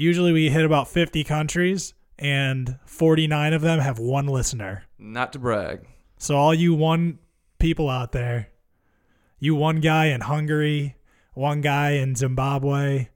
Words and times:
usually 0.00 0.32
we 0.32 0.48
hit 0.48 0.64
about 0.64 0.88
50 0.88 1.22
countries, 1.24 1.92
and 2.18 2.78
49 2.86 3.52
of 3.52 3.60
them 3.60 3.80
have 3.80 3.98
one 3.98 4.26
listener. 4.26 4.84
Not 4.98 5.32
to 5.34 5.38
brag. 5.38 5.86
So 6.16 6.36
all 6.36 6.54
you 6.54 6.74
one 6.74 7.18
people 7.58 7.90
out 7.90 8.12
there, 8.12 8.48
you 9.38 9.54
one 9.54 9.80
guy 9.80 10.06
in 10.06 10.22
Hungary, 10.22 10.96
one 11.34 11.60
guy 11.60 11.92
in 11.92 12.16
Zimbabwe, 12.16 13.08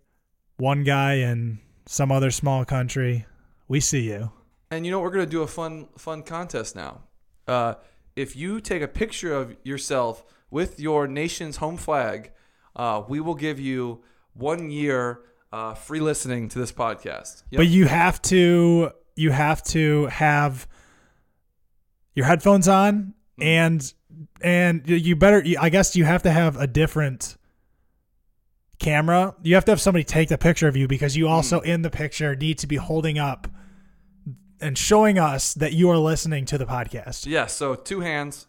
one 0.57 0.85
guy 0.85 1.15
in 1.15 1.59
some 1.87 2.13
other 2.13 2.31
small 2.31 2.65
country, 2.65 3.27
we 3.67 3.81
see 3.81 4.03
you. 4.03 4.31
And 4.71 4.85
you 4.85 4.93
know 4.93 4.99
what 4.99 5.05
we're 5.05 5.13
gonna 5.13 5.27
do 5.27 5.43
a 5.43 5.47
fun 5.47 5.89
fun 5.97 6.23
contest 6.23 6.77
now. 6.77 7.03
Uh, 7.47 7.75
if 8.17 8.37
you 8.37 8.61
take 8.61 8.83
a 8.83 8.89
picture 8.89 9.35
of 9.35 9.57
yourself 9.65 10.25
with 10.51 10.81
your 10.81 11.07
nation's 11.07 11.57
home 11.57 11.77
flag, 11.77 12.31
uh, 12.77 13.03
we 13.09 13.21
will 13.21 13.35
give 13.35 13.59
you 13.59 14.03
one 14.35 14.71
year 14.71 15.21
uh, 15.55 15.75
free 15.75 16.01
listening 16.01 16.49
to 16.49 16.59
this 16.59 16.73
podcast. 16.73 17.45
Yep. 17.51 17.59
But 17.61 17.67
you 17.69 17.87
have 17.87 18.21
to 18.23 18.91
you 19.15 19.31
have 19.31 19.63
to 19.65 20.07
have 20.07 20.67
your 22.15 22.27
headphones 22.27 22.69
on 22.69 23.15
Mm-hmm. 23.39 23.43
and 23.43 23.95
and 24.43 24.89
you 24.89 25.17
better 25.17 25.43
I 25.61 25.69
guess 25.69 25.97
you 25.97 26.05
have 26.05 26.23
to 26.23 26.31
have 26.31 26.57
a 26.57 26.67
different 26.69 27.37
camera. 28.79 29.35
You 29.43 29.55
have 29.57 29.65
to 29.67 29.73
have 29.73 29.81
somebody 29.81 30.05
take 30.05 30.29
the 30.29 30.39
picture 30.39 30.69
of 30.69 30.77
you 30.77 30.87
because 30.87 31.17
you 31.17 31.27
also 31.29 31.61
Mm. 31.61 31.65
in 31.67 31.83
the 31.83 31.91
picture 31.91 32.37
need 32.37 32.59
to 32.59 32.67
be 32.67 32.77
holding 32.77 33.19
up 33.19 33.49
and 34.61 34.79
showing 34.79 35.19
us 35.19 35.55
that 35.55 35.73
you 35.73 35.91
are 35.91 35.99
listening 35.99 36.45
to 36.47 36.59
the 36.59 36.65
podcast. 36.67 37.27
Yeah, 37.27 37.47
so 37.47 37.75
two 37.75 38.01
hands, 38.01 38.47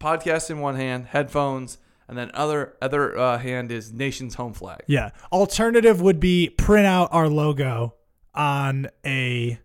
podcast 0.00 0.50
in 0.50 0.58
one 0.58 0.76
hand, 0.76 1.06
headphones, 1.06 1.78
and 2.08 2.18
then 2.18 2.30
other 2.34 2.74
other 2.80 3.16
uh, 3.18 3.38
hand 3.38 3.72
is 3.72 3.92
nation's 3.92 4.34
home 4.34 4.52
flag. 4.52 4.82
Yeah. 4.86 5.10
Alternative 5.32 6.00
would 6.00 6.20
be 6.20 6.50
print 6.50 6.86
out 6.86 7.08
our 7.12 7.28
logo 7.28 7.94
on 8.34 8.88
a 9.04 9.58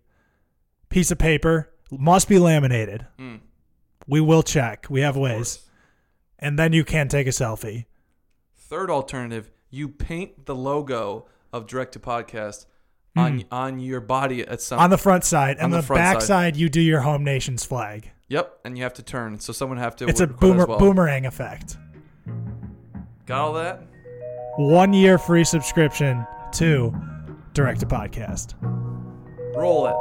piece 0.89 1.12
of 1.12 1.17
paper. 1.17 1.70
Must 1.91 2.29
be 2.29 2.40
laminated. 2.40 3.07
Mm. 3.18 3.40
We 4.07 4.21
will 4.21 4.43
check. 4.43 4.87
We 4.90 5.01
have 5.01 5.18
ways. 5.18 5.59
And 6.37 6.57
then 6.57 6.73
you 6.73 6.84
can 6.84 7.07
take 7.07 7.27
a 7.27 7.31
selfie. 7.31 7.85
Third 8.55 8.90
alternative, 8.90 9.51
you 9.70 9.90
paint 9.90 10.46
the 10.46 10.55
logo 10.55 11.26
of 11.51 11.68
Direct 11.68 11.93
to 11.93 11.99
Podcast 11.99 12.65
on 13.15 13.43
on 13.51 13.79
your 13.79 13.99
body 13.99 14.48
at 14.48 14.62
some. 14.62 14.79
On 14.79 14.90
the 14.90 14.98
front 14.98 15.24
side. 15.24 15.57
And 15.59 15.74
the 15.74 15.81
the, 15.81 15.93
back 15.93 16.21
side. 16.21 16.27
side, 16.27 16.55
you 16.55 16.70
do 16.70 16.81
your 16.81 17.01
home 17.01 17.24
nation's 17.24 17.65
flag. 17.65 18.12
Yep, 18.29 18.59
and 18.63 18.77
you 18.77 18.84
have 18.84 18.93
to 18.93 19.03
turn, 19.03 19.40
so 19.40 19.51
someone 19.51 19.79
have 19.79 19.96
to. 19.98 20.07
It's 20.07 20.20
a 20.20 20.27
boomer, 20.27 20.68
well. 20.68 20.77
boomerang 20.77 21.26
effect. 21.26 21.77
Got 23.30 23.41
all 23.41 23.54
that? 23.54 23.84
One 24.58 24.91
year 24.91 25.20
free 25.20 25.44
subscription 25.44 26.26
to 26.54 26.91
Direct 27.54 27.80
to 27.82 27.86
Podcast. 27.86 28.55
Roll 29.55 29.86
it. 29.86 29.94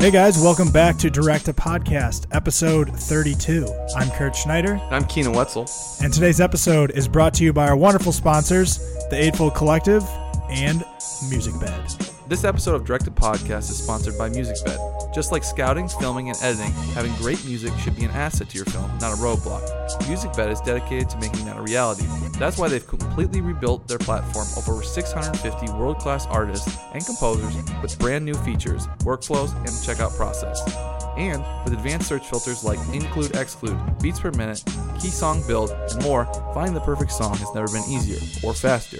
Hey 0.00 0.12
guys, 0.12 0.40
welcome 0.40 0.70
back 0.70 0.96
to 0.98 1.10
Direct 1.10 1.46
to 1.46 1.52
Podcast, 1.52 2.28
episode 2.30 2.96
32. 2.96 3.66
I'm 3.96 4.08
Kurt 4.12 4.36
Schneider. 4.36 4.80
I'm 4.92 5.04
Keenan 5.06 5.32
Wetzel. 5.32 5.68
And 6.00 6.12
today's 6.12 6.40
episode 6.40 6.92
is 6.92 7.08
brought 7.08 7.34
to 7.34 7.44
you 7.44 7.52
by 7.52 7.66
our 7.66 7.76
wonderful 7.76 8.12
sponsors, 8.12 8.78
the 9.10 9.20
Eightfold 9.20 9.56
Collective 9.56 10.08
and 10.48 10.84
Music 11.28 11.58
Bed. 11.58 11.88
This 12.28 12.44
episode 12.44 12.76
of 12.76 12.84
Direct 12.84 13.06
to 13.06 13.10
Podcast 13.10 13.70
is 13.70 13.82
sponsored 13.82 14.16
by 14.16 14.28
MusicBed. 14.30 14.99
Just 15.12 15.32
like 15.32 15.42
scouting, 15.42 15.88
filming, 15.88 16.28
and 16.28 16.38
editing, 16.40 16.70
having 16.94 17.12
great 17.16 17.44
music 17.44 17.72
should 17.78 17.96
be 17.96 18.04
an 18.04 18.12
asset 18.12 18.48
to 18.50 18.56
your 18.56 18.64
film, 18.66 18.90
not 18.98 19.12
a 19.12 19.16
roadblock. 19.16 19.62
MusicBed 20.02 20.52
is 20.52 20.60
dedicated 20.60 21.10
to 21.10 21.18
making 21.18 21.44
that 21.46 21.56
a 21.56 21.62
reality. 21.62 22.06
That's 22.38 22.58
why 22.58 22.68
they've 22.68 22.86
completely 22.86 23.40
rebuilt 23.40 23.88
their 23.88 23.98
platform 23.98 24.46
of 24.56 24.68
over 24.68 24.82
650 24.84 25.72
world 25.72 25.98
class 25.98 26.26
artists 26.26 26.78
and 26.92 27.04
composers 27.04 27.56
with 27.82 27.98
brand 27.98 28.24
new 28.24 28.34
features, 28.34 28.86
workflows, 29.00 29.54
and 29.56 29.68
checkout 29.68 30.16
process. 30.16 30.60
And 31.16 31.44
with 31.64 31.72
advanced 31.72 32.08
search 32.08 32.26
filters 32.26 32.62
like 32.62 32.78
include, 32.94 33.34
exclude, 33.34 33.78
beats 34.00 34.20
per 34.20 34.30
minute, 34.30 34.62
key 35.00 35.08
song 35.08 35.44
build, 35.46 35.70
and 35.70 36.02
more, 36.04 36.24
finding 36.54 36.74
the 36.74 36.80
perfect 36.80 37.10
song 37.10 37.36
has 37.36 37.52
never 37.52 37.66
been 37.66 37.84
easier 37.90 38.20
or 38.44 38.54
faster. 38.54 38.98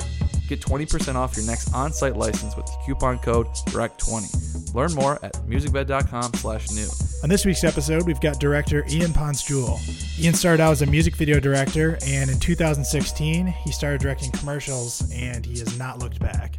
Get 0.50 0.60
20% 0.60 1.14
off 1.14 1.36
your 1.36 1.46
next 1.46 1.72
on-site 1.72 2.16
license 2.16 2.56
with 2.56 2.66
the 2.66 2.72
coupon 2.84 3.20
code 3.20 3.46
DIRECT20. 3.68 4.74
Learn 4.74 4.92
more 4.94 5.24
at 5.24 5.34
musicbed.com 5.48 6.34
slash 6.34 6.68
new. 6.72 6.88
On 7.22 7.28
this 7.28 7.46
week's 7.46 7.62
episode, 7.62 8.04
we've 8.04 8.20
got 8.20 8.40
director 8.40 8.84
Ian 8.88 9.12
Pons 9.12 9.44
Jewell. 9.44 9.78
Ian 10.18 10.34
started 10.34 10.60
out 10.60 10.72
as 10.72 10.82
a 10.82 10.86
music 10.86 11.14
video 11.14 11.38
director, 11.38 11.98
and 12.04 12.28
in 12.28 12.40
2016, 12.40 13.46
he 13.46 13.70
started 13.70 14.00
directing 14.00 14.32
commercials, 14.32 15.08
and 15.12 15.46
he 15.46 15.56
has 15.60 15.78
not 15.78 16.00
looked 16.00 16.18
back. 16.18 16.58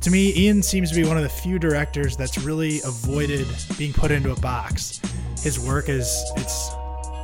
To 0.00 0.10
me, 0.10 0.32
Ian 0.34 0.62
seems 0.62 0.88
to 0.88 0.96
be 0.96 1.06
one 1.06 1.18
of 1.18 1.22
the 1.22 1.28
few 1.28 1.58
directors 1.58 2.16
that's 2.16 2.38
really 2.38 2.80
avoided 2.86 3.46
being 3.76 3.92
put 3.92 4.10
into 4.10 4.32
a 4.32 4.40
box. 4.40 4.98
His 5.42 5.60
work 5.60 5.90
is 5.90 6.24
it's 6.38 6.70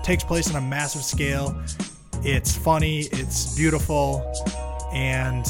takes 0.02 0.24
place 0.24 0.50
on 0.54 0.62
a 0.62 0.66
massive 0.68 1.02
scale. 1.02 1.58
It's 2.22 2.54
funny, 2.54 3.08
it's 3.12 3.56
beautiful, 3.56 4.30
and 4.92 5.46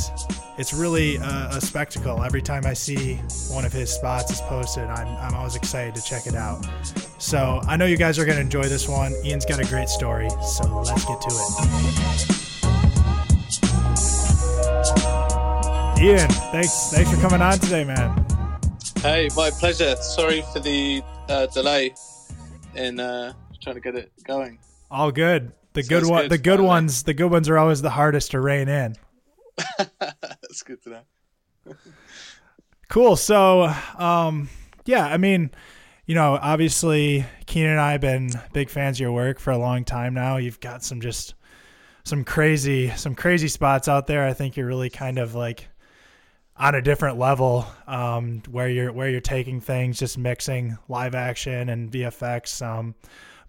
it's 0.59 0.73
really 0.73 1.17
a, 1.17 1.49
a 1.53 1.61
spectacle. 1.61 2.23
Every 2.23 2.43
time 2.43 2.65
I 2.67 2.73
see 2.73 3.17
one 3.51 3.65
of 3.65 3.73
his 3.73 3.93
spots 3.93 4.33
is 4.33 4.41
posted, 4.43 4.85
I'm, 4.85 5.09
I'm 5.19 5.35
always 5.35 5.57
excited 5.57 5.95
to 5.95 6.03
check 6.03 6.27
it 6.27 6.35
out. 6.35 6.67
So 7.19 7.61
I 7.67 7.77
know 7.77 7.87
you 7.87 7.97
guys 7.97 8.19
are 8.19 8.25
going 8.25 8.37
to 8.37 8.43
enjoy 8.43 8.65
this 8.65 8.89
one. 8.89 9.15
Ian's 9.25 9.45
got 9.45 9.61
a 9.61 9.67
great 9.67 9.89
story, 9.89 10.29
so 10.31 10.65
let's 10.81 11.05
get 11.05 11.21
to 11.21 11.29
it. 11.31 12.47
Ian, 15.99 16.29
thanks 16.29 16.91
thanks 16.91 17.11
for 17.11 17.21
coming 17.21 17.41
on 17.41 17.59
today, 17.59 17.85
man. 17.85 18.27
Hey, 18.99 19.29
my 19.35 19.51
pleasure. 19.51 19.97
Sorry 19.97 20.43
for 20.53 20.61
the 20.61 21.03
uh, 21.29 21.47
delay 21.47 21.95
in 22.75 23.01
uh, 23.01 23.33
trying 23.63 23.77
to 23.77 23.81
get 23.81 23.95
it 23.95 24.13
going. 24.25 24.59
All 24.91 25.11
good. 25.11 25.53
The 25.73 25.83
good 25.83 26.07
one, 26.07 26.29
the 26.29 26.39
good 26.39 26.61
ones, 26.61 27.03
the 27.03 27.15
good 27.15 27.31
ones 27.31 27.49
are 27.49 27.59
always 27.59 27.83
the 27.83 27.91
hardest 27.91 28.31
to 28.33 28.41
rein 28.41 28.69
in. 28.69 28.97
That's 29.79 30.63
good 30.63 30.83
to 30.83 30.91
know. 30.91 31.75
Cool. 32.89 33.17
So, 33.17 33.73
um, 33.99 34.49
yeah, 34.85 35.07
I 35.07 35.17
mean, 35.17 35.51
you 36.07 36.15
know, 36.15 36.39
obviously, 36.41 37.25
Keenan 37.47 37.73
and 37.73 37.81
I 37.81 37.93
have 37.93 38.01
been 38.01 38.31
big 38.53 38.71
fans 38.71 38.97
of 38.97 39.01
your 39.01 39.13
work 39.13 39.41
for 39.41 39.51
a 39.51 39.59
long 39.59 39.85
time 39.85 40.15
now. 40.15 40.37
You've 40.37 40.61
got 40.61 40.85
some 40.85 41.01
just 41.01 41.35
some 42.05 42.23
crazy, 42.25 42.91
some 42.91 43.17
crazy 43.17 43.49
spots 43.49 43.89
out 43.89 44.07
there. 44.07 44.25
I 44.25 44.33
think 44.33 44.57
you're 44.57 44.67
really 44.67 44.91
kind 44.91 45.19
of 45.19 45.35
like 45.35 45.69
on 46.57 46.75
a 46.75 46.81
different 46.81 47.19
level, 47.19 47.67
um, 47.89 48.43
where 48.49 48.69
you're 48.69 48.93
where 48.93 49.11
you're 49.11 49.21
taking 49.21 49.61
things, 49.61 49.99
just 49.99 50.17
mixing 50.17 50.79
live 50.89 51.15
action 51.17 51.69
and 51.69 51.91
VFX. 51.91 52.65
Um, 52.65 52.95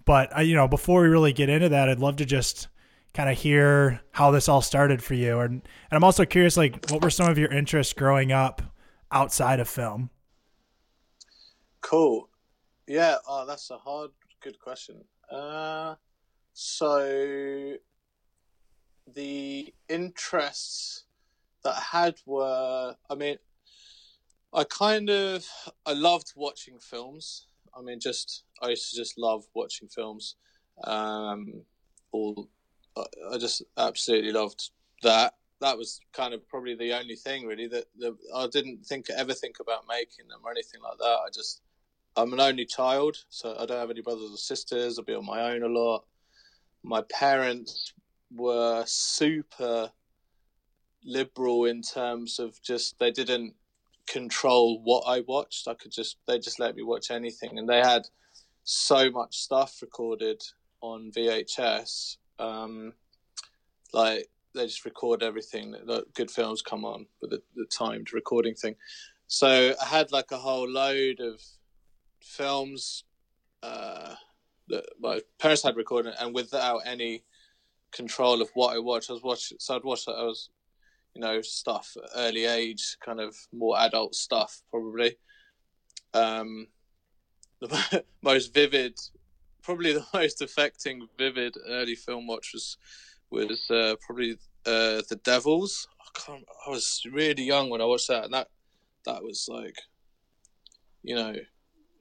but 0.06 0.36
uh, 0.36 0.42
you 0.42 0.56
know, 0.56 0.68
before 0.68 1.04
we 1.04 1.08
really 1.08 1.34
get 1.34 1.50
into 1.50 1.70
that, 1.70 1.90
I'd 1.90 2.00
love 2.00 2.16
to 2.18 2.26
just 2.26 2.70
kind 3.18 3.32
of 3.32 3.38
hear 3.38 4.00
how 4.12 4.30
this 4.30 4.48
all 4.48 4.62
started 4.62 5.04
for 5.04 5.16
you, 5.16 5.40
and 5.40 5.54
and 5.54 5.92
I'm 5.92 6.04
also 6.04 6.24
curious, 6.24 6.56
like, 6.56 6.86
what 6.92 7.02
were 7.02 7.10
some 7.10 7.28
of 7.28 7.40
your 7.40 7.52
interests 7.52 7.92
growing 7.92 8.32
up 8.32 8.62
outside 9.12 9.60
of 9.60 9.68
film? 9.68 10.12
Cool. 11.82 12.30
Yeah. 12.86 13.16
Oh, 13.28 13.48
that's 13.48 13.72
a 13.72 13.78
hard, 13.80 14.12
good 14.44 14.60
question. 14.60 15.04
Uh, 15.32 15.96
so 16.54 17.74
the 19.16 19.74
interests 19.90 21.06
that 21.64 21.76
I 21.76 21.98
had 22.00 22.16
were, 22.28 22.96
I 23.10 23.16
mean, 23.16 23.38
I 24.54 24.64
kind 24.66 25.10
of, 25.10 25.44
I 25.88 25.94
loved 25.94 26.34
watching 26.36 26.78
films. 26.78 27.48
I 27.76 27.82
mean, 27.82 28.00
just 28.00 28.44
I 28.62 28.70
used 28.70 28.92
to 28.92 28.96
just 28.96 29.18
love 29.18 29.46
watching 29.56 29.88
films. 29.88 30.36
Um, 30.84 31.64
all, 32.12 32.48
I 33.32 33.38
just 33.38 33.64
absolutely 33.78 34.32
loved 34.32 34.72
that. 35.04 35.34
That 35.60 35.78
was 35.78 36.00
kind 36.14 36.34
of 36.34 36.48
probably 36.48 36.76
the 36.76 36.98
only 36.98 37.16
thing 37.16 37.46
really 37.46 37.68
that, 37.68 37.86
that 38.00 38.16
I 38.36 38.48
didn't 38.48 38.86
think 38.86 39.10
ever 39.10 39.34
think 39.34 39.60
about 39.60 39.86
making 39.88 40.28
them 40.28 40.42
or 40.44 40.52
anything 40.52 40.82
like 40.82 40.98
that. 41.00 41.18
I 41.26 41.30
just 41.34 41.62
I'm 42.16 42.34
an 42.34 42.40
only 42.40 42.66
child, 42.66 43.18
so 43.30 43.56
I 43.60 43.66
don't 43.66 43.80
have 43.80 43.92
any 43.92 44.02
brothers 44.02 44.32
or 44.32 44.38
sisters. 44.38 44.98
I'll 44.98 45.06
be 45.06 45.14
on 45.14 45.26
my 45.26 45.52
own 45.52 45.64
a 45.64 45.68
lot. 45.68 46.04
My 46.84 47.04
parents 47.12 47.94
were 48.32 48.84
super 48.88 49.92
liberal 51.04 51.66
in 51.66 51.82
terms 51.82 52.40
of 52.40 52.62
just 52.62 52.98
they 53.00 53.12
didn't 53.12 53.54
control 54.08 54.82
what 54.84 55.04
I 55.08 55.22
watched. 55.22 55.68
I 55.68 55.74
could 55.76 55.92
just 55.92 56.18
they 56.28 56.40
just 56.40 56.60
let 56.60 56.76
me 56.76 56.84
watch 56.84 57.12
anything, 57.12 57.60
and 57.60 57.70
they 57.70 57.80
had 57.80 58.04
so 58.64 59.12
much 59.12 59.38
stuff 59.38 59.78
recorded 59.82 60.42
on 60.82 61.12
VHS. 61.16 62.18
Um, 62.40 62.94
like 63.94 64.28
they 64.54 64.66
just 64.66 64.86
record 64.86 65.24
everything 65.24 65.72
that, 65.72 66.14
good 66.14 66.32
films 66.32 66.62
come 66.62 66.84
on 66.84 67.06
with 67.22 67.32
the, 67.32 67.42
the 67.56 67.66
timed 67.66 68.14
recording 68.14 68.56
thing. 68.56 68.76
So 69.28 69.76
I 69.82 69.86
had 69.86 70.12
like 70.12 70.32
a 70.32 70.38
whole 70.38 70.68
load 70.68 71.20
of 71.20 71.42
films 72.22 73.04
uh, 73.64 74.16
that 74.70 74.86
my 75.00 75.22
parents 75.40 75.64
had 75.64 75.76
recorded, 75.76 76.14
and 76.20 76.34
without 76.34 76.82
any 76.86 77.24
control 77.92 78.42
of 78.42 78.50
what 78.54 78.76
I 78.76 78.80
watched, 78.80 79.10
I 79.10 79.14
was 79.14 79.24
watching, 79.24 79.58
so 79.60 79.76
I'd 79.76 79.84
watch 79.84 80.08
I 80.08 80.24
was, 80.24 80.50
you 81.14 81.22
know, 81.22 81.42
stuff 81.42 81.96
early 82.16 82.46
age, 82.46 82.98
kind 83.04 83.20
of 83.20 83.36
more 83.54 83.78
adult 83.80 84.16
stuff, 84.16 84.62
probably. 84.72 85.18
Um, 86.14 86.68
the 87.62 88.04
most 88.22 88.54
vivid, 88.54 89.00
probably 89.68 89.92
the 90.00 90.06
most 90.14 90.42
affecting, 90.42 91.06
vivid 91.18 91.56
early 91.68 91.96
film 91.96 92.26
watch 92.26 92.52
was 92.54 92.78
was 93.30 93.70
uh, 93.70 93.96
probably 94.06 94.32
uh, 94.66 95.04
the 95.10 95.20
Devils. 95.24 95.86
I, 96.00 96.20
can't, 96.20 96.46
I 96.66 96.70
was 96.70 97.04
really 97.12 97.44
young 97.44 97.70
when 97.70 97.82
I 97.82 97.86
watched 97.86 98.08
that, 98.08 98.24
and 98.24 98.34
that 98.34 98.48
that 99.06 99.22
was 99.22 99.48
like, 99.50 99.76
you 101.04 101.16
know, 101.16 101.36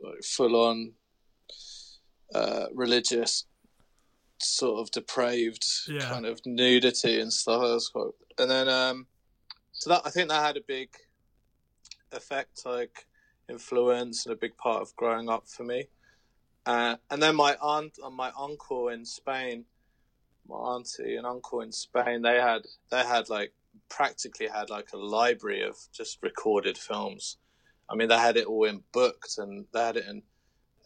like 0.01 0.23
full 0.25 0.55
on 0.55 0.93
uh, 2.35 2.67
religious 2.73 3.45
sort 4.41 4.81
of 4.81 4.91
depraved 4.93 5.65
Yeah. 5.89 6.01
kind 6.01 6.27
of 6.27 6.41
nudity 6.47 7.21
and 7.21 7.33
stuff. 7.33 7.61
That 7.63 7.75
was 7.75 7.89
quite, 7.89 8.11
and 8.39 8.51
then 8.51 8.69
um, 8.69 9.07
so 9.73 9.91
that 9.91 10.03
I 10.05 10.11
think 10.11 10.29
that 10.29 10.47
had 10.47 10.57
a 10.57 10.69
big 10.69 10.91
effect, 12.13 12.61
like 12.65 13.07
influence 13.49 14.27
and 14.27 14.33
a 14.33 14.39
big 14.39 14.57
part 14.57 14.83
of 14.83 14.95
growing 14.95 15.29
up 15.29 15.49
for 15.49 15.65
me. 15.65 15.89
Uh, 16.67 16.97
and 17.11 17.23
then 17.23 17.37
my 17.37 17.57
aunt 17.63 17.97
and 18.05 18.15
my 18.15 18.33
uncle 18.37 18.89
in 18.89 19.05
Spain, 19.05 19.65
my 20.49 20.57
auntie 20.57 21.15
and 21.15 21.25
uncle 21.25 21.61
in 21.61 21.71
Spain, 21.71 22.23
they 22.23 22.41
had 22.41 22.63
they 22.91 23.05
had 23.05 23.31
like 23.31 23.53
practically 23.89 24.49
had 24.49 24.69
like 24.69 24.89
a 24.93 24.97
library 24.97 25.63
of 25.63 25.77
just 25.93 26.19
recorded 26.23 26.77
films. 26.77 27.39
I 27.89 27.95
mean, 27.95 28.09
they 28.09 28.19
had 28.19 28.37
it 28.37 28.47
all 28.47 28.65
in 28.65 28.83
booked, 28.93 29.39
and 29.39 29.67
they 29.73 29.81
had 29.81 29.97
it 29.97 30.07
in. 30.09 30.23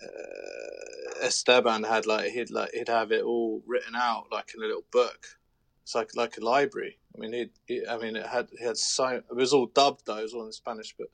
Uh, 0.03 1.25
Esteban 1.27 1.85
had 1.85 2.07
like 2.07 2.31
he'd 2.31 2.51
like 2.51 2.71
he'd 2.73 2.89
have 2.89 3.11
it 3.11 3.23
all 3.23 3.63
written 3.67 3.95
out 3.97 4.27
like 4.31 4.53
in 4.55 4.63
a 4.63 4.67
little 4.67 4.85
book. 4.93 5.27
It's 5.83 5.95
like 5.95 6.11
like 6.15 6.37
a 6.37 6.45
library. 6.45 6.99
I 7.15 7.19
mean, 7.19 7.33
he, 7.33 7.51
he 7.67 7.87
I 7.87 7.97
mean, 7.97 8.17
it 8.17 8.27
had 8.27 8.49
he 8.59 8.65
had 8.65 8.77
so 8.77 9.07
it 9.07 9.25
was 9.31 9.55
all 9.55 9.67
dubbed 9.67 10.03
though, 10.05 10.19
it 10.19 10.25
was 10.25 10.35
all 10.35 10.47
in 10.47 10.53
Spanish, 10.53 10.95
but 10.99 11.09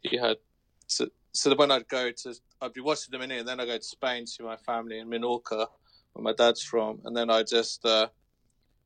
he 0.00 0.16
had 0.16 0.38
so 0.86 1.08
so 1.32 1.54
when 1.54 1.70
I'd 1.70 1.88
go 1.88 2.10
to 2.10 2.34
I'd 2.60 2.72
be 2.72 2.80
watching 2.80 3.12
them 3.12 3.22
in 3.22 3.30
here, 3.30 3.40
and 3.40 3.48
then 3.48 3.60
I 3.60 3.66
go 3.66 3.76
to 3.76 3.82
Spain 3.82 4.24
to 4.36 4.42
my 4.42 4.56
family 4.56 4.98
in 4.98 5.08
Minorca, 5.08 5.66
where 6.12 6.22
my 6.22 6.32
dad's 6.32 6.62
from, 6.62 7.00
and 7.04 7.16
then 7.16 7.30
I 7.30 7.42
just 7.42 7.84
uh, 7.84 8.08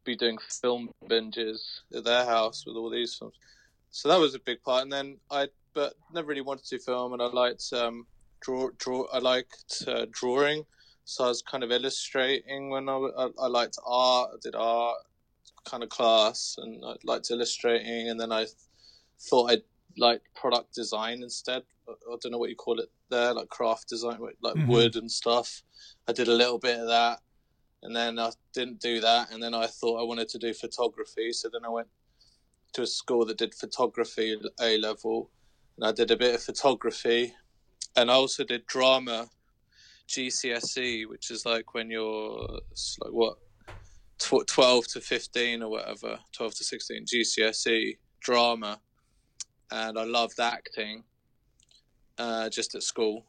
be 0.05 0.17
doing 0.17 0.39
film 0.61 0.91
binges 1.09 1.61
at 1.95 2.05
their 2.05 2.25
house 2.25 2.65
with 2.67 2.77
all 2.77 2.91
these 2.91 3.15
films. 3.15 3.35
So 3.91 4.09
that 4.09 4.19
was 4.19 4.35
a 4.35 4.41
big 4.41 4.63
part, 4.63 4.83
and 4.83 4.93
then 4.93 5.19
I 5.31 5.49
but 5.73 5.95
never 6.13 6.27
really 6.27 6.41
wanted 6.41 6.65
to 6.67 6.79
film, 6.79 7.13
and 7.13 7.23
I 7.23 7.27
liked 7.27 7.73
um, 7.73 8.07
draw 8.41 8.71
draw. 8.79 9.07
I 9.13 9.19
liked 9.19 9.85
uh, 9.87 10.07
drawing, 10.11 10.65
so 11.05 11.25
I 11.25 11.29
was 11.29 11.43
kind 11.43 11.63
of 11.63 11.71
illustrating 11.71 12.71
when 12.71 12.89
I, 12.89 12.95
I, 12.95 13.29
I 13.41 13.47
liked 13.47 13.79
art. 13.87 14.31
I 14.35 14.37
did 14.43 14.55
art 14.57 14.99
kind 15.65 15.83
of 15.83 15.89
class, 15.89 16.57
and 16.59 16.85
I 16.85 16.95
liked 17.05 17.31
illustrating, 17.31 18.09
and 18.11 18.19
then 18.19 18.33
I 18.33 18.47
thought 19.21 19.51
I'd 19.51 19.63
like 19.97 20.23
product 20.35 20.75
design 20.75 21.23
instead. 21.23 21.63
I, 21.89 22.17
don't 22.21 22.31
know 22.33 22.39
what 22.39 22.51
you 22.51 22.57
call 22.57 22.79
it 22.79 22.91
there, 23.11 23.35
like 23.35 23.49
craft 23.49 23.89
design, 23.89 24.19
like 24.43 24.55
Mhm. 24.55 24.69
wood 24.69 24.97
and 24.97 25.11
stuff. 25.11 25.63
I 26.07 26.13
did 26.13 26.29
a 26.29 26.35
little 26.35 26.59
bit 26.59 26.79
of 26.79 26.87
that, 26.87 27.21
and 27.83 27.95
then 27.95 28.19
I 28.19 28.31
didn't 28.53 28.81
do 28.81 29.01
that, 29.01 29.31
and 29.33 29.43
then 29.43 29.55
I 29.55 29.67
thought 29.67 30.01
I 30.01 30.05
wanted 30.05 30.29
to 30.31 30.39
do 30.39 30.55
photography, 30.55 31.33
so 31.33 31.49
then 31.49 31.65
I 31.65 31.69
went 31.69 31.89
to 32.75 32.83
a 32.83 32.87
school 32.87 33.25
that 33.27 33.39
did 33.39 33.55
photography 33.55 34.33
at 34.33 34.39
A 34.65 34.79
level, 34.79 35.31
and 35.77 35.87
I 35.87 35.93
did 35.93 36.11
a 36.11 36.17
bit 36.17 36.35
of 36.35 36.43
photography, 36.43 37.35
and 37.97 38.11
I 38.11 38.15
also 38.15 38.45
did 38.45 38.67
drama, 38.67 39.29
GCSE, 40.09 41.07
which 41.07 41.31
is 41.31 41.45
like 41.47 41.75
when 41.75 41.91
you're 41.91 42.61
like 43.01 43.13
what, 43.13 43.39
tw- 44.19 44.47
twelve 44.47 44.87
to 44.89 45.01
fifteen 45.01 45.63
or 45.63 45.71
whatever, 45.71 46.19
twelve 46.33 46.55
to 46.57 46.65
sixteen, 46.65 47.05
GCSE 47.05 47.99
drama, 48.21 48.81
and 49.71 49.99
I 49.99 50.05
loved 50.05 50.41
acting, 50.41 51.05
uh, 52.19 52.49
just 52.51 52.75
at 52.75 52.83
school, 52.83 53.27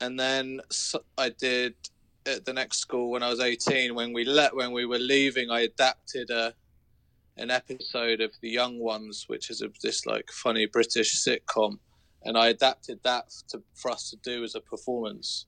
and 0.00 0.18
then 0.18 0.60
I 1.18 1.30
did 1.30 1.74
at 2.26 2.44
the 2.44 2.52
next 2.52 2.78
school 2.78 3.10
when 3.10 3.22
I 3.22 3.30
was 3.30 3.40
eighteen. 3.40 3.94
When 3.94 4.12
we 4.12 4.24
let 4.24 4.54
when 4.54 4.72
we 4.72 4.86
were 4.86 4.98
leaving, 4.98 5.50
I 5.50 5.60
adapted 5.60 6.30
a 6.30 6.54
an 7.36 7.50
episode 7.50 8.20
of 8.20 8.32
The 8.40 8.48
Young 8.48 8.78
Ones, 8.78 9.24
which 9.26 9.50
is 9.50 9.60
a, 9.60 9.68
this 9.82 10.06
like 10.06 10.30
funny 10.30 10.66
British 10.66 11.20
sitcom, 11.24 11.78
and 12.22 12.38
I 12.38 12.48
adapted 12.48 13.00
that 13.02 13.24
to, 13.48 13.62
for 13.74 13.90
us 13.90 14.10
to 14.10 14.16
do 14.22 14.44
as 14.44 14.54
a 14.54 14.60
performance, 14.60 15.46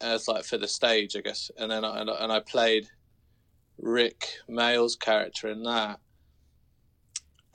as 0.00 0.28
like 0.28 0.44
for 0.44 0.58
the 0.58 0.68
stage, 0.68 1.16
I 1.16 1.20
guess. 1.20 1.50
And 1.56 1.70
then 1.70 1.84
I- 1.86 2.00
and 2.00 2.32
I 2.32 2.40
played 2.40 2.88
Rik 3.78 4.26
Mayall's 4.48 4.96
character 4.96 5.48
in 5.48 5.62
that, 5.62 6.00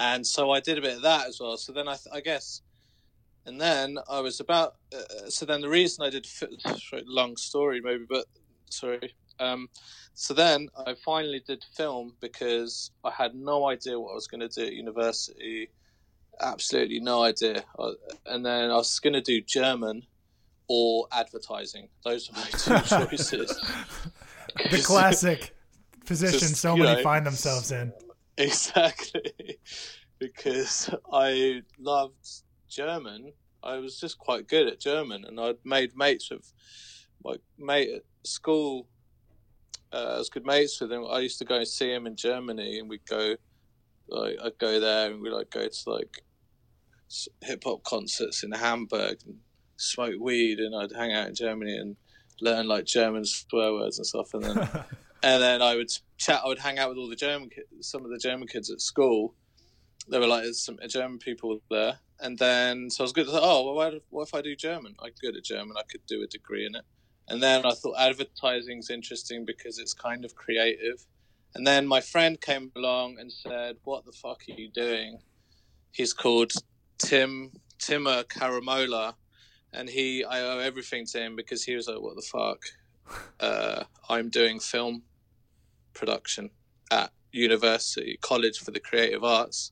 and 0.01 0.25
so 0.25 0.51
I 0.51 0.59
did 0.59 0.77
a 0.77 0.81
bit 0.81 0.95
of 0.97 1.01
that 1.03 1.27
as 1.27 1.39
well. 1.39 1.57
So 1.57 1.71
then 1.71 1.87
I, 1.87 1.93
th- 1.95 2.13
I 2.13 2.21
guess, 2.21 2.61
and 3.45 3.59
then 3.61 3.97
I 4.09 4.19
was 4.19 4.39
about. 4.39 4.75
Uh, 4.95 5.29
so 5.29 5.45
then 5.45 5.61
the 5.61 5.69
reason 5.69 6.03
I 6.05 6.09
did 6.09 6.25
long 7.05 7.37
story 7.37 7.81
maybe, 7.81 8.05
but 8.09 8.25
sorry. 8.69 9.13
Um, 9.39 9.69
so 10.13 10.33
then 10.33 10.69
I 10.87 10.95
finally 11.05 11.41
did 11.45 11.63
film 11.75 12.13
because 12.19 12.91
I 13.03 13.11
had 13.11 13.33
no 13.35 13.67
idea 13.69 13.99
what 13.99 14.11
I 14.11 14.15
was 14.15 14.27
going 14.27 14.41
to 14.41 14.47
do 14.49 14.65
at 14.67 14.73
university. 14.73 15.69
Absolutely 16.41 16.99
no 16.99 17.23
idea. 17.23 17.63
I- 17.79 17.93
And 18.25 18.45
then 18.45 18.69
I 18.71 18.75
was 18.75 18.99
going 18.99 19.13
to 19.13 19.21
do 19.21 19.41
German 19.41 20.03
or 20.67 21.07
advertising. 21.11 21.89
Those 22.03 22.29
were 22.29 22.37
my 22.37 22.49
two 22.51 22.79
choices. 23.09 23.49
the 24.71 24.81
classic 24.83 25.55
position 26.05 26.39
Just, 26.39 26.55
so 26.57 26.75
many 26.75 26.95
know, 26.97 27.03
find 27.03 27.25
themselves 27.25 27.71
in. 27.71 27.91
Exactly. 28.37 29.59
because 30.19 30.89
I 31.11 31.63
loved 31.79 32.27
German. 32.69 33.33
I 33.63 33.77
was 33.77 33.99
just 33.99 34.17
quite 34.17 34.47
good 34.47 34.67
at 34.67 34.79
German, 34.79 35.25
and 35.25 35.39
I'd 35.39 35.57
made 35.65 35.97
mates 35.97 36.29
with 36.31 36.53
my 37.23 37.35
mate 37.57 37.89
at 37.89 38.03
school. 38.23 38.87
Uh, 39.91 40.19
I 40.19 40.23
good 40.31 40.45
mates 40.45 40.79
with 40.79 40.91
him. 40.91 41.05
I 41.09 41.19
used 41.19 41.39
to 41.39 41.45
go 41.45 41.55
and 41.55 41.67
see 41.67 41.91
him 41.91 42.07
in 42.07 42.15
Germany, 42.15 42.79
and 42.79 42.89
we'd 42.89 43.05
go, 43.05 43.35
like, 44.07 44.37
I'd 44.43 44.57
go 44.57 44.79
there, 44.79 45.11
and 45.11 45.21
we'd 45.21 45.31
like 45.31 45.49
go 45.49 45.67
to 45.67 45.89
like 45.89 46.23
hip 47.41 47.63
hop 47.65 47.83
concerts 47.83 48.43
in 48.43 48.51
Hamburg 48.51 49.17
and 49.25 49.37
smoke 49.77 50.19
weed, 50.19 50.59
and 50.59 50.75
I'd 50.75 50.95
hang 50.95 51.13
out 51.13 51.27
in 51.27 51.35
Germany 51.35 51.75
and 51.75 51.95
learn 52.41 52.67
like 52.67 52.85
German 52.85 53.25
swear 53.25 53.73
words 53.73 53.97
and 53.97 54.07
stuff, 54.07 54.33
and 54.33 54.43
then 54.43 54.57
and 55.23 55.41
then 55.41 55.61
I 55.61 55.75
would 55.75 55.91
chat. 56.17 56.41
I 56.43 56.47
would 56.47 56.59
hang 56.59 56.79
out 56.79 56.89
with 56.89 56.97
all 56.97 57.09
the 57.09 57.15
German, 57.15 57.49
ki- 57.49 57.81
some 57.81 58.03
of 58.03 58.11
the 58.11 58.17
German 58.17 58.47
kids 58.47 58.69
at 58.71 58.81
school. 58.81 59.35
There 60.07 60.19
were 60.19 60.27
like 60.27 60.45
some 60.53 60.79
German 60.87 61.19
people 61.19 61.59
there, 61.69 61.99
and 62.19 62.37
then 62.37 62.89
so 62.89 63.03
I 63.03 63.05
was 63.05 63.13
good. 63.13 63.27
I 63.27 63.33
oh, 63.33 63.73
well, 63.73 63.99
what 64.09 64.23
if, 64.27 64.33
I 64.33 64.41
do 64.41 64.55
German? 64.55 64.95
I'm 64.99 65.11
good 65.21 65.35
at 65.35 65.43
German. 65.43 65.75
I 65.77 65.83
could 65.89 66.05
do 66.07 66.23
a 66.23 66.27
degree 66.27 66.65
in 66.65 66.75
it. 66.75 66.83
And 67.27 67.41
then 67.41 67.65
I 67.65 67.71
thought 67.71 67.95
advertising's 67.99 68.89
interesting 68.89 69.45
because 69.45 69.77
it's 69.77 69.93
kind 69.93 70.25
of 70.25 70.35
creative. 70.35 71.05
And 71.53 71.65
then 71.67 71.87
my 71.87 72.01
friend 72.01 72.39
came 72.41 72.71
along 72.75 73.17
and 73.19 73.31
said, 73.31 73.77
"What 73.83 74.05
the 74.05 74.11
fuck 74.11 74.41
are 74.49 74.59
you 74.59 74.69
doing?" 74.69 75.19
He's 75.91 76.13
called 76.13 76.51
Tim 76.97 77.51
Timur 77.77 78.23
Karamola, 78.23 79.15
and 79.71 79.87
he 79.89 80.23
I 80.23 80.41
owe 80.41 80.59
everything 80.59 81.05
to 81.07 81.19
him 81.19 81.35
because 81.35 81.63
he 81.63 81.75
was 81.75 81.87
like, 81.87 82.01
"What 82.01 82.15
the 82.15 82.21
fuck?" 82.23 82.63
Uh, 83.39 83.83
I'm 84.09 84.29
doing 84.29 84.59
film 84.59 85.03
production 85.93 86.49
at 86.91 87.11
university 87.31 88.17
college 88.21 88.57
for 88.57 88.71
the 88.71 88.79
creative 88.79 89.23
arts 89.23 89.71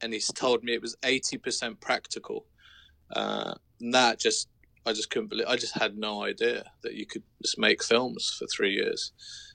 and 0.00 0.12
he's 0.12 0.32
told 0.32 0.62
me 0.62 0.74
it 0.74 0.82
was 0.82 0.96
80% 1.02 1.80
practical. 1.80 2.46
Uh, 3.14 3.54
and 3.80 3.94
that 3.94 4.18
just 4.18 4.48
i 4.84 4.92
just 4.92 5.10
couldn't 5.10 5.28
believe 5.28 5.46
i 5.48 5.56
just 5.56 5.76
had 5.76 5.96
no 5.96 6.22
idea 6.22 6.64
that 6.82 6.94
you 6.94 7.06
could 7.06 7.22
just 7.42 7.58
make 7.58 7.82
films 7.82 8.34
for 8.38 8.46
three 8.46 8.72
years. 8.72 9.12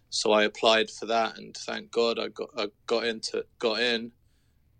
So 0.09 0.31
i 0.31 0.43
applied 0.43 0.89
for 0.89 1.05
that 1.07 1.37
and 1.37 1.55
thank 1.55 1.91
god 1.91 2.19
i 2.19 2.27
got 2.29 2.49
i 2.57 2.67
got 2.85 3.05
into 3.05 3.43
got 3.59 3.79
in 3.79 4.11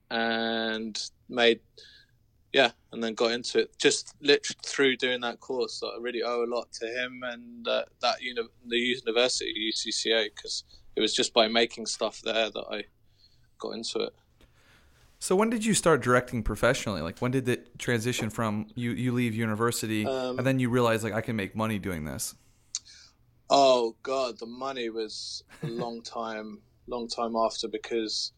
and 0.10 1.02
made 1.28 1.60
yeah 2.54 2.72
and 2.92 3.04
then 3.04 3.14
got 3.14 3.32
into 3.32 3.60
it 3.60 3.78
just 3.80 4.14
literally 4.22 4.58
through 4.66 4.98
doing 4.98 5.22
that 5.22 5.40
course. 5.40 5.80
So 5.80 5.88
i 5.88 5.98
really 6.00 6.24
owe 6.24 6.44
a 6.44 6.54
lot 6.54 6.72
to 6.80 6.86
him 6.88 7.22
and 7.24 7.68
uh, 7.68 7.84
that 8.02 8.22
uni- 8.22 8.48
the 8.68 8.78
university 8.78 9.72
ucca 9.74 10.30
because 10.34 10.64
it 10.96 11.02
was 11.02 11.14
just 11.14 11.34
by 11.34 11.48
making 11.48 11.86
stuff 11.86 12.22
there 12.22 12.50
that 12.50 12.66
I 12.70 12.84
got 13.60 13.72
into 13.72 14.00
it. 14.00 14.14
So 15.20 15.36
when 15.36 15.52
did 15.52 15.64
you 15.64 15.76
start 15.76 16.02
directing 16.02 16.42
professionally? 16.42 17.02
Like 17.02 17.20
when 17.20 17.32
did 17.32 17.48
it 17.48 17.78
transition 17.78 18.30
from 18.30 18.68
you 18.74 18.92
you 18.92 19.12
leave 19.12 19.36
university 19.36 20.06
Um, 20.06 20.40
and 20.40 20.48
then 20.48 20.60
you 20.60 20.70
realize 20.70 21.04
like 21.04 21.14
I 21.14 21.22
can 21.22 21.36
make 21.36 21.56
money 21.56 21.78
doing 21.78 22.06
this? 22.06 22.34
Oh 23.50 23.96
God, 24.02 24.40
the 24.40 24.48
money 24.48 24.90
was 24.90 25.44
a 25.62 25.68
long 25.68 26.02
time, 26.20 26.60
long 26.88 27.08
time 27.08 27.36
after 27.36 27.68
because 27.68 28.34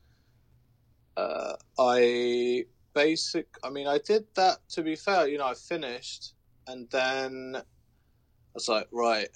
uh, 1.16 1.54
I 1.80 2.66
basic. 2.94 3.48
I 3.64 3.70
mean, 3.70 3.88
I 3.88 4.00
did 4.00 4.26
that. 4.36 4.58
To 4.72 4.84
be 4.84 4.96
fair, 4.96 5.28
you 5.28 5.38
know, 5.38 5.48
I 5.48 5.54
finished, 5.54 6.34
and 6.68 6.90
then 6.90 7.56
I 7.56 7.62
was 8.54 8.68
like, 8.68 8.88
right. 8.92 9.30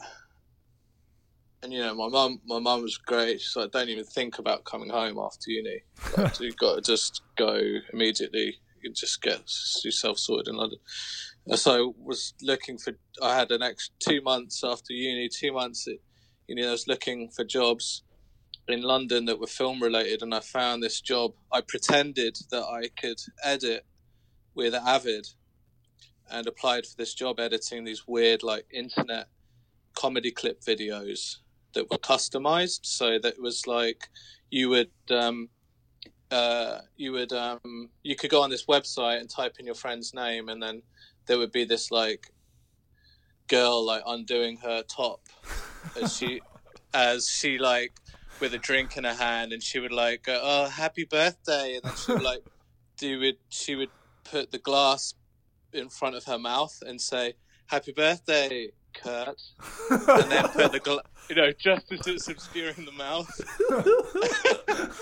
And 1.67 1.73
you 1.73 1.81
know, 1.81 1.93
my 1.93 2.07
mum, 2.07 2.39
my 2.45 2.59
mum 2.59 2.81
was 2.81 2.97
great. 2.97 3.41
She's 3.41 3.55
like, 3.57 3.71
"Don't 3.71 3.89
even 3.89 4.05
think 4.05 4.39
about 4.39 4.63
coming 4.63 4.89
home 4.89 5.19
after 5.19 5.51
uni. 5.51 5.81
Like, 6.17 6.39
you've 6.39 6.55
got 6.55 6.75
to 6.75 6.81
just 6.81 7.21
go 7.37 7.59
immediately. 7.91 8.61
You 8.81 8.93
just 8.93 9.21
get 9.21 9.41
yourself 9.83 10.17
sorted 10.17 10.47
in 10.47 10.55
London." 10.55 10.79
And 11.45 11.59
so 11.59 11.89
I 11.89 11.91
was 11.99 12.33
looking 12.41 12.77
for. 12.77 12.93
I 13.21 13.35
had 13.35 13.51
an 13.51 13.61
extra 13.61 13.93
two 13.99 14.21
months 14.21 14.63
after 14.63 14.93
uni, 14.93 15.27
two 15.27 15.51
months. 15.51 15.89
At, 15.89 15.97
you 16.47 16.55
know, 16.55 16.69
I 16.69 16.71
was 16.71 16.87
looking 16.87 17.29
for 17.35 17.43
jobs 17.43 18.03
in 18.69 18.81
London 18.81 19.25
that 19.25 19.39
were 19.39 19.47
film 19.47 19.83
related, 19.83 20.21
and 20.21 20.33
I 20.33 20.39
found 20.39 20.81
this 20.81 21.01
job. 21.01 21.33
I 21.51 21.59
pretended 21.59 22.37
that 22.49 22.63
I 22.63 22.87
could 22.97 23.19
edit 23.43 23.85
with 24.55 24.73
Avid, 24.73 25.27
and 26.31 26.47
applied 26.47 26.85
for 26.85 26.95
this 26.95 27.13
job 27.13 27.41
editing 27.41 27.83
these 27.83 28.07
weird 28.07 28.41
like 28.41 28.67
internet 28.71 29.27
comedy 29.93 30.31
clip 30.31 30.61
videos 30.61 31.39
that 31.77 31.89
were 31.91 31.97
customized. 31.97 32.79
So 32.83 33.19
that 33.19 33.35
it 33.35 33.41
was 33.41 33.67
like 33.67 34.09
you 34.49 34.69
would 34.69 34.91
um, 35.09 35.49
uh, 36.31 36.79
you 36.95 37.11
would 37.13 37.31
um, 37.31 37.89
you 38.03 38.15
could 38.15 38.29
go 38.29 38.41
on 38.41 38.49
this 38.49 38.65
website 38.65 39.19
and 39.19 39.29
type 39.29 39.55
in 39.59 39.65
your 39.65 39.75
friend's 39.75 40.13
name 40.13 40.49
and 40.49 40.61
then 40.61 40.81
there 41.27 41.37
would 41.37 41.51
be 41.51 41.63
this 41.65 41.91
like 41.91 42.31
girl 43.47 43.85
like 43.85 44.03
undoing 44.05 44.57
her 44.57 44.83
top 44.83 45.21
as 46.01 46.13
she 46.17 46.41
as 46.93 47.29
she 47.29 47.57
like 47.57 47.93
with 48.41 48.53
a 48.53 48.57
drink 48.57 48.97
in 48.97 49.03
her 49.03 49.13
hand 49.13 49.53
and 49.53 49.63
she 49.63 49.79
would 49.79 49.91
like 49.91 50.23
go 50.23 50.39
oh 50.41 50.69
happy 50.69 51.05
birthday 51.05 51.75
and 51.75 51.83
then 51.83 51.95
she 51.95 52.11
would 52.11 52.21
like 52.21 52.43
do 52.97 53.21
it 53.21 53.39
she 53.49 53.75
would 53.75 53.89
put 54.25 54.51
the 54.51 54.57
glass 54.57 55.13
in 55.73 55.89
front 55.89 56.15
of 56.15 56.25
her 56.25 56.39
mouth 56.39 56.75
and 56.85 56.99
say 56.99 57.33
happy 57.67 57.93
birthday 57.93 58.67
Kurt 59.01 59.41
and 59.89 60.31
then 60.31 60.47
put 60.49 60.71
the 60.71 60.79
gla- 60.79 61.03
you 61.29 61.35
know 61.35 61.51
just 61.51 61.91
as 61.91 62.07
it's 62.07 62.27
obscuring 62.27 62.85
the 62.85 62.91
mouth. 62.91 63.29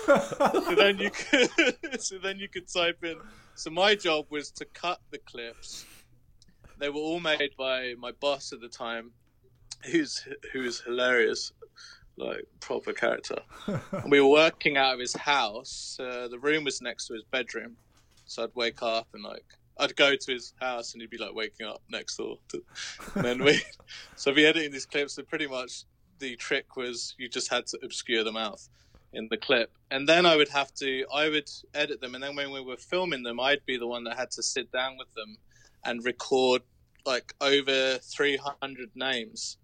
So 0.06 0.74
then 0.74 0.98
you 0.98 1.10
could 1.10 1.50
so 2.00 2.18
then 2.18 2.38
you 2.38 2.48
could 2.48 2.68
type 2.72 3.02
in 3.04 3.16
so 3.54 3.70
my 3.70 3.94
job 3.94 4.26
was 4.30 4.50
to 4.52 4.64
cut 4.66 5.00
the 5.10 5.18
clips. 5.18 5.84
They 6.78 6.88
were 6.90 7.00
all 7.00 7.20
made 7.20 7.50
by 7.58 7.94
my 7.98 8.12
boss 8.20 8.52
at 8.52 8.60
the 8.60 8.68
time 8.68 9.12
who's 9.90 10.26
who's 10.52 10.80
hilarious 10.80 11.52
like 12.18 12.44
proper 12.60 12.92
character. 12.92 13.38
And 13.92 14.10
we 14.10 14.20
were 14.20 14.28
working 14.28 14.76
out 14.76 14.94
of 14.94 15.00
his 15.00 15.14
house 15.14 15.98
uh, 16.00 16.28
the 16.28 16.38
room 16.38 16.64
was 16.64 16.80
next 16.80 17.06
to 17.06 17.14
his 17.14 17.24
bedroom. 17.24 17.76
So 18.26 18.44
i'd 18.44 18.50
wake 18.54 18.82
up 18.82 19.08
and 19.14 19.22
like 19.22 19.46
I'd 19.78 19.96
go 19.96 20.14
to 20.16 20.32
his 20.32 20.54
house 20.60 20.92
and 20.92 21.02
he'd 21.02 21.10
be 21.10 21.18
like 21.18 21.34
waking 21.34 21.66
up 21.66 21.82
next 21.88 22.16
door. 22.16 22.38
To, 22.50 22.62
and 23.14 23.24
then 23.24 23.44
we, 23.44 23.60
so 24.14 24.32
be 24.32 24.46
editing 24.46 24.72
these 24.72 24.86
clips. 24.86 25.14
So 25.14 25.22
pretty 25.22 25.46
much 25.46 25.84
the 26.18 26.36
trick 26.36 26.76
was 26.76 27.14
you 27.18 27.28
just 27.28 27.50
had 27.50 27.66
to 27.68 27.78
obscure 27.82 28.24
the 28.24 28.32
mouth 28.32 28.68
in 29.12 29.28
the 29.30 29.36
clip, 29.36 29.70
and 29.90 30.08
then 30.08 30.26
I 30.26 30.36
would 30.36 30.48
have 30.48 30.74
to 30.74 31.04
I 31.14 31.28
would 31.28 31.50
edit 31.74 32.00
them, 32.00 32.14
and 32.14 32.22
then 32.22 32.36
when 32.36 32.52
we 32.52 32.60
were 32.60 32.76
filming 32.76 33.22
them, 33.22 33.40
I'd 33.40 33.64
be 33.66 33.76
the 33.78 33.86
one 33.86 34.04
that 34.04 34.16
had 34.16 34.30
to 34.32 34.42
sit 34.42 34.72
down 34.72 34.96
with 34.98 35.12
them 35.14 35.36
and 35.84 36.04
record 36.04 36.62
like 37.04 37.34
over 37.40 37.98
300 37.98 38.90
names 38.96 39.58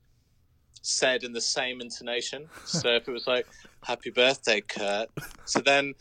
said 0.82 1.22
in 1.24 1.32
the 1.32 1.40
same 1.40 1.80
intonation. 1.80 2.48
So 2.64 2.90
if 2.90 3.08
it 3.08 3.12
was 3.12 3.26
like 3.26 3.46
"Happy 3.84 4.10
birthday, 4.10 4.60
Kurt," 4.60 5.08
so 5.44 5.60
then 5.60 5.94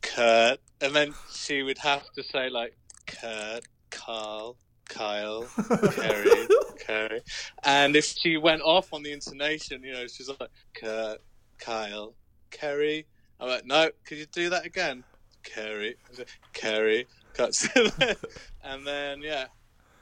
Kurt, 0.00 0.60
and 0.80 0.94
then 0.94 1.14
she 1.32 1.62
would 1.62 1.78
have 1.78 2.10
to 2.12 2.22
say 2.22 2.48
like 2.48 2.76
Kurt, 3.20 3.64
Carl, 3.90 4.56
Kyle, 4.88 5.46
Kerry, 5.92 6.48
Kerry. 6.78 7.20
And 7.64 7.96
if 7.96 8.04
she 8.04 8.36
went 8.36 8.62
off 8.62 8.92
on 8.92 9.02
the 9.02 9.12
intonation, 9.12 9.82
you 9.82 9.92
know, 9.92 10.06
she's 10.06 10.28
like, 10.28 10.50
Kurt, 10.74 11.20
Kyle, 11.58 12.14
Kerry. 12.50 13.06
I'm 13.40 13.48
like, 13.48 13.66
no, 13.66 13.90
could 14.04 14.18
you 14.18 14.26
do 14.26 14.50
that 14.50 14.66
again? 14.66 15.04
Kerry, 15.42 15.96
Kerry, 16.52 17.06
cuts. 17.34 17.68
and 18.64 18.86
then, 18.86 19.22
yeah. 19.22 19.46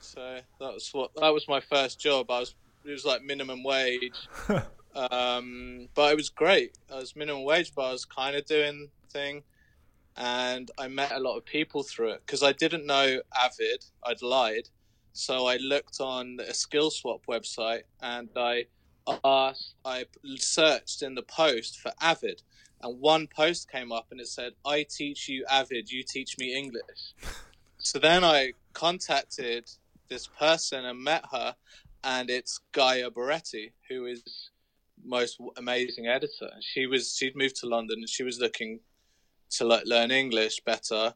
So 0.00 0.40
that 0.60 0.74
was 0.74 0.88
what 0.92 1.10
that 1.16 1.32
was 1.32 1.46
my 1.48 1.60
first 1.60 2.00
job. 2.00 2.30
I 2.30 2.40
was 2.40 2.54
it 2.84 2.90
was 2.90 3.04
like 3.04 3.22
minimum 3.22 3.62
wage, 3.62 4.14
um, 4.94 5.88
but 5.94 6.12
it 6.12 6.16
was 6.16 6.30
great. 6.30 6.76
I 6.90 6.96
was 6.96 7.14
minimum 7.14 7.44
wage, 7.44 7.72
but 7.74 7.82
I 7.82 7.92
was 7.92 8.06
kind 8.06 8.34
of 8.34 8.46
doing 8.46 8.88
thing 9.10 9.42
and 10.20 10.70
I 10.78 10.86
met 10.86 11.12
a 11.12 11.18
lot 11.18 11.38
of 11.38 11.46
people 11.46 11.82
through 11.82 12.10
it 12.10 12.22
because 12.26 12.42
I 12.42 12.52
didn't 12.52 12.84
know 12.84 13.22
Avid. 13.34 13.86
I'd 14.04 14.20
lied, 14.20 14.68
so 15.14 15.46
I 15.46 15.56
looked 15.56 15.98
on 15.98 16.36
a 16.46 16.52
skill 16.52 16.90
swap 16.90 17.24
website 17.26 17.84
and 18.02 18.28
I 18.36 18.66
asked, 19.24 19.76
I 19.82 20.04
searched 20.36 21.02
in 21.02 21.14
the 21.14 21.22
post 21.22 21.80
for 21.80 21.92
Avid, 22.02 22.42
and 22.82 23.00
one 23.00 23.28
post 23.34 23.70
came 23.72 23.92
up 23.92 24.08
and 24.10 24.20
it 24.20 24.28
said, 24.28 24.52
"I 24.66 24.82
teach 24.82 25.26
you 25.26 25.46
Avid, 25.50 25.90
you 25.90 26.02
teach 26.02 26.36
me 26.36 26.54
English." 26.54 27.14
so 27.78 27.98
then 27.98 28.22
I 28.22 28.52
contacted 28.74 29.70
this 30.10 30.26
person 30.26 30.84
and 30.84 31.02
met 31.02 31.24
her, 31.32 31.56
and 32.04 32.28
it's 32.28 32.60
Gaia 32.72 33.10
Baretti, 33.10 33.72
who 33.88 34.04
is 34.04 34.50
most 35.02 35.40
amazing 35.56 36.08
editor. 36.08 36.50
She 36.60 36.86
was 36.86 37.16
she'd 37.16 37.36
moved 37.36 37.56
to 37.60 37.66
London 37.66 38.00
and 38.00 38.08
she 38.08 38.22
was 38.22 38.38
looking 38.38 38.80
to 39.50 39.64
like 39.64 39.84
learn 39.86 40.10
English 40.10 40.60
better. 40.64 41.14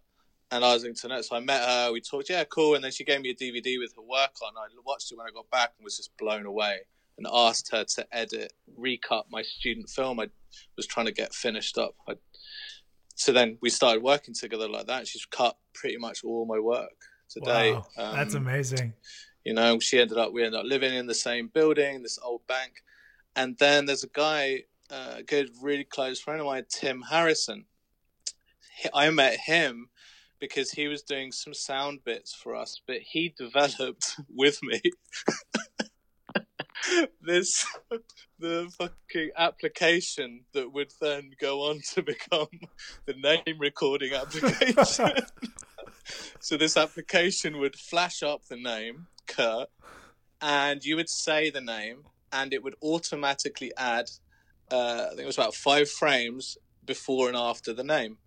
And 0.50 0.64
I 0.64 0.75
was 0.75 0.85
internet, 0.85 1.25
so 1.25 1.37
I 1.37 1.41
met 1.41 1.62
her. 1.62 1.93
We 1.93 2.00
talked, 2.00 2.31
yeah, 2.31 2.45
cool. 2.45 2.75
And 2.75 2.85
then 2.85 2.93
she 2.93 3.03
gave 3.03 3.21
me 3.21 3.31
a 3.31 3.35
DVD 3.35 3.79
with 3.79 3.95
her 3.97 4.03
work 4.03 4.35
on. 4.43 4.53
I 4.57 4.67
watched 4.85 5.11
it 5.11 5.19
when 5.19 5.26
I 5.26 5.31
got 5.31 5.50
back 5.50 5.73
and 5.76 5.85
was 5.85 5.97
just 5.97 6.17
blown 6.17 6.47
away. 6.47 6.81
And 7.17 7.26
asked 7.33 7.71
her 7.71 7.85
to 7.85 8.07
edit, 8.11 8.53
recut 8.76 9.26
my 9.31 9.43
student 9.43 9.88
film. 9.88 10.19
I 10.19 10.29
was 10.76 10.87
trying 10.87 11.07
to 11.07 11.12
get 11.12 11.33
finished 11.33 11.79
up. 11.79 11.95
I, 12.09 12.14
so 13.14 13.33
then 13.33 13.59
we 13.62 13.71
started 13.71 14.03
working 14.03 14.35
together 14.35 14.69
like 14.69 14.87
that. 14.88 15.07
She's 15.07 15.25
cut 15.25 15.57
pretty 15.73 15.97
much 15.97 16.25
all 16.25 16.45
my 16.45 16.59
work 16.59 16.91
today. 17.29 17.73
Wow, 17.73 17.87
um, 17.97 18.17
that's 18.17 18.35
amazing. 18.35 18.95
You 19.45 19.55
know, 19.55 19.79
she 19.79 20.00
ended 20.00 20.19
up 20.19 20.33
we 20.33 20.43
ended 20.43 20.59
up 20.59 20.67
living 20.67 20.95
in 20.95 21.07
the 21.07 21.14
same 21.14 21.49
building, 21.49 22.03
this 22.03 22.19
old 22.23 22.45
bank. 22.49 22.83
And 23.37 23.57
then 23.59 23.87
there's 23.87 24.05
a 24.05 24.09
guy, 24.09 24.64
uh, 24.91 25.14
a 25.19 25.23
good, 25.23 25.50
really 25.62 25.85
close 25.85 26.21
friend 26.21 26.41
of 26.41 26.47
mine, 26.47 26.64
Tim 26.69 27.03
Harrison 27.03 27.64
I 28.93 29.11
met 29.11 29.38
him 29.40 29.88
because 30.40 30.73
he 30.73 30.88
was 30.88 31.02
doing 31.02 31.33
some 31.33 31.54
sound 31.54 32.00
bits 32.04 32.35
for 32.35 32.54
us, 32.54 32.81
but 32.87 32.99
he 33.00 33.35
developed 33.37 34.16
with 34.28 34.62
me 34.62 34.81
this 37.23 37.66
the 38.38 38.71
fucking 38.76 39.31
application 39.37 40.45
that 40.52 40.73
would 40.73 40.93
then 41.00 41.31
go 41.40 41.62
on 41.62 41.81
to 41.95 42.02
become 42.02 42.49
the 43.07 43.14
name 43.14 43.59
recording 43.59 44.12
application. 44.12 45.12
so 46.40 46.57
this 46.57 46.76
application 46.76 47.59
would 47.59 47.76
flash 47.76 48.23
up 48.23 48.45
the 48.47 48.57
name 48.57 49.07
Kurt, 49.26 49.69
and 50.40 50.85
you 50.85 50.97
would 50.97 51.09
say 51.09 51.50
the 51.50 51.61
name, 51.61 52.04
and 52.33 52.52
it 52.52 52.62
would 52.62 52.75
automatically 52.83 53.73
add. 53.76 54.11
Uh, 54.71 55.07
I 55.07 55.09
think 55.11 55.21
it 55.21 55.26
was 55.26 55.38
about 55.38 55.54
five 55.54 55.90
frames 55.90 56.59
before 56.85 57.28
and 57.28 57.37
after 57.37 57.73
the 57.73 57.85
name. 57.85 58.19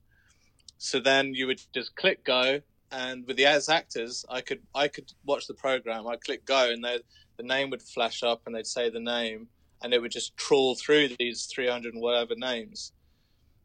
So 0.78 1.00
then 1.00 1.34
you 1.34 1.48
would 1.48 1.62
just 1.74 1.96
click 1.96 2.24
go, 2.24 2.62
and 2.92 3.26
with 3.28 3.38
the 3.38 3.46
as 3.46 3.70
actors, 3.70 4.26
I 4.30 4.42
could 4.42 4.62
I 4.74 4.88
could 4.88 5.12
watch 5.26 5.48
the 5.48 5.54
program. 5.54 6.08
I'd 6.08 6.22
click 6.22 6.46
go, 6.46 6.70
and 6.72 6.84
the 6.84 7.44
name 7.44 7.70
would 7.72 7.82
flash 7.82 8.24
up, 8.24 8.42
and 8.46 8.56
they'd 8.56 8.68
say 8.68 8.90
the 8.90 9.00
name, 9.00 9.48
and 9.82 9.94
it 9.94 10.02
would 10.02 10.12
just 10.12 10.38
trawl 10.38 10.76
through 10.76 11.10
these 11.20 11.48
300 11.54 11.94
and 11.94 12.02
whatever 12.02 12.36
names. 12.36 12.94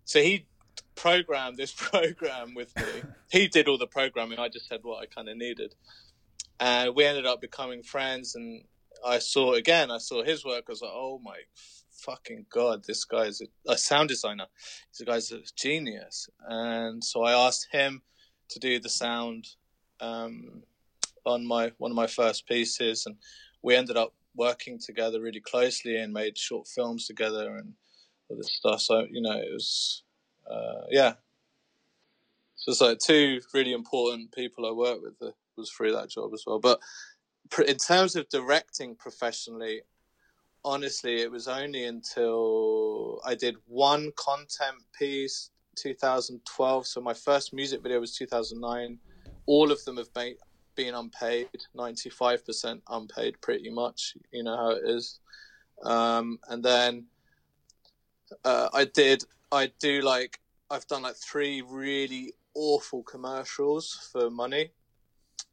So 0.05 0.21
he 0.21 0.47
programmed 0.95 1.57
this 1.57 1.73
program 1.77 2.55
with 2.55 2.75
me. 2.77 3.03
he 3.31 3.49
did 3.49 3.69
all 3.69 3.79
the 3.79 3.87
programming. 3.87 4.39
I 4.39 4.49
just 4.49 4.69
said 4.69 4.81
what 4.83 5.03
I 5.03 5.07
kind 5.07 5.29
of 5.29 5.37
needed, 5.37 5.75
and 6.61 6.95
we 6.95 7.05
ended 7.05 7.27
up 7.27 7.41
becoming 7.41 7.83
friends. 7.83 8.35
And 8.35 8.65
I 9.07 9.19
saw 9.19 9.55
again, 9.55 9.91
I 9.91 9.99
saw 9.99 10.23
his 10.23 10.45
work. 10.45 10.65
I 10.69 10.73
was 10.73 10.83
like, 10.83 10.93
oh 10.93 11.21
my 11.23 11.39
fucking 12.05 12.47
god, 12.51 12.85
this 12.85 13.05
guy's 13.05 13.41
a, 13.41 13.73
a 13.73 13.79
sound 13.79 14.09
designer. 14.09 14.47
This 14.91 15.07
guy's 15.07 15.33
a 15.33 15.41
genius. 15.57 16.29
And 16.49 17.03
so 17.03 17.23
I 17.23 17.33
asked 17.47 17.69
him 17.71 18.03
to 18.49 18.59
do 18.59 18.79
the 18.79 18.89
sound 18.89 19.49
um, 20.01 20.63
on 21.25 21.47
my 21.47 21.73
one 21.79 21.91
of 21.91 21.97
my 21.97 22.07
first 22.07 22.47
pieces, 22.47 23.07
and 23.07 23.17
we 23.63 23.75
ended 23.75 23.97
up 23.97 24.13
working 24.35 24.79
together 24.79 25.21
really 25.21 25.41
closely 25.41 25.97
and 25.97 26.13
made 26.13 26.37
short 26.37 26.67
films 26.67 27.07
together 27.07 27.57
and 27.57 27.73
all 28.29 28.37
this 28.37 28.55
stuff. 28.57 28.81
So 28.81 29.07
you 29.11 29.23
know, 29.23 29.39
it 29.39 29.53
was 29.53 30.03
uh, 30.51 30.87
yeah. 30.91 31.15
So 32.57 32.71
it's 32.73 32.81
like 32.81 32.99
two 32.99 33.41
really 33.53 33.73
important 33.73 34.33
people 34.33 34.67
I 34.67 34.73
worked 34.73 35.03
with 35.03 35.35
was 35.57 35.71
through 35.71 35.93
that 35.93 36.11
job 36.11 36.31
as 36.33 36.45
well. 36.47 36.59
But 36.59 36.81
in 37.67 37.77
terms 37.77 38.17
of 38.17 38.29
directing 38.29 38.95
professionally, 38.95 39.83
honestly, 40.65 41.21
it 41.21 41.31
was 41.31 41.49
only 41.49 41.85
until 41.85 43.21
I 43.25 43.35
did 43.35 43.57
one 43.67 44.13
content 44.17 44.77
piece, 44.99 45.51
2012. 45.77 46.87
So 46.87 47.01
my 47.01 47.15
first 47.15 47.53
music 47.53 47.83
video 47.83 48.01
was 48.01 48.17
2009. 48.17 48.99
All 49.47 49.73
of 49.73 49.85
them 49.85 49.97
have 49.97 50.13
been, 50.15 50.37
been 50.77 50.95
unpaid, 50.95 51.49
95% 51.77 52.81
unpaid, 52.89 53.41
pretty 53.41 53.71
much. 53.71 54.17
You 54.33 54.45
know 54.45 54.57
how 54.57 54.71
it 54.71 54.83
is. 54.85 55.19
Um, 55.85 56.39
and 56.49 56.63
then 56.63 57.07
uh, 58.45 58.69
I 58.73 58.85
did. 58.85 59.25
I 59.51 59.71
do 59.81 60.01
like 60.01 60.39
I've 60.71 60.87
done 60.87 61.03
like 61.03 61.17
three 61.17 61.63
really 61.63 62.33
awful 62.55 63.03
commercials 63.03 64.09
for 64.13 64.31
money. 64.31 64.71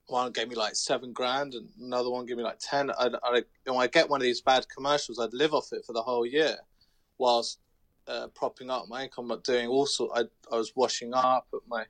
One 0.10 0.32
gave 0.32 0.50
me 0.50 0.56
like 0.56 0.76
seven 0.76 1.14
grand, 1.14 1.54
and 1.54 1.70
another 1.80 2.10
one 2.10 2.26
gave 2.26 2.38
me 2.38 2.44
like 2.44 2.60
ten. 2.60 2.92
I, 2.92 3.10
I, 3.24 3.44
when 3.66 3.78
I 3.78 3.88
get 3.88 4.10
one 4.10 4.22
of 4.22 4.24
these 4.24 4.42
bad 4.42 4.68
commercials, 4.70 5.20
I'd 5.20 5.34
live 5.34 5.54
off 5.54 5.72
it 5.72 5.86
for 5.86 5.94
the 5.94 6.02
whole 6.02 6.26
year, 6.26 6.58
whilst 7.18 7.60
uh, 8.08 8.28
propping 8.34 8.70
up 8.70 8.88
my 8.88 9.04
income. 9.04 9.28
But 9.28 9.44
doing 9.44 9.68
also, 9.68 10.10
I 10.14 10.24
I 10.52 10.58
was 10.58 10.74
washing 10.76 11.14
up 11.14 11.48
at 11.54 11.62
my 11.68 11.86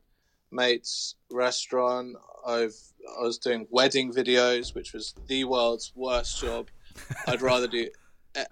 mate's 0.51 1.15
restaurant. 1.31 2.15
I've 2.45 2.75
I 3.17 3.21
was 3.21 3.38
doing 3.38 3.67
wedding 3.69 4.13
videos, 4.13 4.75
which 4.75 4.93
was 4.93 5.13
the 5.27 5.43
world's 5.45 5.91
worst 5.95 6.41
job. 6.41 6.67
I'd 7.27 7.41
rather 7.41 7.67
do. 7.67 7.89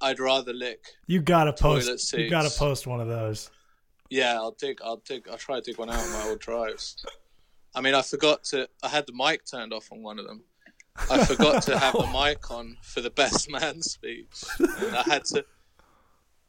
I'd 0.01 0.19
rather 0.19 0.53
lick. 0.53 0.83
You 1.05 1.21
gotta 1.21 1.53
post. 1.53 2.11
Toilet 2.11 2.23
You 2.23 2.29
gotta 2.29 2.49
post 2.57 2.87
one 2.87 2.99
of 2.99 3.07
those. 3.07 3.51
Yeah, 4.09 4.35
I'll 4.35 4.51
dig. 4.51 4.79
I'll 4.83 5.01
dig. 5.05 5.27
I'll 5.29 5.37
try 5.37 5.57
to 5.57 5.61
dig 5.61 5.77
one 5.77 5.89
out 5.89 6.03
of 6.03 6.11
my 6.11 6.29
old 6.29 6.39
drives. 6.39 7.05
I 7.77 7.81
mean, 7.81 7.93
I 7.93 8.01
forgot 8.01 8.43
to. 8.45 8.67
I 8.81 8.87
had 8.87 9.05
the 9.05 9.13
mic 9.13 9.45
turned 9.45 9.71
off 9.71 9.91
on 9.91 10.01
one 10.01 10.17
of 10.17 10.25
them. 10.25 10.43
I 11.11 11.23
forgot 11.23 11.61
to 11.63 11.77
have 11.77 11.93
the 11.93 12.07
mic 12.11 12.49
on 12.49 12.75
for 12.81 13.01
the 13.01 13.11
best 13.11 13.51
man 13.51 13.83
speech. 13.83 14.43
And 14.57 14.95
I 14.95 15.03
had 15.03 15.25
to, 15.25 15.45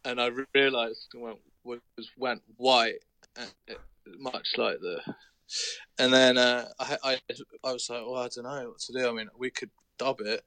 and 0.07 0.23
I 0.23 0.31
realised 0.55 1.09
it 1.13 1.19
went 1.19 1.37
was 1.65 1.81
went 2.17 2.41
white, 2.57 3.01
uh, 3.39 3.45
much 4.19 4.47
like 4.57 4.79
the. 4.81 5.01
And 5.99 6.15
then 6.15 6.39
uh, 6.39 6.69
I, 6.81 6.97
I 7.05 7.19
I 7.63 7.73
was 7.73 7.91
like, 7.91 8.01
well, 8.07 8.23
I 8.23 8.29
don't 8.35 8.45
know 8.45 8.71
what 8.71 8.79
to 8.79 8.93
do. 8.95 9.07
I 9.07 9.13
mean, 9.13 9.29
we 9.39 9.51
could 9.51 9.71
dub 9.99 10.21
it, 10.21 10.43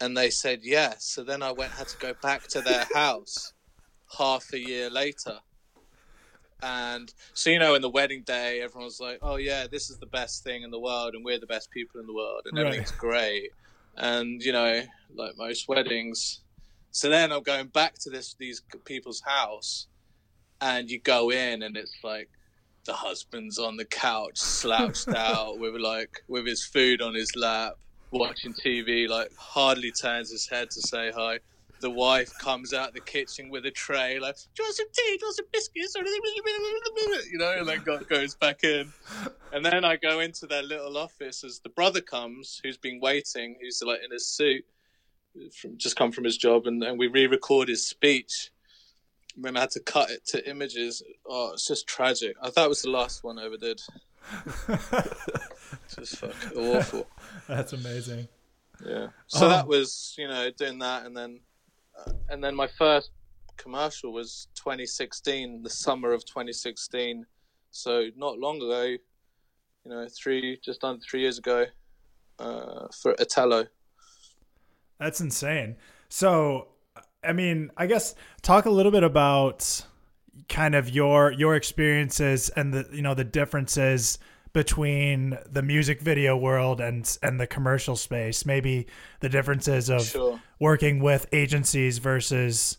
and 0.00 0.16
they 0.16 0.30
said 0.30 0.60
yes. 0.62 1.04
So 1.04 1.24
then 1.24 1.42
I 1.42 1.52
went 1.52 1.72
had 1.72 1.88
to 1.88 1.98
go 1.98 2.14
back 2.22 2.46
to 2.48 2.62
their 2.62 2.86
house 2.94 3.52
half 4.16 4.50
a 4.54 4.58
year 4.58 4.88
later. 4.88 5.40
And 6.62 7.12
so 7.34 7.50
you 7.50 7.58
know, 7.58 7.74
in 7.74 7.82
the 7.82 7.90
wedding 7.90 8.22
day, 8.24 8.60
everyone's 8.62 9.00
like, 9.00 9.18
"Oh 9.22 9.36
yeah, 9.36 9.66
this 9.70 9.90
is 9.90 9.98
the 9.98 10.06
best 10.06 10.42
thing 10.42 10.62
in 10.62 10.70
the 10.70 10.80
world, 10.80 11.14
and 11.14 11.24
we're 11.24 11.38
the 11.40 11.46
best 11.46 11.70
people 11.70 12.00
in 12.00 12.06
the 12.06 12.14
world, 12.14 12.42
and 12.46 12.56
Right. 12.56 12.58
everything's 12.58 12.92
great." 12.92 13.50
And 13.96 14.40
you 14.42 14.52
know, 14.52 14.82
like 15.14 15.34
most 15.36 15.68
weddings. 15.68 16.42
So 16.92 17.10
then 17.10 17.32
I'm 17.32 17.42
going 17.42 17.68
back 17.68 17.94
to 18.02 18.10
this 18.10 18.34
these 18.38 18.62
people's 18.86 19.22
house, 19.26 19.88
and 20.60 20.90
you 20.90 21.00
go 21.00 21.30
in, 21.30 21.62
and 21.62 21.76
it's 21.76 21.98
like 22.02 22.30
the 22.86 22.94
husband's 22.94 23.58
on 23.58 23.76
the 23.76 23.84
couch, 23.86 24.38
slouched 24.38 25.12
out, 25.14 25.58
with 25.58 25.76
like 25.76 26.10
with 26.28 26.46
his 26.46 26.64
food 26.66 27.02
on 27.02 27.14
his 27.14 27.34
lap, 27.36 27.74
watching 28.12 28.54
TV, 28.64 29.08
like 29.08 29.30
hardly 29.38 29.92
turns 29.92 30.30
his 30.32 30.48
head 30.50 30.70
to 30.72 30.82
say 30.82 31.12
hi. 31.12 31.40
The 31.80 31.90
wife 31.90 32.32
comes 32.38 32.72
out 32.72 32.94
the 32.94 33.00
kitchen 33.00 33.50
with 33.50 33.66
a 33.66 33.70
tray, 33.70 34.18
like, 34.18 34.36
"Do 34.54 34.62
you 34.62 34.64
want 34.64 34.76
some 34.76 34.86
tea? 34.92 35.02
Do 35.04 35.12
you 35.12 35.18
want 35.26 35.36
some 35.36 35.46
biscuits?" 35.52 35.94
Or 35.96 36.02
you 37.30 37.38
know, 37.38 37.58
and 37.58 37.68
then 37.68 37.82
go- 37.84 37.98
goes 38.00 38.34
back 38.34 38.64
in. 38.64 38.92
And 39.52 39.64
then 39.64 39.84
I 39.84 39.96
go 39.96 40.20
into 40.20 40.46
their 40.46 40.62
little 40.62 40.96
office 40.96 41.44
as 41.44 41.60
the 41.60 41.68
brother 41.68 42.00
comes, 42.00 42.60
who's 42.62 42.78
been 42.78 42.98
waiting, 43.00 43.56
who's 43.60 43.82
like 43.84 44.00
in 44.04 44.10
his 44.10 44.26
suit, 44.26 44.64
from 45.54 45.76
just 45.76 45.96
come 45.96 46.12
from 46.12 46.24
his 46.24 46.36
job, 46.38 46.66
and, 46.66 46.82
and 46.82 46.98
we 46.98 47.08
re-record 47.08 47.68
his 47.68 47.86
speech. 47.86 48.50
And 49.34 49.44
then 49.44 49.56
I 49.56 49.60
had 49.60 49.70
to 49.72 49.80
cut 49.80 50.08
it 50.10 50.24
to 50.28 50.48
images. 50.48 51.02
Oh, 51.26 51.52
it's 51.52 51.66
just 51.66 51.86
tragic. 51.86 52.36
I 52.42 52.48
thought 52.48 52.64
it 52.66 52.68
was 52.70 52.80
the 52.82 52.90
last 52.90 53.22
one 53.22 53.38
I 53.38 53.44
ever 53.44 53.58
did. 53.58 53.82
Just 55.94 56.16
fucking 56.16 56.58
awful. 56.58 57.06
That's 57.48 57.72
amazing. 57.72 58.28
Yeah. 58.84 59.08
So 59.28 59.46
Oh. 59.46 59.48
that 59.48 59.62
um, 59.62 59.68
was, 59.68 60.14
you 60.18 60.28
know, 60.28 60.50
doing 60.50 60.78
that, 60.80 61.06
and 61.06 61.16
then, 61.16 61.40
and 62.28 62.42
then 62.42 62.54
my 62.54 62.66
first 62.66 63.10
commercial 63.56 64.12
was 64.12 64.48
2016, 64.54 65.62
the 65.62 65.70
summer 65.70 66.12
of 66.12 66.24
2016. 66.24 67.24
So 67.70 68.08
not 68.16 68.38
long 68.38 68.56
ago, 68.56 68.82
you 68.84 69.90
know, 69.90 70.06
three, 70.08 70.58
just 70.64 70.84
under 70.84 71.00
three 71.00 71.20
years 71.20 71.38
ago, 71.38 71.66
uh, 72.38 72.86
for 73.00 73.14
Atello. 73.14 73.66
That's 74.98 75.20
insane. 75.20 75.76
So, 76.08 76.68
I 77.22 77.32
mean, 77.32 77.70
I 77.76 77.86
guess 77.86 78.14
talk 78.42 78.66
a 78.66 78.70
little 78.70 78.92
bit 78.92 79.02
about 79.02 79.84
kind 80.48 80.74
of 80.74 80.90
your 80.90 81.32
your 81.32 81.56
experiences 81.56 82.50
and 82.50 82.72
the 82.72 82.86
you 82.92 83.02
know 83.02 83.14
the 83.14 83.24
differences 83.24 84.18
between 84.52 85.36
the 85.50 85.62
music 85.62 86.00
video 86.00 86.36
world 86.36 86.80
and 86.80 87.18
and 87.22 87.38
the 87.38 87.46
commercial 87.46 87.96
space. 87.96 88.46
Maybe 88.46 88.86
the 89.20 89.28
differences 89.28 89.90
of 89.90 90.02
Sure. 90.02 90.40
Working 90.58 91.00
with 91.00 91.26
agencies 91.32 91.98
versus 91.98 92.78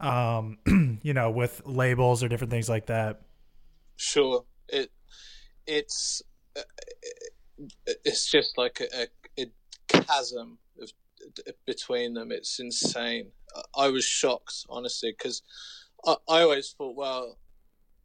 um 0.00 0.56
you 1.02 1.12
know 1.12 1.30
with 1.30 1.60
labels 1.66 2.22
or 2.22 2.28
different 2.28 2.50
things 2.50 2.68
like 2.68 2.86
that. 2.86 3.20
Sure. 3.96 4.44
It, 4.68 4.90
it's, 5.66 6.22
it's 8.04 8.30
just 8.30 8.56
like 8.56 8.80
a, 8.80 9.08
a, 9.38 9.42
a 9.42 9.46
chasm 9.88 10.58
of, 10.80 10.90
between 11.66 12.14
them. 12.14 12.32
It's 12.32 12.58
insane. 12.60 13.32
I- 13.54 13.84
I 13.84 13.88
was 13.88 14.04
shocked, 14.04 14.64
honestly, 14.68 15.12
because 15.12 15.42
I, 16.06 16.16
I 16.28 16.40
always 16.42 16.74
thought, 16.76 16.96
well, 16.96 17.38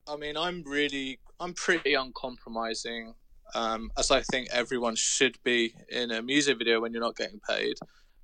I 0.08 0.17
mean, 0.17 0.36
I'm 0.38 0.63
really, 0.65 1.19
I'm 1.39 1.54
pretty 1.54 1.93
uncompromising, 1.93 3.13
um, 3.54 3.89
as 3.97 4.12
I 4.12 4.21
think 4.21 4.49
everyone 4.51 4.95
should 4.95 5.38
be 5.43 5.75
in 5.89 6.12
a 6.12 6.21
music 6.21 6.58
video 6.58 6.82
when 6.82 6.91
you're 6.91 7.01
not 7.01 7.15
getting 7.15 7.39
paid. 7.47 7.78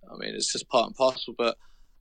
I 0.10 0.18
mean, 0.18 0.36
it's 0.36 0.52
just 0.52 0.70
part 0.70 0.88
and 0.88 0.96
parcel. 0.96 1.34
But 1.38 1.58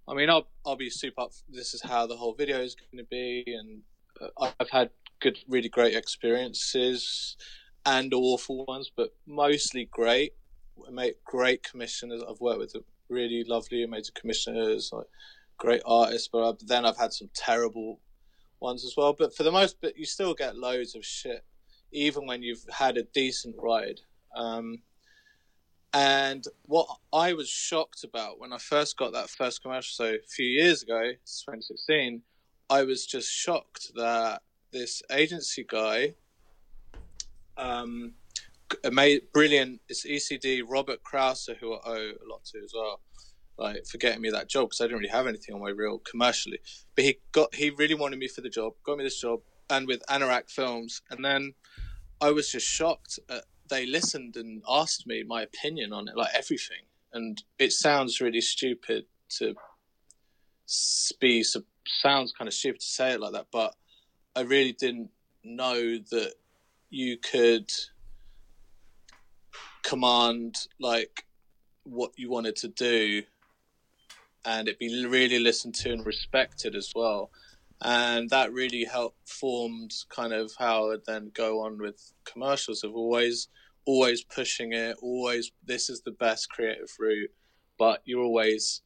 I 0.08 0.14
mean, 0.14 0.30
I'll 0.30 0.48
I'll 0.64 0.76
be 0.76 0.90
super. 0.90 1.22
Up, 1.22 1.32
this 1.48 1.74
is 1.74 1.82
how 1.82 2.06
the 2.06 2.16
whole 2.16 2.34
video 2.34 2.60
is 2.60 2.74
going 2.74 3.04
to 3.04 3.08
be, 3.08 3.44
and 3.46 3.82
uh, 4.20 4.50
I've 4.60 4.70
had 4.70 4.90
good, 5.20 5.38
really 5.48 5.68
great 5.68 5.94
experiences 5.94 7.36
and 7.86 8.12
awful 8.12 8.64
ones, 8.66 8.90
but 8.94 9.14
mostly 9.26 9.88
great. 9.90 10.32
I 10.86 10.90
made 10.90 11.14
great 11.24 11.62
commissioners. 11.62 12.22
I've 12.28 12.40
worked 12.40 12.60
with 12.60 12.76
really 13.08 13.44
lovely 13.46 13.82
amazing 13.82 14.14
commissioners, 14.18 14.90
like 14.92 15.06
great 15.58 15.82
artists. 15.84 16.28
But 16.32 16.66
then 16.66 16.84
I've 16.84 16.96
had 16.96 17.12
some 17.12 17.30
terrible 17.34 18.00
ones 18.60 18.84
as 18.84 18.94
well. 18.96 19.12
But 19.12 19.34
for 19.36 19.42
the 19.42 19.52
most 19.52 19.80
part, 19.80 19.96
you 19.96 20.06
still 20.06 20.34
get 20.34 20.56
loads 20.56 20.94
of 20.94 21.04
shit, 21.04 21.44
even 21.92 22.26
when 22.26 22.42
you've 22.42 22.64
had 22.70 22.96
a 22.96 23.02
decent 23.02 23.56
ride. 23.58 24.00
Um, 24.34 24.82
and 25.92 26.44
what 26.66 26.88
I 27.12 27.32
was 27.32 27.48
shocked 27.48 28.04
about 28.04 28.38
when 28.38 28.52
I 28.52 28.58
first 28.58 28.96
got 28.96 29.12
that 29.12 29.28
first 29.28 29.62
commercial, 29.62 29.92
so 29.92 30.14
a 30.14 30.28
few 30.28 30.46
years 30.46 30.82
ago, 30.82 31.00
2016, 31.00 32.22
I 32.68 32.84
was 32.84 33.04
just 33.06 33.30
shocked 33.32 33.90
that 33.96 34.42
this 34.72 35.02
agency 35.10 35.64
guy 35.68 36.14
um, 37.56 38.14
made 38.92 39.22
brilliant. 39.32 39.80
It's 39.88 40.06
ECD 40.06 40.62
Robert 40.66 41.00
Krauser, 41.02 41.56
who 41.56 41.74
I 41.74 41.80
owe 41.84 41.92
a 41.92 42.26
lot 42.30 42.44
to 42.46 42.58
as 42.62 42.72
well. 42.74 43.00
Like 43.58 43.84
for 43.84 43.98
getting 43.98 44.22
me 44.22 44.30
that 44.30 44.48
job 44.48 44.70
because 44.70 44.80
I 44.80 44.84
didn't 44.84 44.98
really 44.98 45.10
have 45.10 45.26
anything 45.26 45.54
on 45.54 45.60
my 45.60 45.68
reel 45.68 45.98
commercially, 45.98 46.60
but 46.94 47.04
he 47.04 47.18
got 47.32 47.54
he 47.54 47.68
really 47.68 47.94
wanted 47.94 48.18
me 48.18 48.26
for 48.26 48.40
the 48.40 48.48
job, 48.48 48.72
got 48.84 48.96
me 48.96 49.04
this 49.04 49.20
job, 49.20 49.40
and 49.68 49.86
with 49.86 50.02
Anorak 50.08 50.50
Films, 50.50 51.02
and 51.10 51.22
then 51.22 51.52
I 52.22 52.30
was 52.30 52.50
just 52.50 52.66
shocked. 52.66 53.18
At, 53.28 53.44
they 53.70 53.86
listened 53.86 54.36
and 54.36 54.62
asked 54.68 55.06
me 55.06 55.22
my 55.22 55.42
opinion 55.42 55.92
on 55.92 56.08
it, 56.08 56.16
like 56.16 56.34
everything, 56.34 56.84
and 57.12 57.42
it 57.58 57.72
sounds 57.72 58.20
really 58.20 58.40
stupid 58.40 59.06
to 59.38 59.54
be 61.20 61.42
sounds 61.42 62.32
kind 62.36 62.46
of 62.48 62.54
stupid 62.54 62.80
to 62.80 62.86
say 62.86 63.12
it 63.12 63.20
like 63.20 63.32
that, 63.32 63.46
but 63.50 63.74
I 64.36 64.42
really 64.42 64.72
didn't 64.72 65.10
know 65.42 65.98
that 66.10 66.34
you 66.90 67.16
could 67.16 67.70
command 69.82 70.56
like 70.78 71.24
what 71.84 72.12
you 72.16 72.30
wanted 72.30 72.56
to 72.56 72.68
do 72.68 73.22
and 74.44 74.68
it 74.68 74.78
be 74.78 75.04
really 75.06 75.38
listened 75.38 75.74
to 75.74 75.92
and 75.92 76.06
respected 76.06 76.74
as 76.74 76.92
well. 76.94 77.30
And 77.82 78.28
that 78.30 78.52
really 78.52 78.84
helped 78.84 79.28
formed 79.28 79.94
kind 80.08 80.32
of 80.32 80.52
how 80.58 80.92
I'd 80.92 81.04
then 81.06 81.30
go 81.34 81.62
on 81.62 81.78
with 81.78 82.12
commercials. 82.24 82.84
I've 82.84 82.94
always 82.94 83.48
always 83.86 84.22
pushing 84.22 84.72
it 84.72 84.96
always 85.02 85.52
this 85.64 85.88
is 85.88 86.02
the 86.02 86.10
best 86.12 86.48
creative 86.50 86.90
route 86.98 87.30
but 87.78 88.02
you're 88.04 88.22
always 88.22 88.82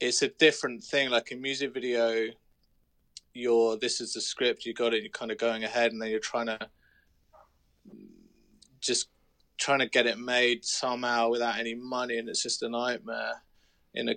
it's 0.00 0.22
a 0.22 0.28
different 0.28 0.82
thing. 0.82 1.10
Like 1.10 1.30
a 1.30 1.36
music 1.36 1.74
video 1.74 2.26
you're 3.32 3.76
this 3.76 4.00
is 4.00 4.14
the 4.14 4.20
script 4.20 4.66
you 4.66 4.74
got 4.74 4.92
it 4.92 5.02
you're 5.02 5.10
kind 5.10 5.30
of 5.30 5.38
going 5.38 5.62
ahead 5.62 5.92
and 5.92 6.02
then 6.02 6.10
you're 6.10 6.18
trying 6.18 6.46
to 6.46 6.58
just 8.80 9.08
trying 9.56 9.78
to 9.78 9.86
get 9.86 10.06
it 10.06 10.18
made 10.18 10.64
somehow 10.64 11.28
without 11.28 11.58
any 11.58 11.74
money 11.74 12.18
and 12.18 12.28
it's 12.28 12.42
just 12.42 12.62
a 12.62 12.68
nightmare. 12.68 13.34
In 13.94 14.08
a 14.08 14.14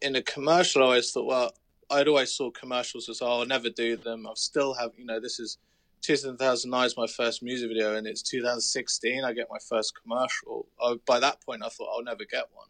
in 0.00 0.16
a 0.16 0.22
commercial 0.22 0.82
i 0.82 0.86
always 0.86 1.12
thought 1.12 1.26
well 1.26 1.52
i'd 1.90 2.08
always 2.08 2.34
saw 2.34 2.50
commercials 2.50 3.08
as 3.10 3.20
oh 3.20 3.40
i'll 3.40 3.46
never 3.46 3.70
do 3.70 3.96
them. 3.96 4.26
I'll 4.26 4.34
still 4.34 4.74
have 4.74 4.90
you 4.96 5.04
know 5.04 5.20
this 5.20 5.38
is 5.38 5.58
2009 6.04 6.86
is 6.86 6.96
my 6.96 7.06
first 7.06 7.42
music 7.42 7.68
video 7.68 7.96
and 7.96 8.06
it's 8.06 8.22
2016 8.22 9.24
i 9.24 9.32
get 9.32 9.46
my 9.50 9.58
first 9.68 9.94
commercial 10.02 10.66
by 11.06 11.18
that 11.18 11.40
point 11.42 11.62
i 11.64 11.68
thought 11.68 11.88
i'll 11.94 12.04
never 12.04 12.24
get 12.30 12.44
one 12.52 12.66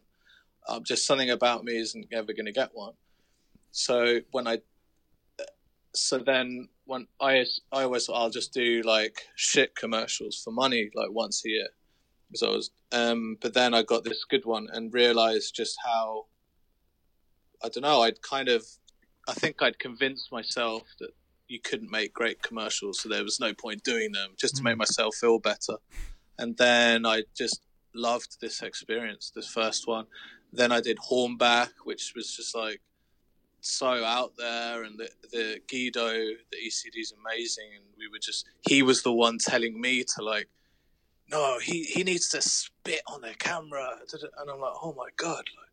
um, 0.67 0.83
just 0.83 1.05
something 1.05 1.29
about 1.29 1.63
me 1.63 1.77
isn't 1.77 2.07
ever 2.11 2.33
going 2.33 2.45
to 2.45 2.51
get 2.51 2.69
one 2.73 2.93
so 3.71 4.19
when 4.31 4.47
i 4.47 4.57
so 5.95 6.17
then 6.17 6.67
when 6.85 7.07
I 7.19 7.45
I 7.71 7.83
always 7.83 8.05
thought 8.05 8.21
I'll 8.21 8.29
just 8.29 8.53
do 8.53 8.81
like 8.83 9.21
shit 9.35 9.75
commercials 9.75 10.41
for 10.43 10.51
money 10.51 10.91
like 10.93 11.11
once 11.11 11.43
a 11.45 11.49
year. 11.49 11.67
So 12.33 12.47
I 12.47 12.55
was, 12.55 12.71
um, 12.91 13.37
but 13.41 13.53
then 13.53 13.73
I 13.73 13.83
got 13.83 14.03
this 14.03 14.25
good 14.25 14.45
one 14.45 14.67
and 14.71 14.93
realized 14.93 15.55
just 15.55 15.77
how 15.83 16.25
I 17.63 17.69
don't 17.69 17.83
know. 17.83 18.01
I'd 18.01 18.21
kind 18.21 18.49
of 18.49 18.65
I 19.27 19.33
think 19.33 19.61
I'd 19.61 19.79
convinced 19.79 20.31
myself 20.31 20.83
that 20.99 21.11
you 21.47 21.59
couldn't 21.59 21.91
make 21.91 22.13
great 22.13 22.41
commercials, 22.41 22.99
so 22.99 23.09
there 23.09 23.23
was 23.23 23.39
no 23.39 23.53
point 23.53 23.83
doing 23.83 24.11
them 24.11 24.31
just 24.37 24.55
to 24.57 24.63
make 24.63 24.75
hmm. 24.75 24.79
myself 24.79 25.15
feel 25.15 25.39
better. 25.39 25.75
And 26.37 26.57
then 26.57 27.05
I 27.05 27.23
just 27.35 27.61
loved 27.93 28.41
this 28.41 28.61
experience, 28.61 29.31
this 29.33 29.47
first 29.47 29.87
one. 29.87 30.05
Then 30.51 30.71
I 30.71 30.81
did 30.81 30.97
Hornbach, 30.97 31.69
which 31.83 32.13
was 32.15 32.35
just 32.35 32.55
like 32.55 32.81
so 33.61 34.03
out 34.03 34.33
there, 34.37 34.83
and 34.83 34.97
the, 34.99 35.09
the 35.31 35.59
Guido, 35.67 36.09
the 36.09 36.57
ECD 36.67 36.99
is 37.01 37.13
amazing, 37.19 37.69
and 37.75 37.85
we 37.97 38.07
were 38.07 38.19
just 38.19 38.45
he 38.67 38.83
was 38.83 39.01
the 39.01 39.11
one 39.11 39.37
telling 39.39 39.79
me 39.79 40.03
to 40.15 40.23
like, 40.23 40.47
no, 41.31 41.59
he 41.59 41.83
he 41.83 42.03
needs 42.03 42.29
to 42.29 42.41
spit 42.41 43.01
on 43.07 43.21
the 43.21 43.33
camera, 43.39 43.89
and 44.39 44.49
I'm 44.49 44.59
like, 44.59 44.73
oh 44.81 44.93
my 44.95 45.09
god, 45.17 45.43
like, 45.59 45.64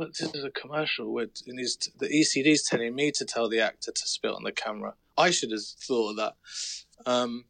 what 0.00 0.16
this 0.18 0.34
is 0.34 0.44
a 0.44 0.50
commercial 0.50 1.12
with, 1.12 1.30
and 1.46 1.58
he's 1.58 1.76
the 1.98 2.08
ECD 2.08 2.46
is 2.46 2.62
telling 2.62 2.94
me 2.94 3.10
to 3.12 3.24
tell 3.24 3.48
the 3.48 3.60
actor 3.60 3.92
to 3.92 4.08
spit 4.08 4.32
on 4.32 4.42
the 4.42 4.52
camera. 4.52 4.94
I 5.16 5.30
should 5.30 5.52
have 5.52 5.62
thought 5.62 6.10
of 6.10 6.16
that. 6.16 6.34
Um, 7.06 7.44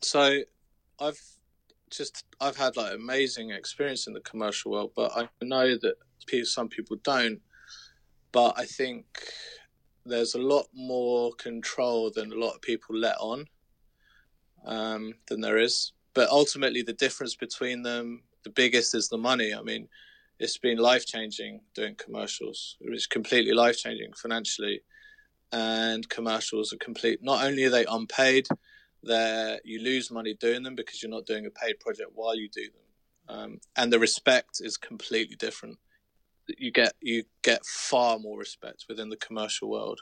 so 0.00 0.38
I've 0.98 1.20
just 1.90 2.24
I've 2.40 2.56
had 2.56 2.76
like 2.76 2.94
amazing 2.94 3.50
experience 3.50 4.06
in 4.06 4.14
the 4.14 4.20
commercial 4.20 4.72
world, 4.72 4.92
but 4.96 5.12
I 5.16 5.28
know 5.42 5.76
that 5.76 5.96
some 6.46 6.68
people 6.68 6.96
don't 7.02 7.40
but 8.32 8.54
I 8.56 8.64
think 8.64 9.04
there's 10.04 10.34
a 10.34 10.40
lot 10.40 10.66
more 10.74 11.32
control 11.34 12.10
than 12.10 12.32
a 12.32 12.36
lot 12.36 12.54
of 12.54 12.62
people 12.62 12.96
let 12.96 13.16
on 13.20 13.46
um, 14.64 15.14
than 15.28 15.42
there 15.42 15.58
is. 15.58 15.92
But 16.14 16.30
ultimately, 16.30 16.82
the 16.82 16.94
difference 16.94 17.36
between 17.36 17.82
them, 17.82 18.22
the 18.42 18.50
biggest 18.50 18.94
is 18.94 19.08
the 19.08 19.18
money. 19.18 19.54
I 19.54 19.62
mean, 19.62 19.88
it's 20.42 20.58
been 20.58 20.78
life 20.78 21.06
changing 21.06 21.60
doing 21.74 21.94
commercials. 21.94 22.76
It's 22.80 23.06
completely 23.06 23.52
life 23.52 23.78
changing 23.78 24.12
financially, 24.14 24.82
and 25.52 26.08
commercials 26.08 26.72
are 26.72 26.78
complete. 26.78 27.22
Not 27.22 27.44
only 27.44 27.64
are 27.64 27.70
they 27.70 27.86
unpaid, 27.86 28.46
they 29.02 29.58
you 29.64 29.80
lose 29.80 30.10
money 30.10 30.34
doing 30.34 30.62
them 30.62 30.74
because 30.74 31.02
you're 31.02 31.10
not 31.10 31.26
doing 31.26 31.46
a 31.46 31.50
paid 31.50 31.80
project 31.80 32.10
while 32.14 32.36
you 32.36 32.48
do 32.48 32.64
them, 32.64 33.36
um, 33.36 33.60
and 33.76 33.92
the 33.92 33.98
respect 33.98 34.60
is 34.60 34.76
completely 34.76 35.36
different 35.36 35.78
you 36.58 36.70
get 36.70 36.94
you 37.00 37.24
get 37.42 37.64
far 37.64 38.18
more 38.18 38.38
respect 38.38 38.86
within 38.88 39.08
the 39.08 39.16
commercial 39.16 39.70
world. 39.70 40.00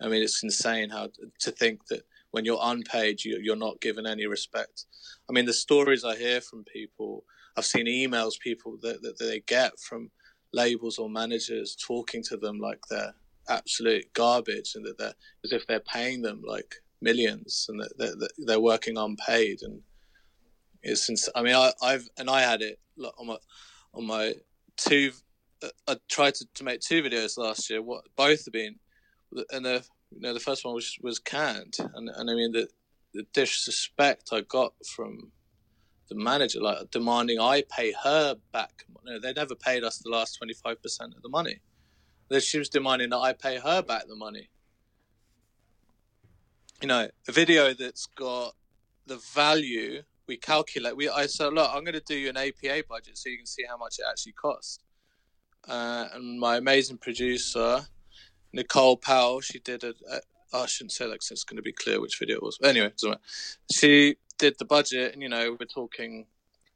I 0.00 0.08
mean, 0.08 0.22
it's 0.22 0.42
insane 0.42 0.90
how 0.90 1.10
to 1.40 1.50
think 1.50 1.86
that 1.88 2.02
when 2.32 2.44
you're 2.44 2.58
unpaid, 2.60 3.24
you, 3.24 3.38
you're 3.40 3.56
not 3.56 3.80
given 3.80 4.06
any 4.06 4.26
respect. 4.26 4.86
I 5.28 5.32
mean, 5.32 5.46
the 5.46 5.52
stories 5.52 6.04
I 6.04 6.16
hear 6.16 6.40
from 6.40 6.64
people, 6.64 7.24
I've 7.56 7.64
seen 7.64 7.86
emails 7.86 8.38
people 8.40 8.76
that, 8.82 9.02
that 9.02 9.18
they 9.18 9.40
get 9.46 9.72
from 9.78 10.10
labels 10.52 10.98
or 10.98 11.08
managers 11.08 11.76
talking 11.76 12.22
to 12.24 12.36
them 12.36 12.58
like 12.58 12.80
they're 12.90 13.14
absolute 13.48 14.04
garbage 14.14 14.72
and 14.74 14.84
that 14.84 14.98
they're 14.98 15.14
as 15.44 15.52
if 15.52 15.66
they're 15.66 15.80
paying 15.80 16.22
them 16.22 16.42
like 16.46 16.74
millions 17.00 17.66
and 17.68 17.80
that 17.80 17.92
they're, 17.98 18.28
they're 18.46 18.60
working 18.60 18.96
unpaid 18.96 19.58
and 19.62 19.80
it's 20.82 21.28
I 21.34 21.42
mean 21.42 21.54
I, 21.54 21.72
have 21.82 22.04
and 22.18 22.28
I 22.28 22.42
had 22.42 22.60
it 22.60 22.78
on 23.18 23.26
my 23.26 23.36
on 23.94 24.06
my 24.06 24.34
two 24.76 25.12
uh, 25.62 25.68
I 25.88 25.96
tried 26.08 26.34
to, 26.36 26.46
to 26.54 26.64
make 26.64 26.80
two 26.80 27.02
videos 27.02 27.38
last 27.38 27.70
year. 27.70 27.82
What 27.82 28.04
both 28.16 28.44
have 28.44 28.52
been, 28.52 28.76
and 29.52 29.64
the 29.64 29.84
you 30.14 30.20
know 30.20 30.34
the 30.34 30.40
first 30.40 30.64
one 30.64 30.74
was 30.74 30.96
was 31.00 31.18
canned, 31.18 31.76
and 31.94 32.08
and 32.08 32.30
I 32.30 32.34
mean 32.34 32.52
the 32.52 32.68
the 33.14 33.24
disrespect 33.32 34.30
I 34.32 34.40
got 34.40 34.72
from 34.86 35.32
the 36.08 36.14
manager, 36.14 36.60
like 36.60 36.90
demanding 36.90 37.40
I 37.40 37.64
pay 37.68 37.92
her 38.04 38.36
back. 38.52 38.84
You 39.04 39.12
know, 39.12 39.20
they 39.20 39.32
never 39.32 39.54
paid 39.54 39.84
us 39.84 39.98
the 39.98 40.10
last 40.10 40.36
twenty 40.36 40.54
five 40.54 40.82
percent 40.82 41.14
of 41.14 41.22
the 41.22 41.28
money. 41.28 41.60
Then 42.28 42.40
she 42.40 42.58
was 42.58 42.68
demanding 42.68 43.10
that 43.10 43.18
I 43.18 43.32
pay 43.32 43.58
her 43.58 43.82
back 43.82 44.06
the 44.08 44.16
money. 44.16 44.48
You 46.80 46.88
know, 46.88 47.08
a 47.28 47.32
video 47.32 47.74
that's 47.74 48.06
got 48.06 48.54
the 49.06 49.16
value 49.34 50.02
we 50.26 50.36
calculate. 50.36 50.96
We 50.96 51.08
I 51.08 51.26
said, 51.26 51.52
look, 51.52 51.70
I'm 51.72 51.84
going 51.84 51.94
to 51.94 52.00
do 52.00 52.16
you 52.16 52.30
an 52.30 52.36
APA 52.36 52.84
budget 52.88 53.18
so 53.18 53.28
you 53.28 53.36
can 53.36 53.46
see 53.46 53.64
how 53.68 53.76
much 53.76 53.98
it 53.98 54.04
actually 54.08 54.32
costs 54.32 54.78
uh, 55.68 56.08
and 56.12 56.38
my 56.38 56.56
amazing 56.56 56.98
producer 56.98 57.86
Nicole 58.52 58.96
Powell. 58.96 59.40
She 59.40 59.58
did 59.58 59.84
a, 59.84 59.94
oh, 60.52 60.62
I 60.62 60.66
shouldn't 60.66 60.92
say 60.92 61.06
that 61.06 61.12
because 61.12 61.30
it's 61.30 61.44
going 61.44 61.56
to 61.56 61.62
be 61.62 61.72
clear 61.72 62.00
which 62.00 62.18
video 62.18 62.36
it 62.36 62.42
was. 62.42 62.58
But 62.60 62.70
anyway, 62.70 62.92
she 63.72 64.16
did 64.38 64.56
the 64.58 64.64
budget, 64.64 65.12
and 65.12 65.22
you 65.22 65.28
know 65.28 65.56
we're 65.58 65.66
talking 65.66 66.26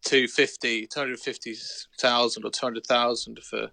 250, 0.04 0.86
250,000 0.86 2.44
or 2.44 2.50
200,000 2.50 3.38
for 3.42 3.70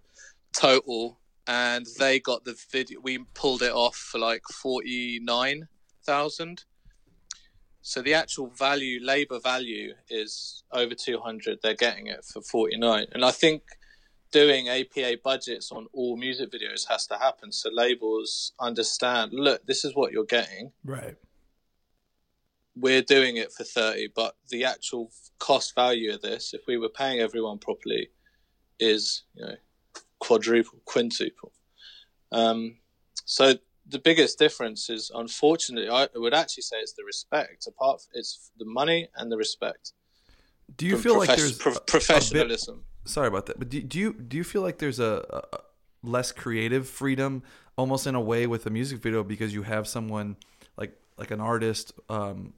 total, 0.55 1.19
and 1.47 1.85
they 1.99 2.19
got 2.19 2.43
the 2.43 2.57
video. 2.71 2.99
We 3.01 3.19
pulled 3.33 3.61
it 3.61 3.71
off 3.71 3.95
for 3.95 4.19
like 4.19 4.43
49,000. 4.61 6.65
So 7.85 8.01
the 8.01 8.13
actual 8.13 8.47
value, 8.47 8.99
labor 9.03 9.39
value, 9.39 9.93
is 10.09 10.63
over 10.71 10.95
200. 10.95 11.59
They're 11.61 11.75
getting 11.75 12.07
it 12.07 12.25
for 12.25 12.41
49, 12.41 13.07
and 13.11 13.25
I 13.25 13.31
think 13.31 13.63
doing 14.33 14.67
APA 14.67 15.17
budgets 15.23 15.71
on 15.71 15.87
all 15.93 16.17
music 16.17 16.51
videos 16.51 16.89
has 16.89 17.07
to 17.07 17.17
happen. 17.17 17.51
So 17.51 17.69
labels 17.71 18.51
understand 18.59 19.31
look 19.31 19.65
this 19.65 19.85
is 19.85 19.95
what 19.95 20.11
you're 20.11 20.25
getting. 20.25 20.71
Right. 20.83 21.15
We're 22.75 23.03
doing 23.03 23.37
it 23.37 23.53
for 23.53 23.63
30 23.63 24.09
but 24.15 24.35
the 24.49 24.65
actual 24.65 25.11
cost 25.39 25.75
value 25.75 26.11
of 26.13 26.21
this 26.21 26.53
if 26.53 26.61
we 26.67 26.77
were 26.77 26.89
paying 26.89 27.19
everyone 27.19 27.59
properly 27.59 28.09
is 28.79 29.23
you 29.35 29.45
know 29.45 29.55
quadruple 30.19 30.79
quintuple. 30.85 31.53
Um, 32.31 32.77
so 33.25 33.53
the 33.87 33.99
biggest 33.99 34.39
difference 34.39 34.89
is 34.89 35.11
unfortunately 35.13 35.89
i 35.89 36.07
would 36.15 36.33
actually 36.33 36.63
say 36.63 36.77
it's 36.77 36.93
the 36.93 37.03
respect. 37.03 37.67
Apart 37.67 38.01
from, 38.01 38.11
it's 38.15 38.51
the 38.57 38.65
money 38.65 39.07
and 39.17 39.31
the 39.31 39.37
respect 39.37 39.93
do 40.77 40.87
you 40.87 40.97
feel 40.97 41.17
like 41.17 41.35
there's 41.35 41.57
pro- 41.57 41.77
professionalism 41.85 42.85
sorry 43.05 43.27
about 43.27 43.47
that. 43.47 43.59
But 43.59 43.69
do, 43.69 43.81
do 43.81 43.99
you 43.99 44.13
do 44.13 44.37
you 44.37 44.43
feel 44.43 44.61
like 44.61 44.77
there's 44.77 44.99
a, 44.99 45.25
a, 45.29 45.59
less 46.03 46.31
creative 46.31 46.87
freedom, 46.87 47.43
almost 47.77 48.07
in 48.07 48.15
a 48.15 48.21
way, 48.21 48.47
with 48.47 48.65
a 48.65 48.69
music 48.69 49.01
video 49.01 49.23
because 49.23 49.53
you 49.53 49.63
have 49.63 49.87
someone 49.87 50.37
like 50.77 50.97
like 51.17 51.31
an 51.31 51.39
artist 51.39 51.93
um, 52.09 52.53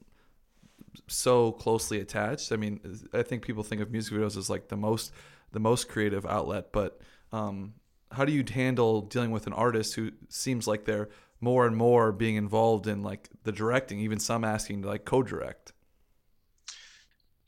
so 1.07 1.51
closely 1.53 1.99
attached? 1.99 2.51
I 2.51 2.55
mean, 2.57 2.79
I 3.13 3.23
think 3.23 3.43
people 3.43 3.63
think 3.63 3.81
of 3.81 3.91
music 3.91 4.13
videos 4.13 4.37
as 4.37 4.49
like 4.49 4.67
the 4.67 4.77
most 4.77 5.11
the 5.51 5.59
most 5.59 5.87
creative 5.87 6.25
outlet, 6.25 6.71
but 6.71 6.99
um, 7.31 7.73
how 8.11 8.25
do 8.25 8.31
you 8.31 8.43
handle 8.49 9.01
dealing 9.01 9.31
with 9.31 9.47
an 9.47 9.53
artist 9.53 9.95
who 9.95 10.11
seems 10.29 10.67
like 10.67 10.85
they're 10.85 11.09
more 11.41 11.67
and 11.67 11.75
more 11.75 12.11
being 12.11 12.35
involved 12.35 12.87
in 12.87 13.03
like 13.03 13.29
the 13.43 13.51
directing, 13.51 13.99
even 13.99 14.19
some 14.19 14.43
asking 14.43 14.81
to 14.81 14.87
like 14.87 15.05
co-direct? 15.05 15.73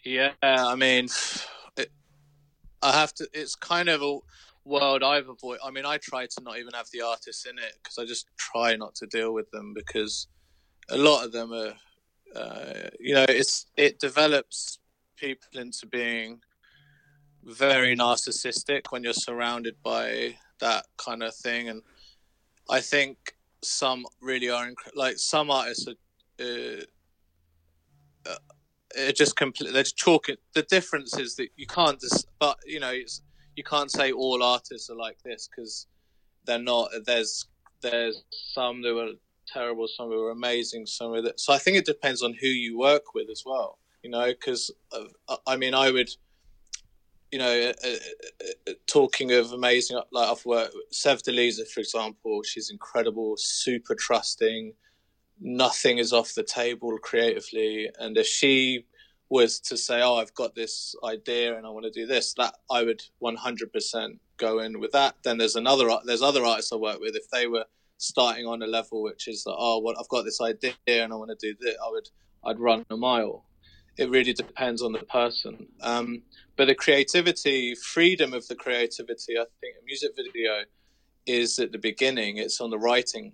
Yeah, 0.04 0.32
I 0.42 0.76
mean, 0.76 1.10
I 2.82 2.92
have 2.94 3.14
to. 3.16 3.28
It's 3.34 3.56
kind 3.56 3.90
of 3.90 4.02
a 4.02 4.20
world 4.66 5.04
I've 5.04 5.30
avoided. 5.30 5.62
I 5.64 5.72
mean, 5.72 5.86
I 5.86 5.98
try 5.98 6.26
to 6.26 6.44
not 6.44 6.58
even 6.58 6.74
have 6.74 6.88
the 6.92 7.02
artists 7.02 7.46
in 7.46 7.58
it 7.58 7.74
because 7.82 7.98
I 7.98 8.06
just 8.06 8.28
try 8.38 8.76
not 8.76 8.96
to 8.96 9.08
deal 9.08 9.34
with 9.34 9.50
them 9.52 9.74
because 9.74 10.28
a 10.90 10.98
lot 10.98 11.26
of 11.26 11.32
them 11.32 11.54
are, 11.54 11.74
uh, 12.36 12.90
you 13.00 13.16
know, 13.16 13.26
it's 13.28 13.68
it 13.78 14.00
develops 14.00 14.80
people 15.16 15.60
into 15.60 15.88
being 15.88 16.40
very 17.44 17.96
narcissistic 17.96 18.82
when 18.90 19.04
you're 19.04 19.14
surrounded 19.14 19.76
by 19.84 20.36
that 20.60 20.86
kind 20.98 21.24
of 21.24 21.34
thing, 21.36 21.70
and 21.70 21.82
I 22.70 22.82
think 22.82 23.18
some 23.64 24.06
really 24.22 24.50
are 24.50 24.68
inc- 24.68 24.96
like 24.96 25.18
some 25.18 25.50
artists 25.50 25.88
are. 25.88 25.94
Uh, 26.40 26.84
it 28.98 29.16
just 29.16 29.36
completely 29.36 29.74
they're 29.74 29.84
just 29.84 29.98
chalking. 29.98 30.36
The 30.54 30.64
difference 30.64 31.18
is 31.18 31.36
that 31.36 31.50
you 31.56 31.68
can't 31.68 32.00
just, 32.00 32.28
but 32.40 32.58
you 32.66 32.80
know, 32.80 32.92
you 33.56 33.64
can't 33.64 33.92
say 33.92 34.12
all 34.12 34.44
artists 34.44 34.90
are 34.90 34.96
like 34.96 35.18
this 35.24 35.48
because 35.48 35.88
they're 36.46 36.60
not. 36.60 36.90
There's 37.06 37.48
there's 37.82 38.24
some 38.32 38.82
that 38.82 38.94
were 38.94 39.12
terrible, 39.48 39.88
some 39.88 40.10
were 40.10 40.32
amazing, 40.32 40.86
some 40.86 41.14
of 41.14 41.24
that. 41.24 41.40
So 41.40 41.54
I 41.54 41.58
think 41.58 41.78
it 41.78 41.86
depends 41.86 42.24
on 42.24 42.34
who 42.40 42.48
you 42.48 42.78
work 42.78 43.14
with 43.14 43.30
as 43.30 43.44
well. 43.46 43.78
You 44.04 44.12
know, 44.12 44.28
because 44.28 44.72
uh, 44.92 45.38
I 45.46 45.58
mean, 45.58 45.74
I 45.74 45.92
would, 45.92 46.10
you 47.32 47.40
know, 47.40 47.72
uh, 47.84 47.88
uh, 47.88 48.46
uh, 48.70 48.74
talking 48.88 49.32
of 49.32 49.52
amazing, 49.52 50.00
like 50.12 50.30
I've 50.30 50.46
worked 50.46 50.76
Sevdaliza, 50.94 51.68
for 51.68 51.82
example. 51.82 52.42
She's 52.44 52.70
incredible, 52.70 53.36
super 53.38 53.96
trusting 53.96 54.74
nothing 55.40 55.98
is 55.98 56.14
off 56.14 56.34
the 56.34 56.44
table 56.44 56.98
creatively. 56.98 57.90
And 58.00 58.18
if 58.18 58.28
she 58.28 58.86
was 59.30 59.60
to 59.60 59.78
say, 59.78 60.02
"Oh, 60.02 60.16
I've 60.16 60.34
got 60.34 60.56
this 60.56 60.96
idea 61.04 61.58
and 61.58 61.66
I 61.66 61.70
want 61.70 61.86
to 61.86 61.92
do 61.92 62.06
this," 62.06 62.34
that 62.34 62.56
I 62.70 62.84
would 62.84 63.04
100% 63.20 64.20
go 64.38 64.60
in 64.60 64.80
with 64.80 64.92
that. 64.94 65.16
Then 65.24 65.38
there's 65.38 65.56
another 65.56 65.90
there's 66.06 66.22
other 66.22 66.44
artists 66.44 66.72
I 66.72 66.78
work 66.78 67.00
with. 67.00 67.16
If 67.16 67.30
they 67.30 67.48
were 67.48 67.66
starting 67.98 68.46
on 68.46 68.62
a 68.62 68.68
level 68.68 69.02
which 69.02 69.28
is 69.28 69.44
like, 69.46 69.56
oh, 69.58 69.80
well, 69.80 69.96
I've 70.00 70.10
got 70.10 70.24
this 70.24 70.40
idea 70.40 70.74
and 70.88 71.12
I 71.12 71.16
want 71.16 71.32
to 71.32 71.54
do 71.54 71.58
this, 71.60 71.76
I 71.84 71.90
would 71.90 72.10
I'd 72.46 72.60
run 72.60 72.86
a 72.90 72.98
mile. 72.98 73.44
It 73.98 74.10
really 74.10 74.34
depends 74.34 74.82
on 74.82 74.92
the 74.92 75.00
person. 75.00 75.68
Um, 75.82 76.22
but 76.56 76.66
the 76.66 76.76
creativity, 76.76 77.74
freedom 77.76 78.34
of 78.34 78.48
the 78.48 78.56
creativity, 78.56 79.38
I 79.38 79.46
think 79.60 79.76
a 79.82 79.86
music 79.86 80.12
video 80.16 80.64
is 81.26 81.58
at 81.58 81.72
the 81.72 81.80
beginning. 81.80 82.38
It's 82.38 82.62
on 82.62 82.70
the 82.70 82.78
writing, 82.78 83.34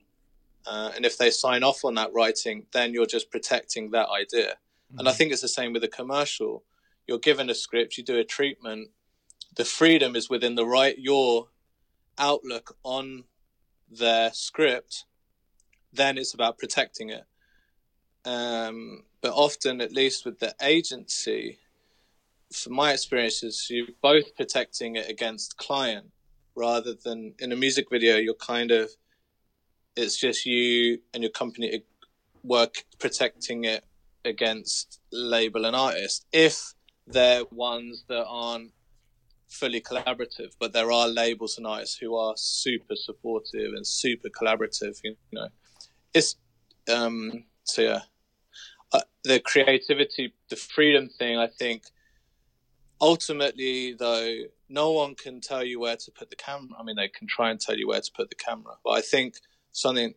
uh, 0.65 0.91
and 0.95 1.05
if 1.05 1.17
they 1.17 1.29
sign 1.29 1.63
off 1.63 1.83
on 1.83 1.95
that 1.95 2.13
writing, 2.13 2.65
then 2.71 2.93
you're 2.93 3.05
just 3.05 3.31
protecting 3.31 3.91
that 3.91 4.09
idea. 4.09 4.51
Mm-hmm. 4.53 4.99
And 4.99 5.07
I 5.07 5.11
mm-hmm. 5.11 5.17
think 5.17 5.31
it's 5.31 5.41
the 5.41 5.47
same 5.47 5.73
with 5.73 5.83
a 5.83 5.89
commercial. 5.89 6.63
You're 7.07 7.19
given 7.19 7.49
a 7.49 7.55
script, 7.55 7.97
you 7.97 8.03
do 8.03 8.17
a 8.17 8.23
treatment. 8.23 8.89
The 9.55 9.65
freedom 9.65 10.15
is 10.15 10.29
within 10.29 10.55
the 10.55 10.65
right 10.65 10.97
your 10.97 11.49
outlook 12.17 12.77
on 12.83 13.25
their 13.89 14.31
script. 14.33 15.05
Then 15.91 16.17
it's 16.17 16.33
about 16.33 16.57
protecting 16.57 17.09
it. 17.09 17.25
Um, 18.25 19.03
but 19.21 19.33
often, 19.33 19.81
at 19.81 19.91
least 19.91 20.25
with 20.25 20.39
the 20.39 20.55
agency, 20.61 21.59
from 22.51 22.73
my 22.73 22.93
experiences, 22.93 23.67
you're 23.69 23.87
both 24.01 24.35
protecting 24.35 24.95
it 24.95 25.09
against 25.09 25.57
client 25.57 26.11
rather 26.55 26.93
than 26.93 27.33
in 27.39 27.51
a 27.51 27.55
music 27.55 27.89
video. 27.89 28.17
You're 28.17 28.33
kind 28.35 28.71
of 28.71 28.91
it's 29.95 30.19
just 30.19 30.45
you 30.45 30.99
and 31.13 31.23
your 31.23 31.31
company 31.31 31.83
work 32.43 32.83
protecting 32.99 33.65
it 33.65 33.83
against 34.25 34.99
label 35.11 35.65
and 35.65 35.75
artist 35.75 36.25
if 36.31 36.73
they're 37.07 37.43
ones 37.51 38.05
that 38.07 38.25
aren't 38.27 38.71
fully 39.49 39.81
collaborative 39.81 40.51
but 40.59 40.73
there 40.73 40.91
are 40.91 41.07
labels 41.07 41.57
and 41.57 41.67
artists 41.67 41.97
who 41.97 42.15
are 42.15 42.33
super 42.35 42.95
supportive 42.95 43.73
and 43.73 43.85
super 43.85 44.29
collaborative 44.29 44.99
you 45.03 45.15
know 45.31 45.47
it's 46.13 46.35
um 46.91 47.43
so 47.63 47.81
yeah. 47.81 47.99
Uh, 48.91 49.01
the 49.23 49.39
creativity 49.39 50.33
the 50.49 50.55
freedom 50.55 51.09
thing 51.19 51.37
i 51.37 51.47
think 51.47 51.83
ultimately 53.01 53.93
though 53.93 54.43
no 54.69 54.91
one 54.91 55.13
can 55.13 55.39
tell 55.39 55.63
you 55.63 55.79
where 55.79 55.95
to 55.95 56.09
put 56.11 56.29
the 56.31 56.35
camera. 56.35 56.69
I 56.79 56.83
mean 56.83 56.95
they 56.95 57.09
can 57.09 57.27
try 57.27 57.51
and 57.51 57.59
tell 57.59 57.77
you 57.77 57.87
where 57.87 58.01
to 58.01 58.11
put 58.15 58.29
the 58.29 58.35
camera 58.35 58.75
but 58.83 58.91
i 58.91 59.01
think 59.01 59.35
something 59.73 60.13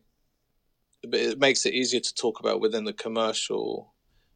it 1.03 1.39
makes 1.39 1.65
it 1.65 1.73
easier 1.73 1.99
to 1.99 2.15
talk 2.15 2.39
about 2.39 2.59
within 2.59 2.85
the 2.85 2.93
commercial 2.93 3.93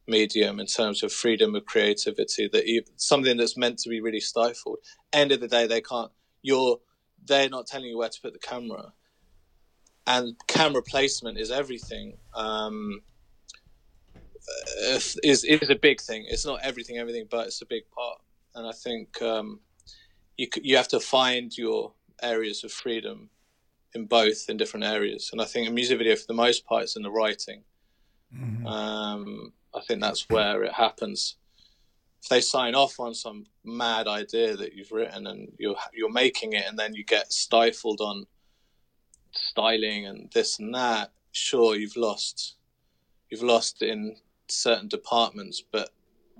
medium 0.07 0.60
in 0.60 0.65
terms 0.65 1.03
of 1.03 1.12
freedom 1.12 1.55
of 1.55 1.65
creativity 1.65 2.49
that 2.51 2.65
you, 2.67 2.84
something 2.97 3.38
that's 3.38 3.57
meant 3.57 3.77
to 3.79 3.89
be 3.89 4.01
really 4.01 4.19
stifled. 4.19 4.77
End 5.13 5.31
of 5.31 5.39
the 5.39 5.47
day 5.47 5.67
they 5.67 5.81
can't 5.81 6.12
you're 6.41 6.79
they're 7.25 7.49
not 7.49 7.67
telling 7.67 7.88
you 7.88 7.97
where 7.97 8.10
to 8.10 8.21
put 8.21 8.34
the 8.34 8.39
camera. 8.39 8.93
And 10.07 10.36
camera 10.47 10.81
placement 10.81 11.38
is 11.38 11.51
everything. 11.51 12.17
Um, 12.34 13.01
is 14.84 15.43
is 15.43 15.69
a 15.69 15.75
big 15.75 16.01
thing. 16.01 16.25
It's 16.27 16.45
not 16.45 16.60
everything 16.63 16.97
everything 16.97 17.27
but 17.29 17.47
it's 17.47 17.62
a 17.62 17.67
big 17.67 17.84
part. 17.95 18.17
And 18.55 18.67
i 18.67 18.71
think 18.71 19.21
um, 19.21 19.62
you 20.38 20.47
you 20.62 20.75
have 20.77 20.89
to 20.89 20.99
find 20.99 21.55
your 21.55 21.93
areas 22.21 22.63
of 22.63 22.71
freedom 22.71 23.29
in 23.93 24.06
both 24.06 24.49
in 24.49 24.58
different 24.58 24.86
areas. 24.86 25.30
And 25.32 25.41
I 25.41 25.45
think 25.45 25.67
a 25.67 25.71
music 25.71 25.97
video, 25.97 26.15
for 26.15 26.27
the 26.27 26.34
most 26.34 26.65
part, 26.65 26.84
is 26.84 26.95
in 26.95 27.04
the 27.04 27.12
writing. 27.12 27.63
Mm-hmm. 28.36 28.65
Um, 28.65 29.54
I 29.75 29.82
think 29.82 30.01
that's 30.01 30.30
where 30.30 30.63
it 30.63 30.73
happens. 30.73 31.36
If 32.23 32.30
they 32.30 32.41
sign 32.41 32.75
off 32.75 32.99
on 32.99 33.13
some 33.13 33.45
mad 33.63 34.08
idea 34.08 34.56
that 34.56 34.73
you've 34.73 34.91
written 34.91 35.27
and 35.27 35.51
you're 35.58 35.75
you're 35.93 36.12
making 36.12 36.54
it, 36.54 36.65
and 36.67 36.77
then 36.77 36.93
you 36.93 37.04
get 37.04 37.34
stifled 37.34 37.99
on 37.99 38.25
styling 39.32 40.06
and 40.06 40.30
this 40.32 40.60
and 40.60 40.73
that, 40.75 41.12
sure, 41.32 41.75
you've 41.75 41.97
lost. 41.97 42.58
You've 43.30 43.43
lost 43.43 43.82
in 43.82 44.17
certain 44.49 44.88
departments, 44.88 45.63
but 45.71 45.89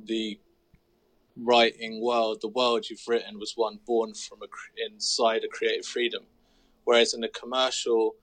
the 0.06 0.40
writing 1.38 2.02
world, 2.02 2.40
the 2.42 2.50
world 2.50 2.90
you've 2.90 3.08
written, 3.08 3.40
was 3.40 3.54
one 3.56 3.80
born 3.86 4.14
from 4.14 4.40
a, 4.44 4.48
inside 4.86 5.44
a 5.44 5.48
creative 5.48 5.86
freedom. 5.86 6.24
Whereas 6.84 7.14
in 7.14 7.24
a 7.24 7.30
commercial, 7.30 8.16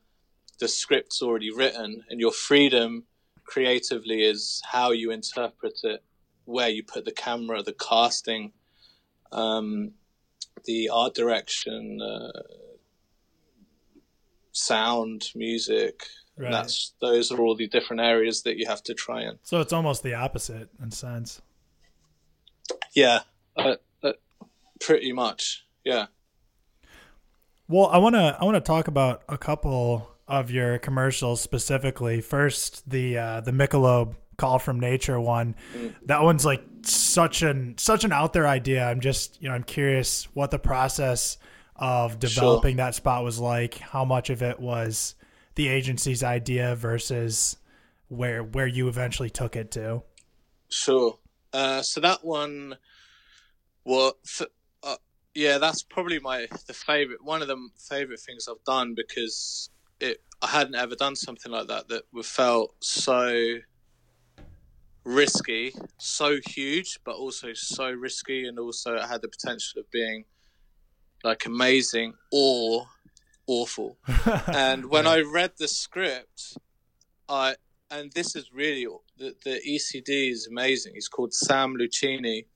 the 0.58 0.68
script's 0.68 1.22
already 1.22 1.50
written, 1.50 2.04
and 2.10 2.20
your 2.20 2.32
freedom 2.32 3.04
creatively 3.44 4.22
is 4.24 4.62
how 4.70 4.90
you 4.90 5.10
interpret 5.10 5.78
it, 5.84 6.02
where 6.44 6.68
you 6.68 6.82
put 6.82 7.04
the 7.04 7.12
camera, 7.12 7.62
the 7.62 7.74
casting, 7.74 8.52
um, 9.32 9.92
the 10.64 10.88
art 10.88 11.14
direction, 11.14 12.00
uh, 12.00 12.42
sound, 14.52 15.30
music. 15.34 16.02
Right. 16.36 16.52
That's 16.52 16.94
those 17.00 17.32
are 17.32 17.40
all 17.40 17.56
the 17.56 17.66
different 17.66 18.00
areas 18.00 18.42
that 18.42 18.56
you 18.58 18.66
have 18.68 18.82
to 18.84 18.94
try 18.94 19.22
and. 19.22 19.38
So 19.42 19.60
it's 19.60 19.72
almost 19.72 20.02
the 20.02 20.14
opposite 20.14 20.68
in 20.80 20.90
sense. 20.90 21.42
Yeah, 22.94 23.20
uh, 23.56 23.76
uh, 24.02 24.12
pretty 24.80 25.12
much. 25.12 25.64
Yeah. 25.84 26.06
Well, 27.68 27.86
I 27.86 27.98
want 27.98 28.14
to 28.14 28.36
I 28.40 28.44
want 28.44 28.54
to 28.56 28.60
talk 28.62 28.88
about 28.88 29.22
a 29.28 29.36
couple 29.36 30.10
of 30.26 30.50
your 30.50 30.78
commercials 30.78 31.40
specifically. 31.42 32.22
First, 32.22 32.88
the 32.88 33.18
uh, 33.18 33.40
the 33.42 33.50
Michelob 33.50 34.14
Call 34.38 34.58
from 34.58 34.80
Nature 34.80 35.20
one. 35.20 35.54
That 36.06 36.22
one's 36.22 36.46
like 36.46 36.62
such 36.82 37.42
an 37.42 37.76
such 37.76 38.04
an 38.04 38.12
out 38.12 38.32
there 38.32 38.46
idea. 38.46 38.86
I'm 38.86 39.00
just 39.00 39.42
you 39.42 39.48
know 39.50 39.54
I'm 39.54 39.64
curious 39.64 40.24
what 40.34 40.50
the 40.50 40.58
process 40.58 41.36
of 41.76 42.18
developing 42.18 42.76
sure. 42.76 42.86
that 42.86 42.94
spot 42.94 43.22
was 43.22 43.38
like. 43.38 43.78
How 43.78 44.04
much 44.04 44.30
of 44.30 44.42
it 44.42 44.58
was 44.58 45.14
the 45.54 45.68
agency's 45.68 46.22
idea 46.22 46.74
versus 46.74 47.58
where 48.08 48.42
where 48.42 48.66
you 48.66 48.88
eventually 48.88 49.28
took 49.28 49.56
it 49.56 49.70
to? 49.72 50.02
Sure. 50.70 51.18
Uh, 51.52 51.82
so 51.82 52.00
that 52.00 52.24
one, 52.24 52.76
well, 53.84 54.16
yeah, 55.34 55.58
that's 55.58 55.82
probably 55.82 56.18
my 56.18 56.46
the 56.66 56.72
favorite 56.72 57.22
one 57.22 57.42
of 57.42 57.48
the 57.48 57.68
favorite 57.88 58.20
things 58.20 58.48
I've 58.48 58.62
done 58.64 58.94
because 58.94 59.70
it 60.00 60.22
I 60.42 60.48
hadn't 60.48 60.74
ever 60.74 60.94
done 60.94 61.16
something 61.16 61.50
like 61.50 61.68
that 61.68 61.88
that 61.88 62.04
felt 62.24 62.74
so 62.80 63.58
risky, 65.04 65.72
so 65.98 66.38
huge, 66.46 67.00
but 67.04 67.16
also 67.16 67.52
so 67.54 67.90
risky, 67.90 68.46
and 68.46 68.58
also 68.58 68.94
it 68.94 69.06
had 69.06 69.22
the 69.22 69.28
potential 69.28 69.80
of 69.80 69.90
being 69.90 70.24
like 71.24 71.46
amazing 71.46 72.14
or 72.30 72.86
awful. 73.46 73.96
and 74.46 74.86
when 74.86 75.06
I 75.06 75.20
read 75.20 75.52
the 75.58 75.68
script, 75.68 76.58
I 77.28 77.56
and 77.90 78.12
this 78.12 78.36
is 78.36 78.52
really 78.52 78.86
the, 79.16 79.34
the 79.44 79.60
ECD 79.66 80.30
is 80.30 80.46
amazing. 80.46 80.94
He's 80.94 81.08
called 81.08 81.32
Sam 81.34 81.74
Lucchini, 81.76 82.46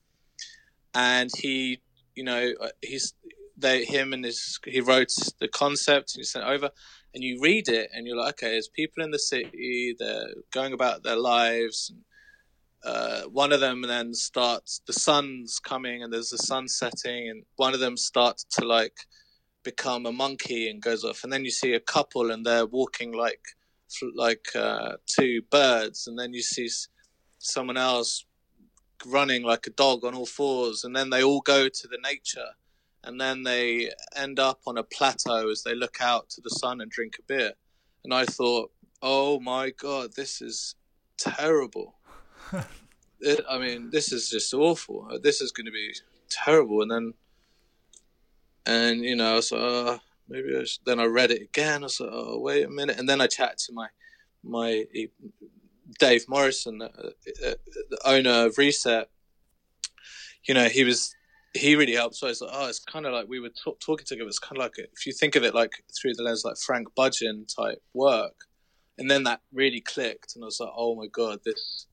and 0.93 1.29
he 1.37 1.81
you 2.15 2.23
know, 2.23 2.53
uh, 2.61 2.69
he's 2.81 3.13
they 3.57 3.85
him 3.85 4.13
and 4.13 4.25
his 4.25 4.59
he 4.65 4.81
wrote 4.81 5.11
the 5.39 5.47
concept 5.47 6.15
and 6.15 6.21
he 6.21 6.23
sent 6.23 6.45
over, 6.45 6.69
and 7.13 7.23
you 7.23 7.39
read 7.41 7.67
it 7.67 7.89
and 7.93 8.07
you're 8.07 8.17
like, 8.17 8.35
okay, 8.35 8.51
there's 8.51 8.69
people 8.69 9.03
in 9.03 9.11
the 9.11 9.19
city, 9.19 9.95
they're 9.97 10.33
going 10.51 10.73
about 10.73 11.03
their 11.03 11.17
lives. 11.17 11.91
And, 11.91 12.03
uh, 12.85 13.21
one 13.29 13.53
of 13.53 13.61
them 13.61 13.81
then 13.81 14.13
starts 14.13 14.81
the 14.87 14.93
sun's 14.93 15.57
coming 15.59 16.03
and 16.03 16.11
there's 16.11 16.31
the 16.31 16.37
sun 16.37 16.67
setting 16.67 17.29
and 17.29 17.43
one 17.55 17.73
of 17.73 17.79
them 17.79 17.95
starts 17.95 18.43
to 18.43 18.65
like 18.65 18.97
become 19.63 20.05
a 20.05 20.11
monkey 20.11 20.69
and 20.69 20.81
goes 20.81 21.05
off 21.05 21.23
and 21.23 21.31
then 21.31 21.45
you 21.45 21.51
see 21.51 21.73
a 21.73 21.79
couple 21.79 22.31
and 22.31 22.45
they're 22.45 22.65
walking 22.65 23.13
like 23.13 23.39
like 24.15 24.47
uh, 24.55 24.93
two 25.07 25.41
birds 25.49 26.07
and 26.07 26.19
then 26.19 26.33
you 26.33 26.41
see 26.41 26.67
someone 27.37 27.77
else 27.77 28.25
running 29.05 29.43
like 29.43 29.67
a 29.67 29.71
dog 29.71 30.03
on 30.03 30.15
all 30.15 30.25
fours, 30.25 30.83
and 30.83 30.95
then 30.95 31.09
they 31.09 31.23
all 31.23 31.41
go 31.41 31.69
to 31.69 31.87
the 31.87 31.97
nature, 32.03 32.49
and 33.03 33.19
then 33.19 33.43
they 33.43 33.91
end 34.15 34.39
up 34.39 34.61
on 34.65 34.77
a 34.77 34.83
plateau 34.83 35.49
as 35.49 35.63
they 35.63 35.75
look 35.75 35.97
out 36.01 36.29
to 36.29 36.41
the 36.41 36.49
sun 36.49 36.81
and 36.81 36.91
drink 36.91 37.17
a 37.19 37.23
beer. 37.23 37.51
And 38.03 38.13
I 38.13 38.25
thought, 38.25 38.71
oh 39.01 39.39
my 39.39 39.69
god, 39.71 40.13
this 40.15 40.41
is 40.41 40.75
terrible. 41.17 41.95
it, 43.19 43.45
I 43.49 43.57
mean, 43.57 43.89
this 43.91 44.11
is 44.11 44.29
just 44.29 44.53
awful. 44.53 45.07
This 45.21 45.41
is 45.41 45.51
going 45.51 45.65
to 45.65 45.71
be 45.71 45.93
terrible. 46.29 46.81
And 46.81 46.91
then, 46.91 47.13
and 48.65 49.01
you 49.03 49.15
know, 49.15 49.41
so 49.41 49.57
uh, 49.57 49.97
maybe 50.27 50.55
I 50.55 50.65
then 50.85 50.99
I 50.99 51.05
read 51.05 51.31
it 51.31 51.41
again. 51.41 51.83
I 51.83 51.85
was 51.85 51.99
like, 51.99 52.09
oh 52.11 52.39
wait 52.39 52.65
a 52.65 52.69
minute, 52.69 52.97
and 52.97 53.07
then 53.07 53.21
I 53.21 53.27
chat 53.27 53.57
to 53.59 53.73
my 53.73 53.87
my 54.43 54.85
Dave 55.99 56.25
Morrison, 56.27 56.81
uh, 56.81 56.87
uh, 56.87 57.53
the 57.89 57.99
owner 58.05 58.45
of 58.45 58.57
Reset, 58.57 59.09
you 60.45 60.53
know, 60.53 60.65
he 60.65 60.83
was 60.83 61.13
he 61.53 61.75
really 61.75 61.93
helped. 61.93 62.15
So 62.15 62.27
I 62.27 62.29
was 62.31 62.41
like, 62.41 62.51
oh, 62.53 62.67
it's 62.67 62.79
kind 62.79 63.05
of 63.05 63.13
like 63.13 63.27
we 63.27 63.39
were 63.39 63.49
t- 63.49 63.73
talking 63.79 64.05
together. 64.05 64.27
It's 64.27 64.39
kind 64.39 64.57
of 64.57 64.63
like 64.63 64.73
if 64.77 65.05
you 65.05 65.13
think 65.13 65.35
of 65.35 65.43
it 65.43 65.53
like 65.53 65.71
through 65.99 66.13
the 66.15 66.23
lens 66.23 66.43
like 66.43 66.57
Frank 66.57 66.87
Budgen 66.97 67.45
type 67.55 67.81
work, 67.93 68.35
and 68.97 69.09
then 69.09 69.23
that 69.23 69.41
really 69.53 69.81
clicked, 69.81 70.35
and 70.35 70.43
I 70.43 70.45
was 70.45 70.59
like, 70.59 70.71
oh 70.75 70.95
my 70.95 71.07
god, 71.07 71.39
this 71.45 71.87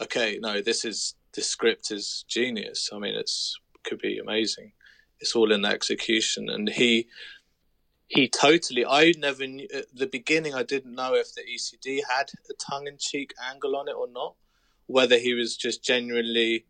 okay, 0.00 0.38
no, 0.40 0.60
this 0.60 0.84
is 0.84 1.14
this 1.34 1.48
script 1.48 1.90
is 1.90 2.24
genius. 2.28 2.90
I 2.92 2.98
mean, 2.98 3.14
it's 3.14 3.56
could 3.84 3.98
be 3.98 4.18
amazing. 4.18 4.72
It's 5.20 5.34
all 5.34 5.50
in 5.52 5.62
the 5.62 5.68
execution, 5.68 6.48
and 6.48 6.68
he 6.68 7.08
he 8.08 8.28
totally. 8.28 8.84
I 8.84 9.12
never 9.18 9.46
knew 9.46 9.68
at 9.72 9.94
the 9.94 10.06
beginning. 10.06 10.54
I 10.54 10.62
didn't 10.62 10.94
know 10.94 11.14
if 11.14 11.34
the 11.34 11.42
ECD 11.42 12.00
had 12.08 12.30
a 12.50 12.54
tongue-in-cheek 12.54 13.34
angle 13.50 13.76
on 13.76 13.88
it 13.88 13.94
or 13.94 14.08
not. 14.10 14.34
Whether 14.86 15.18
he 15.18 15.34
was 15.34 15.56
just 15.56 15.84
genuinely 15.84 16.64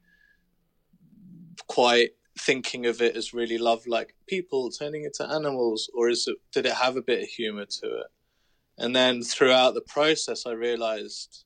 quite 1.69 2.11
thinking 2.37 2.87
of 2.87 3.01
it 3.01 3.17
as 3.17 3.35
really 3.35 3.59
love 3.59 3.87
like 3.87 4.15
people 4.27 4.71
turning 4.71 5.05
into 5.05 5.25
animals, 5.25 5.89
or 5.95 6.09
is 6.09 6.27
it 6.27 6.37
did 6.53 6.67
it 6.67 6.75
have 6.75 6.97
a 6.97 7.03
bit 7.03 7.23
of 7.23 7.29
humor 7.29 7.67
to 7.67 7.87
it? 7.87 8.07
And 8.77 8.95
then 8.95 9.23
throughout 9.23 9.75
the 9.75 9.81
process, 9.81 10.47
I 10.47 10.53
realized 10.53 11.45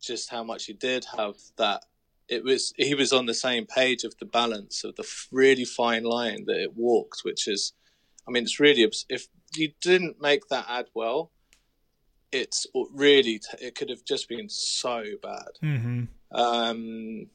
just 0.00 0.30
how 0.30 0.42
much 0.42 0.66
he 0.66 0.72
did 0.72 1.06
have 1.16 1.36
that. 1.56 1.84
It 2.28 2.42
was 2.42 2.72
he 2.76 2.94
was 2.94 3.12
on 3.12 3.26
the 3.26 3.34
same 3.34 3.66
page 3.66 4.02
of 4.02 4.16
the 4.18 4.26
balance 4.26 4.84
of 4.84 4.96
the 4.96 5.08
really 5.30 5.64
fine 5.64 6.04
line 6.04 6.44
that 6.46 6.60
it 6.60 6.76
walked, 6.76 7.20
which 7.24 7.46
is 7.46 7.72
I 8.26 8.30
mean, 8.30 8.44
it's 8.44 8.60
really 8.60 8.88
if 9.08 9.26
you 9.56 9.72
didn't 9.80 10.20
make 10.20 10.48
that 10.48 10.66
ad 10.68 10.86
well, 10.94 11.32
it's 12.30 12.66
really 12.92 13.40
it 13.60 13.74
could 13.74 13.90
have 13.90 14.04
just 14.04 14.28
been 14.28 14.48
so 14.48 15.04
bad. 15.22 15.50
Mm-hmm. 15.62 16.04
Um, 16.34 17.26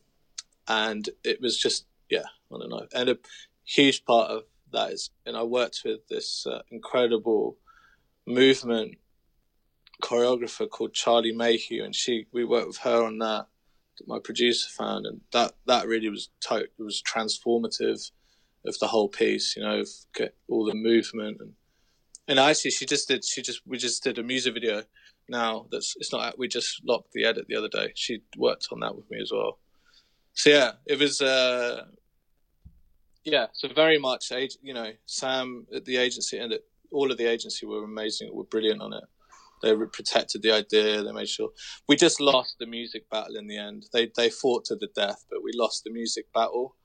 and 0.68 1.10
it 1.24 1.42
was 1.42 1.58
just 1.58 1.86
yeah, 2.10 2.26
I 2.54 2.58
don't 2.58 2.70
know. 2.70 2.88
And 2.94 3.10
a 3.10 3.18
huge 3.66 4.06
part 4.06 4.32
of 4.32 4.44
that 4.72 4.92
is, 4.92 5.12
and 5.26 5.38
I 5.38 5.44
worked 5.44 5.82
with 5.86 6.08
this 6.08 6.46
uh, 6.46 6.62
incredible 6.72 7.58
movement 8.26 8.98
choreographer 10.02 10.70
called 10.70 10.94
Charlie 10.94 11.34
Mayhew, 11.34 11.84
and 11.84 11.96
she 11.96 12.26
we 12.32 12.44
worked 12.44 12.68
with 12.68 12.78
her 12.78 13.04
on 13.04 13.20
that. 13.20 13.48
My 14.06 14.20
producer 14.20 14.70
found, 14.70 15.06
and 15.06 15.22
that 15.32 15.54
that 15.66 15.88
really 15.88 16.10
was 16.10 16.30
to- 16.42 16.70
was 16.78 17.02
transformative 17.02 18.12
of 18.68 18.78
the 18.80 18.88
whole 18.88 19.10
piece. 19.10 19.56
You 19.56 19.64
know, 19.64 19.80
of 19.80 19.90
all 20.50 20.66
the 20.66 20.76
movement 20.76 21.38
and 21.40 21.54
and 22.28 22.40
actually 22.40 22.72
she 22.72 22.86
just 22.86 23.08
did 23.08 23.24
she 23.24 23.42
just 23.42 23.62
we 23.66 23.78
just 23.78 24.04
did 24.04 24.20
a 24.20 24.24
music 24.24 24.54
video 24.54 24.84
now 25.30 25.66
that's 25.72 25.96
it's 25.98 26.12
not 26.12 26.38
we 26.38 26.48
just 26.48 26.82
locked 26.86 27.12
the 27.14 27.26
edit 27.26 27.46
the 27.48 27.56
other 27.56 27.70
day. 27.70 27.92
She 27.96 28.22
worked 28.38 28.68
on 28.72 28.80
that 28.80 28.96
with 28.96 29.10
me 29.10 29.20
as 29.22 29.32
well. 29.32 29.60
So 30.34 30.50
yeah, 30.50 30.72
it 30.86 31.00
was 31.00 31.22
uh 31.22 31.86
yeah, 33.24 33.48
so 33.54 33.68
very 33.68 33.98
much 33.98 34.32
you 34.62 34.74
know 34.74 34.92
Sam 35.06 35.66
at 35.76 35.86
the 35.86 35.98
agency 35.98 36.38
and 36.38 36.54
all 36.92 37.12
of 37.12 37.18
the 37.18 37.26
agency 37.26 37.66
were 37.66 37.84
amazing, 37.84 38.34
were 38.34 38.46
brilliant 38.46 38.82
on 38.82 38.94
it. 38.94 39.04
They 39.64 39.76
protected 39.76 40.44
the 40.44 40.52
idea. 40.52 41.02
They 41.02 41.12
made 41.12 41.28
sure 41.28 41.50
we 41.90 41.96
just 41.96 42.22
lost 42.22 42.58
the 42.60 42.68
music 42.68 43.10
battle 43.10 43.36
in 43.36 43.48
the 43.48 43.58
end. 43.58 43.88
They 43.92 44.12
they 44.16 44.30
fought 44.30 44.66
to 44.66 44.76
the 44.76 44.90
death, 44.96 45.26
but 45.30 45.44
we 45.44 45.52
lost 45.56 45.84
the 45.84 45.92
music 45.92 46.32
battle, 46.34 46.76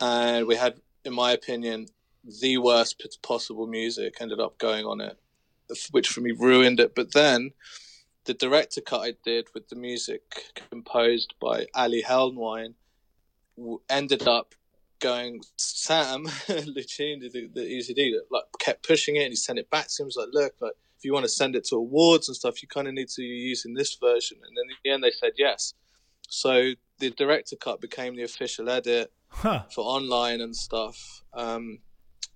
and 0.00 0.46
we 0.46 0.54
had 0.54 0.80
in 1.04 1.14
my 1.14 1.32
opinion, 1.32 1.86
the 2.40 2.58
worst 2.58 3.02
possible 3.22 3.66
music 3.66 4.16
ended 4.20 4.40
up 4.40 4.58
going 4.58 4.84
on 4.84 5.00
it, 5.00 5.18
which 5.90 6.08
for 6.08 6.20
me 6.20 6.32
ruined 6.32 6.80
it. 6.80 6.94
But 6.94 7.12
then 7.12 7.52
the 8.24 8.34
director 8.34 8.80
cut 8.80 9.00
I 9.00 9.14
did 9.24 9.48
with 9.54 9.68
the 9.68 9.76
music 9.76 10.22
composed 10.70 11.34
by 11.40 11.66
Ali 11.74 12.02
Helnwein 12.02 12.74
ended 13.88 14.28
up 14.28 14.54
going 15.00 15.40
Sam 15.56 16.24
Lucchini, 16.48 17.30
the, 17.32 17.48
the 17.54 17.60
ECD, 17.60 18.12
like 18.30 18.44
kept 18.58 18.86
pushing 18.86 19.16
it 19.16 19.22
and 19.22 19.30
he 19.30 19.36
sent 19.36 19.58
it 19.58 19.70
back 19.70 19.88
to 19.88 20.02
him. 20.02 20.06
He 20.06 20.08
was 20.08 20.16
like, 20.16 20.28
look, 20.32 20.54
like 20.60 20.72
if 20.98 21.04
you 21.04 21.12
want 21.12 21.24
to 21.24 21.30
send 21.30 21.56
it 21.56 21.64
to 21.66 21.76
awards 21.76 22.28
and 22.28 22.36
stuff, 22.36 22.62
you 22.62 22.68
kind 22.68 22.88
of 22.88 22.94
need 22.94 23.08
to 23.10 23.22
use 23.22 23.64
in 23.64 23.74
this 23.74 23.94
version. 23.94 24.38
And 24.46 24.56
then 24.56 24.64
in 24.68 24.76
the 24.84 24.90
end, 24.90 25.04
they 25.04 25.12
said 25.12 25.32
yes. 25.38 25.74
So 26.28 26.72
the 26.98 27.10
director 27.10 27.56
cut 27.56 27.80
became 27.80 28.16
the 28.16 28.24
official 28.24 28.68
edit 28.68 29.12
huh. 29.28 29.62
for 29.74 29.84
online 29.84 30.40
and 30.40 30.54
stuff. 30.54 31.22
Um, 31.34 31.78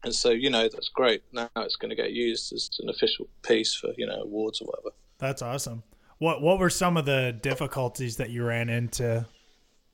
and 0.04 0.14
so 0.14 0.30
you 0.30 0.50
know 0.50 0.68
that's 0.68 0.88
great. 0.88 1.22
Now 1.32 1.48
it's 1.56 1.76
going 1.76 1.90
to 1.90 1.96
get 1.96 2.12
used 2.12 2.52
as 2.52 2.70
an 2.80 2.88
official 2.88 3.28
piece 3.42 3.74
for 3.74 3.90
you 3.96 4.06
know 4.06 4.22
awards 4.22 4.60
or 4.60 4.66
whatever. 4.66 4.94
That's 5.18 5.42
awesome. 5.42 5.82
What 6.18 6.42
what 6.42 6.58
were 6.58 6.70
some 6.70 6.96
of 6.96 7.04
the 7.04 7.36
difficulties 7.40 8.16
that 8.16 8.30
you 8.30 8.44
ran 8.44 8.68
into 8.68 9.26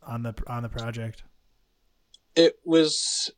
on 0.03 0.23
the 0.23 0.35
on 0.47 0.63
the 0.63 0.69
project? 0.69 1.25
It 2.35 2.59
was 2.65 3.31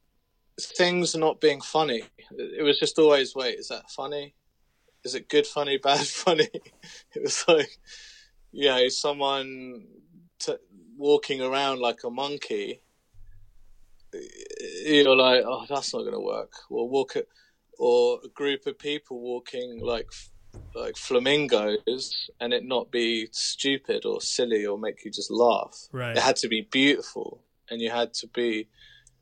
things 0.61 1.15
not 1.15 1.41
being 1.41 1.61
funny. 1.61 2.03
It 2.39 2.63
was 2.63 2.79
just 2.79 2.99
always 2.99 3.35
wait, 3.35 3.59
is 3.59 3.69
that 3.69 3.91
funny? 3.91 4.35
Is 5.05 5.15
it 5.15 5.29
good 5.29 5.47
funny, 5.47 5.79
bad 5.83 6.07
funny? 6.07 6.49
It 7.15 7.23
was 7.23 7.45
like 7.49 7.79
you 8.53 8.69
know 8.69 8.89
someone 8.89 9.87
t- 10.39 10.57
walking 10.97 11.41
around 11.41 11.81
like 11.81 12.05
a 12.05 12.11
monkey 12.11 12.81
you're 14.13 15.17
like, 15.17 15.43
oh, 15.47 15.67
that's 15.69 15.93
not 15.95 16.01
going 16.01 16.13
to 16.13 16.21
work. 16.21 16.53
Or 16.69 16.89
walk 16.89 17.17
it, 17.17 17.29
or 17.79 18.21
a 18.25 18.29
group 18.29 18.67
of 18.67 18.79
people 18.79 19.21
walking 19.21 19.81
like 19.83 20.09
like 20.75 20.97
flamingos, 20.97 22.31
and 22.41 22.53
it 22.53 22.65
not 22.65 22.91
be 22.91 23.29
stupid 23.33 24.05
or 24.05 24.21
silly 24.21 24.67
or 24.67 24.79
make 24.79 25.05
you 25.05 25.11
just 25.11 25.31
laugh. 25.31 25.89
Right. 25.93 26.17
It 26.17 26.23
had 26.23 26.37
to 26.37 26.49
be 26.49 26.69
beautiful, 26.71 27.43
and 27.71 27.81
you 27.81 27.91
had 27.91 28.15
to 28.15 28.29
be 28.29 28.69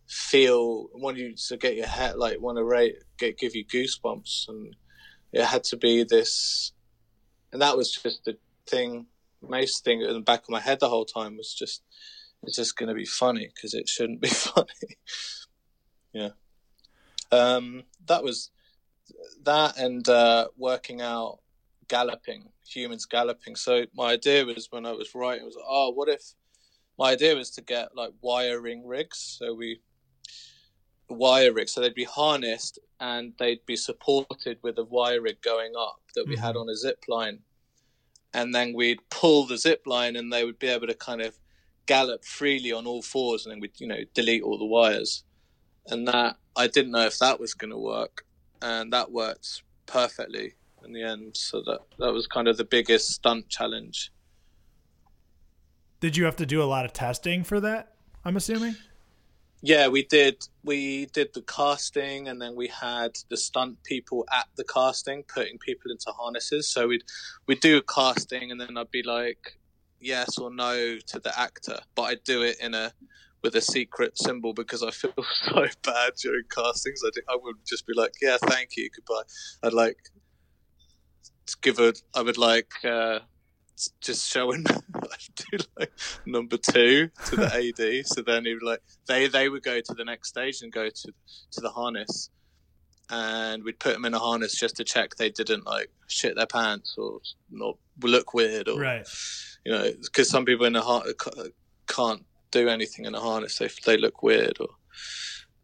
feel 0.07 0.89
want 0.95 1.19
you 1.19 1.35
to 1.37 1.57
get 1.59 1.77
your 1.77 1.87
head 1.87 2.17
like 2.17 2.41
want 2.41 2.57
to 2.57 2.65
rate 2.65 2.97
get 3.19 3.39
give 3.39 3.55
you 3.55 3.65
goosebumps, 3.65 4.49
and 4.49 4.77
it 5.33 5.45
had 5.45 5.65
to 5.65 5.77
be 5.77 6.05
this, 6.05 6.73
and 7.53 7.63
that 7.63 7.77
was 7.77 7.93
just 7.93 8.25
the 8.25 8.37
thing. 8.67 9.07
Most 9.41 9.85
thing 9.85 10.01
in 10.01 10.13
the 10.13 10.21
back 10.21 10.41
of 10.41 10.51
my 10.51 10.59
head 10.59 10.81
the 10.81 10.89
whole 10.89 11.05
time 11.05 11.37
was 11.37 11.55
just 11.55 11.85
it's 12.43 12.57
just 12.57 12.77
going 12.77 12.89
to 12.89 12.95
be 12.95 13.05
funny 13.05 13.51
because 13.55 13.75
it 13.75 13.89
shouldn't 13.89 14.21
be 14.21 14.29
funny. 14.29 14.99
yeah. 16.13 16.31
Um, 17.31 17.85
that 18.07 18.23
was 18.23 18.51
that 19.43 19.79
and 19.79 20.09
uh, 20.09 20.49
working 20.57 21.01
out 21.01 21.41
galloping, 21.89 22.49
humans 22.67 23.07
galloping. 23.07 23.57
So 23.57 23.85
my 23.95 24.13
idea 24.13 24.45
was 24.45 24.69
when 24.71 24.87
I 24.87 24.93
was 24.93 25.15
writing, 25.15 25.43
it 25.43 25.47
was 25.47 25.59
oh, 25.67 25.91
what 25.91 26.09
if 26.09 26.23
my 26.99 27.13
idea 27.13 27.37
was 27.37 27.51
to 27.51 27.63
get 27.63 27.97
like 27.97 28.13
wiring 28.21 28.87
rigs. 28.87 29.37
So 29.39 29.55
we 29.55 29.81
wire 31.09 31.53
rigs, 31.53 31.73
so 31.73 31.81
they'd 31.81 31.95
be 31.95 32.05
harnessed 32.05 32.79
and 33.01 33.33
they'd 33.39 33.65
be 33.65 33.77
supported 33.77 34.59
with 34.63 34.79
a 34.79 34.85
wire 34.85 35.23
rig 35.23 35.41
going 35.41 35.73
up 35.79 36.01
that 36.15 36.27
we 36.27 36.35
mm-hmm. 36.35 36.45
had 36.45 36.57
on 36.57 36.69
a 36.69 36.77
zip 36.77 37.05
line, 37.09 37.39
and 38.35 38.55
then 38.55 38.75
we'd 38.75 38.99
pull 39.11 39.47
the 39.47 39.57
zip 39.57 39.83
line 39.87 40.17
and 40.17 40.33
they 40.33 40.45
would 40.45 40.59
be 40.59 40.67
able 40.67 40.89
to 40.89 40.95
kind 40.95 41.23
of 41.23 41.39
gallop 41.89 42.25
freely 42.25 42.71
on 42.71 42.87
all 42.87 43.03
fours 43.03 43.45
and 43.45 43.53
then 43.53 43.61
we'd 43.61 43.81
you 43.81 43.89
know 43.89 44.03
delete 44.15 44.43
all 44.45 44.59
the 44.59 44.65
wires. 44.65 45.25
And 45.89 46.07
that 46.07 46.37
i 46.57 46.67
didn't 46.67 46.93
know 46.93 47.07
if 47.07 47.19
that 47.19 47.41
was 47.41 47.55
going 47.55 47.71
to 47.71 47.79
work 47.79 48.25
and 48.63 48.93
that 48.93 49.11
worked 49.11 49.63
perfectly 49.87 50.55
in 50.85 50.93
the 50.93 51.03
end. 51.03 51.37
So 51.37 51.63
that 51.63 51.81
that 51.99 52.13
was 52.13 52.27
kind 52.27 52.47
of 52.47 52.57
the 52.57 52.65
biggest 52.65 53.11
stunt 53.11 53.49
challenge. 53.49 54.13
Did 56.01 56.17
you 56.17 56.25
have 56.27 56.37
to 56.37 56.47
do 56.47 56.63
a 56.63 56.69
lot 56.75 56.85
of 56.85 56.93
testing 56.93 57.43
for 57.43 57.59
that 57.61 57.95
i'm 58.25 58.37
assuming? 58.37 58.77
Yeah 59.63 59.89
we 59.89 60.05
did 60.05 60.47
we 60.63 61.07
did 61.07 61.35
the 61.35 61.43
casting 61.43 62.29
and 62.29 62.41
then 62.41 62.55
we 62.55 62.69
had 62.69 63.13
the 63.31 63.37
stunt 63.37 63.83
people 63.83 64.25
at 64.33 64.47
the 64.57 64.65
casting 64.65 65.25
putting 65.25 65.59
people 65.59 65.91
into 65.91 66.11
harnesses. 66.13 66.69
So 66.69 66.89
we'd 66.89 67.05
we'd 67.47 67.61
do 67.61 67.79
a 67.79 67.83
casting 67.83 68.51
and 68.51 68.61
then 68.61 68.77
i'd 68.77 68.91
be 68.91 69.03
like 69.03 69.59
yes 70.01 70.39
or 70.39 70.51
no 70.51 70.99
to 71.07 71.19
the 71.19 71.39
actor, 71.39 71.79
but 71.95 72.03
I 72.03 72.17
do 72.25 72.43
it 72.43 72.57
in 72.61 72.75
a 72.75 72.93
with 73.43 73.55
a 73.55 73.61
secret 73.61 74.19
symbol 74.19 74.53
because 74.53 74.83
I 74.83 74.91
feel 74.91 75.15
so 75.45 75.67
bad 75.85 76.13
during 76.21 76.45
castings. 76.55 77.03
I, 77.05 77.33
I 77.33 77.37
would 77.41 77.57
just 77.67 77.87
be 77.87 77.95
like, 77.95 78.13
yeah, 78.21 78.37
thank 78.43 78.77
you, 78.77 78.91
goodbye. 78.95 79.23
I'd 79.63 79.73
like 79.73 79.99
to 81.47 81.57
give 81.63 81.79
a, 81.79 81.95
I 82.15 82.23
would 82.23 82.39
like 82.39 82.73
uh, 82.85 83.21
just 84.01 84.29
showing 84.29 84.65
like 85.79 85.93
number 86.27 86.57
two 86.57 87.11
to 87.27 87.37
the 87.37 87.47
AD. 88.01 88.07
so 88.07 88.23
then 88.23 88.45
he 88.45 88.55
would 88.55 88.63
like 88.63 88.83
they 89.07 89.29
they 89.29 89.49
would 89.49 89.63
go 89.63 89.81
to 89.81 89.95
the 89.95 90.05
next 90.05 90.29
stage 90.29 90.63
and 90.63 90.73
go 90.73 90.89
to 90.89 91.13
to 91.53 91.61
the 91.61 91.71
harness, 91.71 92.31
and 93.11 93.65
we'd 93.65 93.79
put 93.79 93.95
them 93.95 94.05
in 94.05 94.15
a 94.15 94.19
harness 94.19 94.59
just 94.59 94.77
to 94.77 94.85
check 94.85 95.15
they 95.17 95.31
didn't 95.31 95.65
like 95.67 95.91
shit 96.09 96.37
their 96.37 96.47
pants 96.47 96.95
or 96.99 97.21
not 97.51 97.77
look 98.03 98.35
weird 98.35 98.69
or 98.69 98.79
right 98.79 99.07
you 99.69 99.75
know, 99.75 99.91
because 100.03 100.31
some 100.31 100.47
people 100.47 100.65
in 100.65 100.77
a 100.77 100.81
har- 100.81 101.05
can't 101.87 102.25
do 102.51 102.69
anything 102.69 103.05
in 103.05 103.15
a 103.15 103.21
harness; 103.21 103.59
they 103.59 103.69
they 103.85 103.99
look 103.99 104.23
weird. 104.23 104.57
Or 104.61 104.69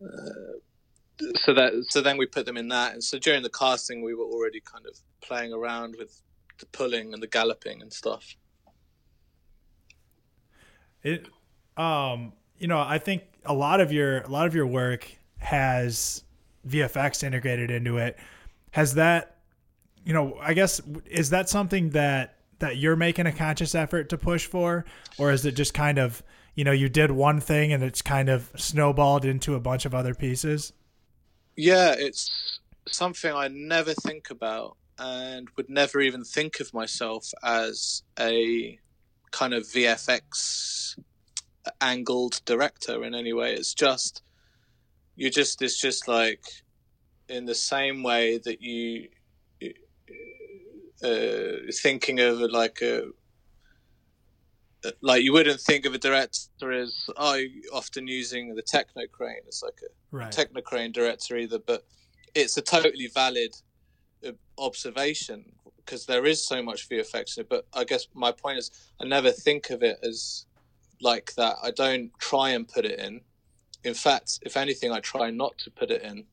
uh, 0.02 1.26
so 1.36 1.54
that 1.54 1.72
so 1.88 2.02
then 2.02 2.18
we 2.18 2.26
put 2.26 2.44
them 2.44 2.58
in 2.58 2.68
that, 2.68 2.92
and 2.92 3.02
so 3.02 3.18
during 3.18 3.42
the 3.42 3.48
casting, 3.48 4.02
we 4.02 4.14
were 4.14 4.24
already 4.24 4.60
kind 4.60 4.84
of 4.86 4.98
playing 5.22 5.54
around 5.54 5.94
with 5.98 6.20
the 6.58 6.66
pulling 6.66 7.14
and 7.14 7.22
the 7.22 7.26
galloping 7.26 7.80
and 7.80 7.92
stuff. 7.92 8.36
It, 11.02 11.26
um, 11.78 12.34
you 12.58 12.66
know, 12.66 12.80
I 12.80 12.98
think 12.98 13.22
a 13.46 13.54
lot 13.54 13.80
of 13.80 13.90
your 13.90 14.20
a 14.20 14.28
lot 14.28 14.46
of 14.46 14.54
your 14.54 14.66
work 14.66 15.10
has 15.38 16.24
VFX 16.68 17.22
integrated 17.22 17.70
into 17.70 17.98
it. 17.98 18.18
Has 18.72 18.94
that, 18.94 19.36
you 20.04 20.12
know, 20.12 20.36
I 20.40 20.54
guess 20.54 20.80
is 21.06 21.30
that 21.30 21.48
something 21.48 21.90
that 21.90 22.36
that 22.60 22.76
you're 22.76 22.96
making 22.96 23.26
a 23.26 23.32
conscious 23.32 23.74
effort 23.74 24.08
to 24.08 24.18
push 24.18 24.46
for 24.46 24.84
or 25.18 25.32
is 25.32 25.44
it 25.44 25.52
just 25.52 25.74
kind 25.74 25.98
of 25.98 26.22
you 26.54 26.64
know 26.64 26.72
you 26.72 26.88
did 26.88 27.10
one 27.10 27.40
thing 27.40 27.72
and 27.72 27.82
it's 27.82 28.00
kind 28.00 28.28
of 28.28 28.50
snowballed 28.56 29.24
into 29.24 29.54
a 29.54 29.60
bunch 29.60 29.84
of 29.84 29.94
other 29.94 30.14
pieces 30.14 30.72
yeah 31.56 31.94
it's 31.98 32.60
something 32.88 33.32
I 33.32 33.48
never 33.48 33.92
think 33.92 34.30
about 34.30 34.76
and 34.98 35.48
would 35.56 35.68
never 35.68 36.00
even 36.00 36.24
think 36.24 36.60
of 36.60 36.72
myself 36.72 37.32
as 37.42 38.02
a 38.18 38.78
kind 39.30 39.54
of 39.54 39.64
VFX 39.64 40.98
angled 41.80 42.40
director 42.44 43.02
in 43.04 43.14
any 43.14 43.32
way. 43.32 43.54
It's 43.54 43.74
just 43.74 44.22
you 45.16 45.30
just 45.30 45.62
it's 45.62 45.80
just 45.80 46.08
like 46.08 46.42
in 47.28 47.44
the 47.46 47.54
same 47.54 48.02
way 48.02 48.38
that 48.44 48.60
you 48.60 49.08
uh, 51.02 51.70
thinking 51.82 52.20
of 52.20 52.38
like 52.40 52.78
a 52.82 53.02
like 55.02 55.22
you 55.22 55.32
wouldn't 55.32 55.60
think 55.60 55.86
of 55.86 55.94
a 55.94 55.98
director 55.98 56.72
as 56.72 56.94
oh 57.16 57.40
often 57.72 58.06
using 58.06 58.54
the 58.54 58.62
techno 58.62 59.02
crane 59.10 59.36
as 59.48 59.62
like 59.62 59.78
a 59.82 59.86
Right. 60.10 60.30
techno 60.30 60.60
crane 60.60 60.92
director 60.92 61.36
either 61.36 61.58
but 61.58 61.82
it's 62.36 62.56
a 62.56 62.62
totally 62.62 63.08
valid 63.12 63.50
uh, 64.24 64.30
observation 64.58 65.44
because 65.76 66.06
there 66.06 66.24
is 66.24 66.46
so 66.46 66.62
much 66.62 66.88
VFX 66.88 67.36
in 67.36 67.40
it 67.42 67.48
but 67.48 67.66
I 67.74 67.82
guess 67.84 68.06
my 68.14 68.30
point 68.30 68.58
is 68.58 68.70
I 69.00 69.06
never 69.06 69.32
think 69.32 69.70
of 69.70 69.82
it 69.82 69.98
as 70.04 70.46
like 71.00 71.32
that 71.36 71.56
I 71.62 71.72
don't 71.72 72.12
try 72.20 72.50
and 72.50 72.68
put 72.68 72.84
it 72.84 73.00
in 73.00 73.22
in 73.84 73.94
fact 73.94 74.38
if 74.42 74.56
anything 74.56 74.92
I 74.92 75.00
try 75.00 75.30
not 75.30 75.56
to 75.58 75.70
put 75.70 75.90
it 75.90 76.02
in 76.02 76.24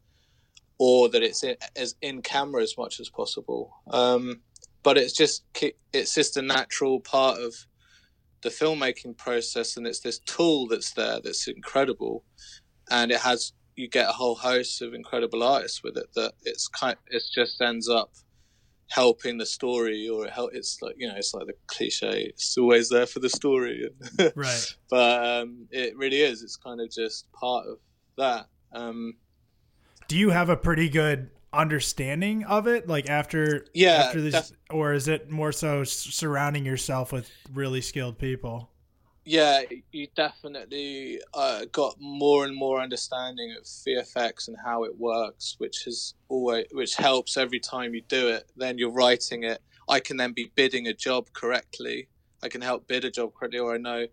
or 0.83 1.09
that 1.09 1.21
it's 1.21 1.43
in, 1.43 1.55
as 1.75 1.93
in 2.01 2.23
camera 2.23 2.63
as 2.63 2.75
much 2.75 2.99
as 2.99 3.07
possible. 3.07 3.71
Um, 3.91 4.41
but 4.81 4.97
it's 4.97 5.13
just 5.13 5.43
it's 5.93 6.15
just 6.15 6.37
a 6.37 6.41
natural 6.41 6.99
part 6.99 7.39
of 7.39 7.53
the 8.41 8.49
filmmaking 8.49 9.15
process 9.15 9.77
and 9.77 9.85
it's 9.85 9.99
this 9.99 10.17
tool 10.25 10.67
that's 10.67 10.93
there 10.93 11.19
that's 11.23 11.47
incredible. 11.47 12.23
And 12.89 13.11
it 13.11 13.19
has 13.19 13.53
you 13.75 13.87
get 13.87 14.09
a 14.09 14.13
whole 14.13 14.33
host 14.33 14.81
of 14.81 14.95
incredible 14.95 15.43
artists 15.43 15.83
with 15.83 15.97
it 15.97 16.07
that 16.15 16.33
it's 16.41 16.67
kind 16.67 16.97
it 17.11 17.21
just 17.31 17.61
ends 17.61 17.87
up 17.87 18.11
helping 18.91 19.37
the 19.37 19.45
story 19.45 20.09
or 20.09 20.25
it 20.25 20.33
help, 20.33 20.51
it's 20.53 20.77
like 20.81 20.95
you 20.97 21.07
know 21.07 21.15
it's 21.15 21.33
like 21.33 21.47
the 21.47 21.53
cliche 21.67 22.25
it's 22.29 22.57
always 22.57 22.89
there 22.89 23.05
for 23.05 23.19
the 23.19 23.29
story. 23.29 23.89
Right. 24.35 24.75
but 24.89 25.25
um, 25.25 25.67
it 25.71 25.97
really 25.97 26.21
is 26.21 26.43
it's 26.43 26.57
kind 26.57 26.81
of 26.81 26.91
just 26.91 27.31
part 27.31 27.65
of 27.67 27.77
that 28.17 28.47
um, 28.73 29.13
Do 30.07 30.17
you 30.17 30.29
have 30.29 30.49
a 30.49 30.57
pretty 30.57 30.89
good 30.89 31.29
understanding 31.53 32.43
of 32.45 32.67
it? 32.67 32.87
Like 32.87 33.09
after 33.09 33.65
Yeah, 33.73 34.03
after 34.05 34.21
this 34.21 34.53
or 34.69 34.93
is 34.93 35.07
it 35.07 35.29
more 35.29 35.51
so 35.51 35.83
surrounding 35.83 36.65
yourself 36.65 37.11
with 37.11 37.29
really 37.53 37.81
skilled 37.81 38.17
people 38.17 38.70
yeah, 39.25 39.61
you 39.91 40.07
definitely 40.15 41.19
uh, 41.33 41.65
got 41.71 41.95
more 41.99 42.43
and 42.45 42.55
more 42.55 42.81
understanding 42.81 43.55
of 43.57 43.65
VFX 43.65 44.47
and 44.47 44.57
how 44.65 44.83
it 44.83 44.97
works, 44.97 45.55
which 45.59 45.83
has 45.85 46.15
always 46.27 46.65
which 46.71 46.95
helps 46.95 47.37
every 47.37 47.59
time 47.59 47.93
you 47.93 48.01
do 48.07 48.29
it. 48.29 48.51
Then 48.55 48.77
you're 48.77 48.91
writing 48.91 49.43
it. 49.43 49.61
I 49.87 49.99
can 49.99 50.17
then 50.17 50.33
be 50.33 50.51
bidding 50.55 50.87
a 50.87 50.93
job 50.93 51.27
correctly. 51.33 52.09
I 52.43 52.49
can 52.49 52.61
help 52.61 52.87
bid 52.87 53.05
a 53.05 53.11
job 53.11 53.31
correctly, 53.37 53.59
or 53.59 53.75
I 53.75 53.77
know 53.77 54.07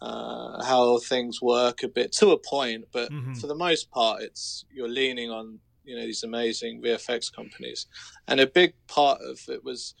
uh, 0.00 0.64
how 0.64 0.98
things 0.98 1.42
work 1.42 1.82
a 1.82 1.88
bit 1.88 2.12
to 2.12 2.30
a 2.30 2.38
point. 2.38 2.86
But 2.92 3.12
Mhm. 3.12 3.40
for 3.40 3.46
the 3.46 3.54
most 3.54 3.90
part, 3.90 4.22
it's 4.22 4.64
you're 4.70 4.88
leaning 4.88 5.30
on 5.30 5.60
you 5.84 5.96
know 5.96 6.02
these 6.04 6.22
amazing 6.22 6.82
VFX 6.82 7.30
companies, 7.30 7.86
and 8.28 8.40
a 8.40 8.46
big 8.46 8.74
part 8.88 9.20
of 9.22 9.40
it 9.48 9.64
was 9.64 9.94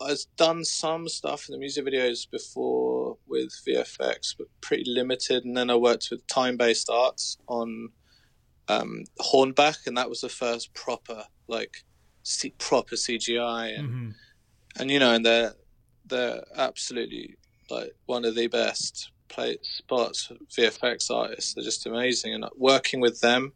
I've 0.00 0.24
done 0.36 0.64
some 0.64 1.08
stuff 1.08 1.48
in 1.48 1.52
the 1.52 1.58
music 1.58 1.84
videos 1.84 2.30
before 2.30 3.16
with 3.26 3.50
VFX, 3.66 4.34
but 4.36 4.46
pretty 4.60 4.84
limited. 4.86 5.44
And 5.44 5.56
then 5.56 5.70
I 5.70 5.76
worked 5.76 6.08
with 6.10 6.26
time 6.28 6.56
based 6.56 6.88
arts 6.88 7.36
on 7.48 7.88
um, 8.68 9.04
Hornbach, 9.20 9.86
and 9.86 9.96
that 9.96 10.08
was 10.08 10.20
the 10.20 10.28
first 10.28 10.72
proper, 10.74 11.24
like, 11.48 11.84
C- 12.22 12.54
proper 12.58 12.94
CGI. 12.94 13.78
And, 13.78 13.88
hmm 13.88 14.10
and 14.78 14.90
you 14.90 14.98
know, 14.98 15.12
and 15.12 15.24
they're, 15.24 15.52
they're 16.06 16.42
absolutely 16.56 17.36
like 17.70 17.94
one 18.06 18.24
of 18.24 18.34
the 18.34 18.46
best 18.46 19.10
play 19.28 19.58
spots 19.62 20.30
VFX 20.56 21.10
artists. 21.10 21.54
They're 21.54 21.64
just 21.64 21.86
amazing. 21.86 22.34
And 22.34 22.44
working 22.56 23.00
with 23.00 23.20
them 23.20 23.52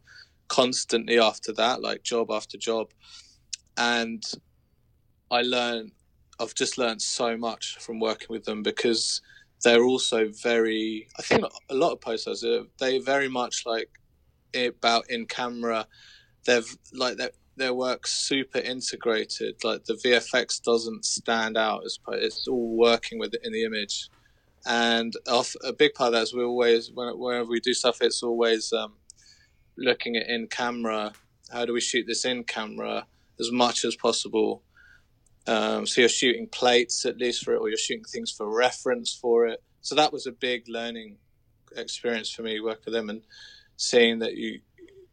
constantly 0.47 1.19
after 1.19 1.53
that, 1.53 1.81
like 1.81 2.03
job 2.03 2.31
after 2.31 2.57
job. 2.57 2.91
And 3.77 4.23
I 5.29 5.41
learned 5.41 5.91
I've 6.39 6.55
just 6.55 6.77
learned 6.77 7.01
so 7.01 7.37
much 7.37 7.77
from 7.79 7.99
working 7.99 8.27
with 8.29 8.45
them 8.45 8.63
because 8.63 9.21
they're 9.63 9.83
also 9.83 10.29
very. 10.43 11.07
I 11.17 11.21
think 11.21 11.43
a 11.69 11.73
lot 11.73 11.93
of 11.93 12.01
posters 12.01 12.43
are 12.43 12.63
they 12.79 12.99
very 12.99 13.27
much 13.27 13.65
like 13.65 13.89
about 14.55 15.09
in 15.09 15.25
camera. 15.25 15.87
They've 16.45 16.77
like 16.93 17.17
their 17.17 17.31
their 17.55 17.73
work's 17.73 18.13
super 18.13 18.59
integrated. 18.59 19.63
Like 19.63 19.85
the 19.85 19.95
VFX 19.95 20.61
doesn't 20.61 21.05
stand 21.05 21.57
out 21.57 21.83
as. 21.85 21.97
It's 22.13 22.47
all 22.47 22.77
working 22.77 23.19
with 23.19 23.33
it 23.33 23.41
in 23.43 23.51
the 23.51 23.63
image, 23.63 24.09
and 24.65 25.13
off, 25.27 25.55
a 25.63 25.73
big 25.73 25.93
part 25.95 26.09
of 26.09 26.13
that 26.13 26.23
is 26.23 26.33
we 26.33 26.43
always 26.43 26.91
whenever 26.93 27.49
we 27.49 27.59
do 27.59 27.73
stuff, 27.73 28.01
it's 28.01 28.21
always 28.21 28.71
um, 28.73 28.93
looking 29.77 30.15
at 30.17 30.27
in 30.27 30.47
camera. 30.47 31.13
How 31.51 31.65
do 31.65 31.73
we 31.73 31.81
shoot 31.81 32.05
this 32.05 32.25
in 32.25 32.43
camera 32.43 33.07
as 33.39 33.51
much 33.51 33.85
as 33.85 33.95
possible? 33.95 34.61
Um, 35.47 35.85
so 35.87 36.01
you're 36.01 36.09
shooting 36.09 36.47
plates 36.47 37.05
at 37.05 37.17
least 37.17 37.43
for 37.43 37.53
it, 37.53 37.59
or 37.59 37.69
you're 37.69 37.77
shooting 37.77 38.03
things 38.03 38.31
for 38.31 38.53
reference 38.53 39.13
for 39.13 39.47
it. 39.47 39.63
So 39.81 39.95
that 39.95 40.11
was 40.11 40.27
a 40.27 40.31
big 40.31 40.67
learning 40.67 41.17
experience 41.75 42.29
for 42.31 42.43
me 42.43 42.59
working 42.59 42.83
with 42.85 42.93
them 42.93 43.09
and 43.09 43.21
seeing 43.77 44.19
that 44.19 44.35
you 44.35 44.59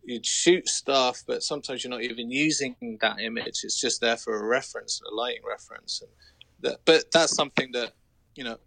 you'd 0.07 0.27
shoot 0.27 0.69
stuff, 0.69 1.23
but 1.27 1.43
sometimes 1.43 1.83
you're 1.83 1.91
not 1.91 2.03
even 2.03 2.31
using 2.31 2.77
that 3.01 3.21
image. 3.21 3.61
It's 3.65 3.81
just 3.81 4.01
there 4.01 4.17
for 4.17 4.39
a 4.39 4.47
reference, 4.47 5.01
a 5.11 5.15
lighting 5.15 5.43
reference. 5.49 6.03
And 6.03 6.11
that, 6.61 6.81
but 6.85 7.11
that's 7.13 7.35
something 7.35 7.73
that 7.73 7.93
you 8.35 8.45
know 8.45 8.59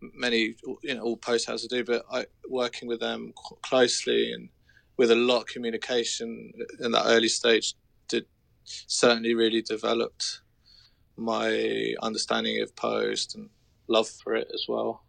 many 0.00 0.54
you 0.82 0.94
know 0.94 1.02
all 1.02 1.16
post 1.16 1.46
houses 1.46 1.68
do. 1.68 1.84
But 1.84 2.04
I 2.10 2.26
working 2.48 2.88
with 2.88 3.00
them 3.00 3.32
closely 3.62 4.32
and 4.32 4.48
with 4.96 5.10
a 5.10 5.16
lot 5.16 5.42
of 5.42 5.46
communication 5.46 6.52
in 6.80 6.92
that 6.92 7.04
early 7.06 7.28
stage 7.28 7.74
did 8.08 8.26
certainly 8.64 9.34
really 9.34 9.62
developed 9.62 10.40
my 11.16 11.94
understanding 12.02 12.60
of 12.62 12.74
post 12.76 13.34
and 13.34 13.50
love 13.88 14.08
for 14.08 14.34
it 14.34 14.50
as 14.52 14.66
well. 14.68 15.02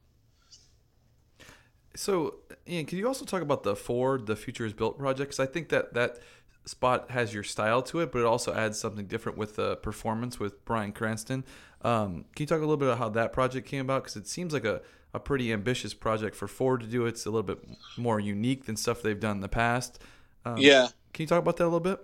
So, 1.96 2.36
Ian, 2.68 2.86
can 2.86 2.98
you 2.98 3.08
also 3.08 3.26
talk 3.26 3.42
about 3.42 3.64
the 3.64 3.76
Ford, 3.76 4.28
the 4.28 4.36
Future 4.36 4.66
is 4.66 4.74
Built 4.74 4.98
project? 5.00 5.30
Because 5.30 5.40
I 5.40 5.52
think 5.52 5.70
that 5.70 5.94
that 5.96 6.20
spot 6.66 7.10
has 7.12 7.34
your 7.34 7.44
style 7.44 7.82
to 7.84 8.02
it, 8.02 8.12
but 8.12 8.20
it 8.20 8.26
also 8.26 8.54
adds 8.54 8.80
something 8.80 9.08
different 9.08 9.38
with 9.38 9.56
the 9.56 9.78
performance 9.78 10.40
with 10.40 10.64
Bryan 10.66 10.92
Cranston. 10.92 11.44
Um, 11.82 12.26
can 12.36 12.44
you 12.44 12.46
talk 12.46 12.58
a 12.58 12.62
little 12.62 12.78
bit 12.78 12.88
about 12.90 12.98
how 13.00 13.10
that 13.10 13.34
project 13.34 13.68
came 13.68 13.82
about? 13.82 14.04
Because 14.04 14.16
it 14.16 14.28
seems 14.28 14.54
like 14.54 14.66
a, 14.66 14.82
a 15.14 15.20
pretty 15.20 15.52
ambitious 15.52 15.94
project 15.94 16.36
for 16.36 16.48
Ford 16.48 16.82
to 16.82 16.88
do. 16.88 17.06
It's 17.06 17.26
a 17.26 17.30
little 17.30 17.44
bit 17.44 17.60
more 17.96 18.20
unique 18.20 18.66
than 18.66 18.76
stuff 18.76 19.02
they've 19.02 19.20
done 19.20 19.38
in 19.38 19.42
the 19.42 19.50
past. 19.50 20.00
Um, 20.46 20.58
yeah, 20.58 20.88
Can 21.14 21.24
you 21.24 21.28
talk 21.28 21.40
about 21.40 21.58
that 21.58 21.64
a 21.64 21.66
little 21.66 21.80
bit? 21.80 22.00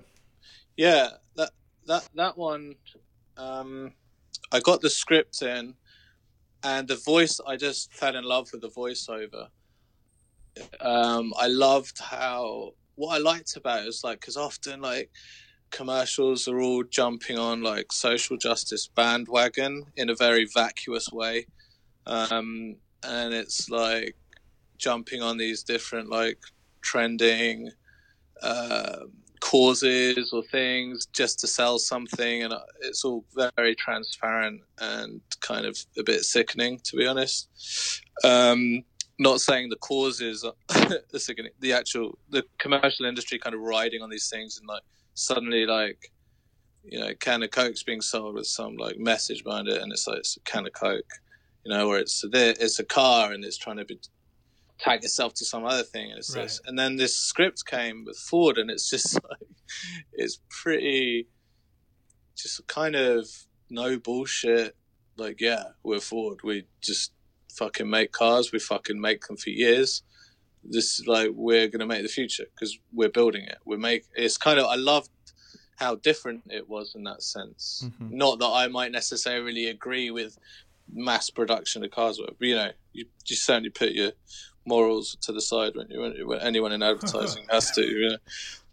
yeah, 0.78 1.10
that 1.36 1.52
that 1.86 2.08
that 2.16 2.38
one. 2.38 2.76
Um, 3.38 3.94
I 4.52 4.60
got 4.60 4.82
the 4.82 4.90
script 4.90 5.42
in, 5.42 5.76
and 6.64 6.88
the 6.88 6.96
voice. 6.96 7.40
I 7.46 7.58
just 7.58 7.94
fell 7.94 8.16
in 8.16 8.24
love 8.24 8.50
with 8.52 8.62
the 8.62 8.70
voiceover. 8.70 9.48
Um, 10.80 11.34
I 11.38 11.48
loved 11.48 12.00
how 12.00 12.72
what 12.96 13.16
I 13.16 13.18
liked 13.18 13.56
about 13.56 13.84
it 13.84 13.88
is 13.88 14.02
like 14.04 14.20
because 14.20 14.38
often 14.38 14.82
like 14.82 15.10
commercials 15.72 16.48
are 16.48 16.62
all 16.62 16.84
jumping 16.84 17.40
on 17.40 17.64
like 17.64 17.92
social 17.92 18.38
justice 18.38 18.88
bandwagon 18.88 19.86
in 19.96 20.10
a 20.10 20.16
very 20.16 20.48
vacuous 20.54 21.12
way, 21.12 21.48
um, 22.06 22.76
and 23.04 23.34
it's 23.34 23.70
like 23.70 24.16
jumping 24.78 25.22
on 25.22 25.38
these 25.38 25.64
different 25.64 26.10
like 26.10 26.38
trending 26.82 27.72
uh, 28.42 29.00
causes 29.44 30.32
or 30.32 30.42
things 30.44 31.06
just 31.08 31.38
to 31.38 31.48
sell 31.48 31.78
something, 31.78 32.44
and 32.44 32.54
it's 32.82 33.04
all 33.04 33.26
very 33.58 33.76
transparent 33.76 34.62
and 34.80 35.20
kind 35.42 35.66
of 35.66 35.78
a 35.98 36.04
bit 36.04 36.22
sickening, 36.22 36.80
to 36.86 36.96
be 36.96 37.06
honest. 37.06 37.50
Um, 38.24 38.84
not 39.20 39.42
saying 39.42 39.70
the 39.70 39.76
causes 39.76 40.46
are 40.46 40.54
the 41.12 41.20
sickening, 41.20 41.52
the 41.60 41.74
actual 41.74 42.18
the 42.30 42.46
commercial 42.58 43.06
industry 43.06 43.38
kind 43.38 43.54
of 43.54 43.60
riding 43.62 44.02
on 44.02 44.10
these 44.10 44.30
things, 44.30 44.58
and 44.58 44.68
like 44.68 44.84
suddenly 45.14 45.66
like 45.66 46.12
you 46.86 47.00
know, 47.00 47.14
can 47.20 47.44
of 47.44 47.52
Coke's 47.52 47.84
being 47.84 48.02
sold 48.02 48.36
with 48.36 48.48
some 48.48 48.78
like 48.78 48.98
message 48.98 49.44
behind 49.44 49.68
it, 49.68 49.82
and 49.82 49.92
it's 49.92 50.08
like 50.08 50.20
it's 50.20 50.38
a 50.38 50.40
can 50.42 50.66
of 50.66 50.74
Coke, 50.74 51.14
you 51.66 51.74
know, 51.74 51.90
or 51.90 52.00
it's 52.00 52.24
a, 52.24 52.30
it's 52.34 52.80
a 52.80 52.86
car 52.86 53.34
and 53.34 53.44
it's 53.44 53.58
trying 53.58 53.78
to 53.78 53.86
be 53.86 54.00
tag 54.80 55.04
itself 55.04 55.34
to 55.36 55.46
some 55.46 55.66
other 55.66 55.84
thing 55.84 56.10
and 56.10 56.20
it's 56.20 56.36
Right. 56.36 56.44
this 56.44 56.62
and 56.66 56.78
then 56.78 56.96
this 56.98 57.16
script 57.16 57.66
came 57.66 58.06
with 58.06 58.18
ford 58.18 58.58
and 58.58 58.70
it's 58.70 58.90
just 58.90 59.14
like 59.30 59.48
it's 60.14 60.40
pretty 60.50 61.28
just 62.36 62.66
kind 62.68 62.96
of 62.96 63.28
no 63.70 63.98
bullshit 63.98 64.76
like 65.18 65.40
yeah 65.40 65.64
we're 65.84 66.00
ford 66.00 66.40
we 66.44 66.66
just 66.82 67.14
fucking 67.54 67.90
make 67.90 68.12
cars 68.12 68.52
we 68.52 68.60
fucking 68.60 69.00
make 69.00 69.22
them 69.28 69.38
for 69.38 69.52
years 69.52 70.02
this 70.64 71.00
is 71.00 71.08
like 71.08 71.30
we're 71.34 71.68
gonna 71.68 71.86
make 71.86 72.02
the 72.02 72.08
future 72.10 72.46
because 72.56 72.78
we're 72.92 73.10
building 73.10 73.44
it 73.44 73.58
we 73.66 73.78
make 73.78 74.06
it's 74.16 74.38
kind 74.38 74.60
of 74.60 74.66
i 74.66 74.76
love 74.76 75.08
how 75.78 75.96
different 75.96 76.44
it 76.50 76.70
was 76.70 76.94
in 76.96 77.04
that 77.04 77.24
sense. 77.24 77.84
Mm-hmm. 77.86 78.16
Not 78.16 78.40
that 78.40 78.48
I 78.48 78.68
might 78.68 78.92
necessarily 78.92 79.66
agree 79.68 80.12
with 80.12 80.38
mass 80.94 81.30
production 81.32 81.84
of 81.84 81.92
cars, 81.92 82.20
but 82.24 82.36
you 82.40 82.56
know, 82.56 82.70
you, 82.94 83.06
you 83.28 83.36
certainly 83.36 83.72
put 83.72 83.92
your 83.92 84.12
morals 84.66 85.18
to 85.22 85.32
the 85.32 85.42
side 85.42 85.76
when, 85.76 85.90
you, 85.90 86.28
when 86.28 86.40
anyone 86.40 86.72
in 86.72 86.84
advertising 86.84 87.46
has 87.50 87.72
to. 87.72 87.82
You 87.82 88.10
know? 88.10 88.18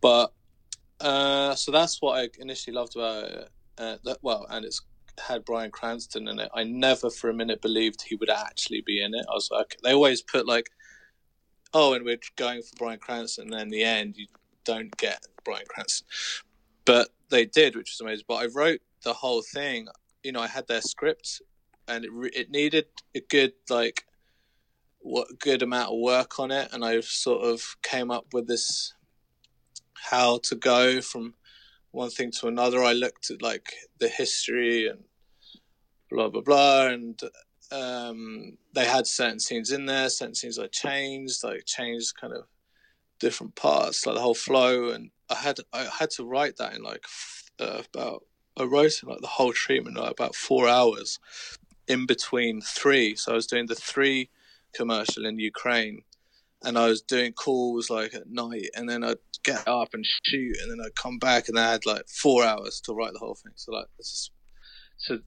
But 0.00 0.32
uh, 1.00 1.54
so 1.54 1.72
that's 1.72 2.00
what 2.00 2.18
I 2.18 2.28
initially 2.38 2.74
loved 2.74 2.96
about 2.96 3.24
it. 3.24 3.48
Uh, 3.78 3.96
that, 4.04 4.18
well, 4.22 4.46
and 4.50 4.64
it's 4.64 4.82
had 5.18 5.44
Bryan 5.44 5.70
Cranston 5.70 6.28
in 6.28 6.38
it. 6.38 6.50
I 6.54 6.64
never 6.64 7.10
for 7.10 7.30
a 7.30 7.34
minute 7.34 7.60
believed 7.62 8.02
he 8.02 8.16
would 8.16 8.30
actually 8.30 8.82
be 8.82 9.02
in 9.02 9.14
it. 9.14 9.26
I 9.28 9.34
was 9.34 9.50
like, 9.50 9.76
they 9.82 9.92
always 9.92 10.22
put 10.22 10.46
like, 10.46 10.70
oh, 11.74 11.94
and 11.94 12.04
we're 12.04 12.18
going 12.36 12.62
for 12.62 12.76
Bryan 12.76 12.98
Cranston, 12.98 13.44
and 13.44 13.52
then 13.52 13.62
in 13.62 13.68
the 13.68 13.84
end 13.84 14.16
you 14.16 14.26
don't 14.64 14.94
get 14.96 15.26
Bryan 15.44 15.64
Cranston, 15.68 16.06
but 16.84 17.08
they 17.30 17.46
did, 17.46 17.76
which 17.76 17.90
was 17.90 18.00
amazing. 18.00 18.24
But 18.28 18.36
I 18.36 18.46
wrote 18.46 18.80
the 19.02 19.12
whole 19.12 19.42
thing. 19.42 19.88
You 20.22 20.32
know, 20.32 20.40
I 20.40 20.48
had 20.48 20.66
their 20.68 20.82
script, 20.82 21.42
and 21.88 22.04
it 22.04 22.10
it 22.34 22.50
needed 22.50 22.86
a 23.14 23.20
good 23.20 23.52
like 23.68 24.04
what 25.00 25.38
good 25.38 25.62
amount 25.62 25.92
of 25.92 25.98
work 25.98 26.38
on 26.38 26.50
it, 26.50 26.68
and 26.72 26.84
I 26.84 27.00
sort 27.00 27.42
of 27.44 27.76
came 27.82 28.10
up 28.10 28.26
with 28.32 28.46
this 28.46 28.94
how 29.94 30.38
to 30.44 30.54
go 30.54 31.00
from 31.00 31.34
one 31.90 32.10
thing 32.10 32.30
to 32.32 32.48
another. 32.48 32.82
I 32.82 32.92
looked 32.92 33.30
at 33.30 33.42
like 33.42 33.74
the 33.98 34.08
history 34.08 34.88
and 34.88 35.00
blah 36.10 36.28
blah 36.28 36.42
blah, 36.42 36.86
and 36.88 37.20
um, 37.72 38.58
they 38.74 38.84
had 38.84 39.06
certain 39.06 39.40
scenes 39.40 39.70
in 39.70 39.86
there, 39.86 40.08
certain 40.08 40.34
scenes 40.34 40.58
I 40.58 40.66
changed, 40.66 41.44
like 41.44 41.64
changed 41.66 42.16
kind 42.20 42.32
of 42.32 42.44
different 43.18 43.54
parts, 43.54 44.06
like 44.06 44.16
the 44.16 44.22
whole 44.22 44.34
flow, 44.34 44.90
and 44.90 45.10
I 45.28 45.36
had 45.36 45.58
I 45.72 45.88
had 45.98 46.10
to 46.12 46.24
write 46.24 46.56
that 46.58 46.74
in 46.74 46.82
like 46.82 47.04
uh, 47.58 47.82
about 47.94 48.24
I 48.56 48.64
wrote 48.64 49.02
in 49.02 49.08
like 49.08 49.20
the 49.20 49.26
whole 49.26 49.52
treatment 49.52 49.96
like 49.96 50.10
about 50.10 50.34
four 50.34 50.68
hours 50.68 51.18
in 51.88 52.06
between 52.06 52.60
three. 52.60 53.16
So 53.16 53.32
I 53.32 53.34
was 53.34 53.46
doing 53.46 53.66
the 53.66 53.74
three 53.74 54.28
commercial 54.74 55.26
in 55.26 55.38
Ukraine, 55.38 56.02
and 56.64 56.78
I 56.78 56.88
was 56.88 57.02
doing 57.02 57.32
calls 57.32 57.90
like 57.90 58.14
at 58.14 58.30
night, 58.30 58.68
and 58.74 58.88
then 58.88 59.04
I'd 59.04 59.16
get 59.42 59.66
up 59.66 59.94
and 59.94 60.04
shoot, 60.24 60.56
and 60.60 60.70
then 60.70 60.84
I'd 60.84 60.94
come 60.94 61.18
back, 61.18 61.48
and 61.48 61.58
I 61.58 61.72
had 61.72 61.86
like 61.86 62.08
four 62.08 62.44
hours 62.44 62.80
to 62.82 62.94
write 62.94 63.12
the 63.12 63.18
whole 63.18 63.34
thing. 63.34 63.52
So 63.56 63.72
like, 63.72 63.86
just, 63.96 64.32
so 64.98 65.18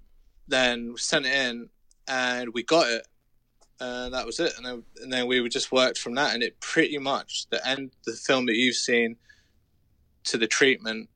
then 0.48 0.90
we 0.92 0.98
sent 0.98 1.26
it 1.26 1.34
in, 1.34 1.70
and 2.08 2.54
we 2.54 2.64
got 2.64 2.90
it, 2.90 3.08
and 3.80 4.14
that 4.14 4.26
was 4.26 4.40
it. 4.40 4.54
And 4.58 4.66
then 4.66 4.84
and 5.02 5.12
then 5.12 5.28
we 5.28 5.48
just 5.50 5.72
worked 5.72 5.98
from 5.98 6.16
that, 6.16 6.34
and 6.34 6.44
it 6.44 6.60
pretty 6.60 6.98
much 6.98 7.48
the 7.50 7.66
end, 7.68 7.92
the 8.06 8.14
film 8.14 8.46
that 8.46 8.56
you've 8.56 8.76
seen, 8.76 9.16
to 10.26 10.38
the 10.38 10.48
treatment 10.48 11.10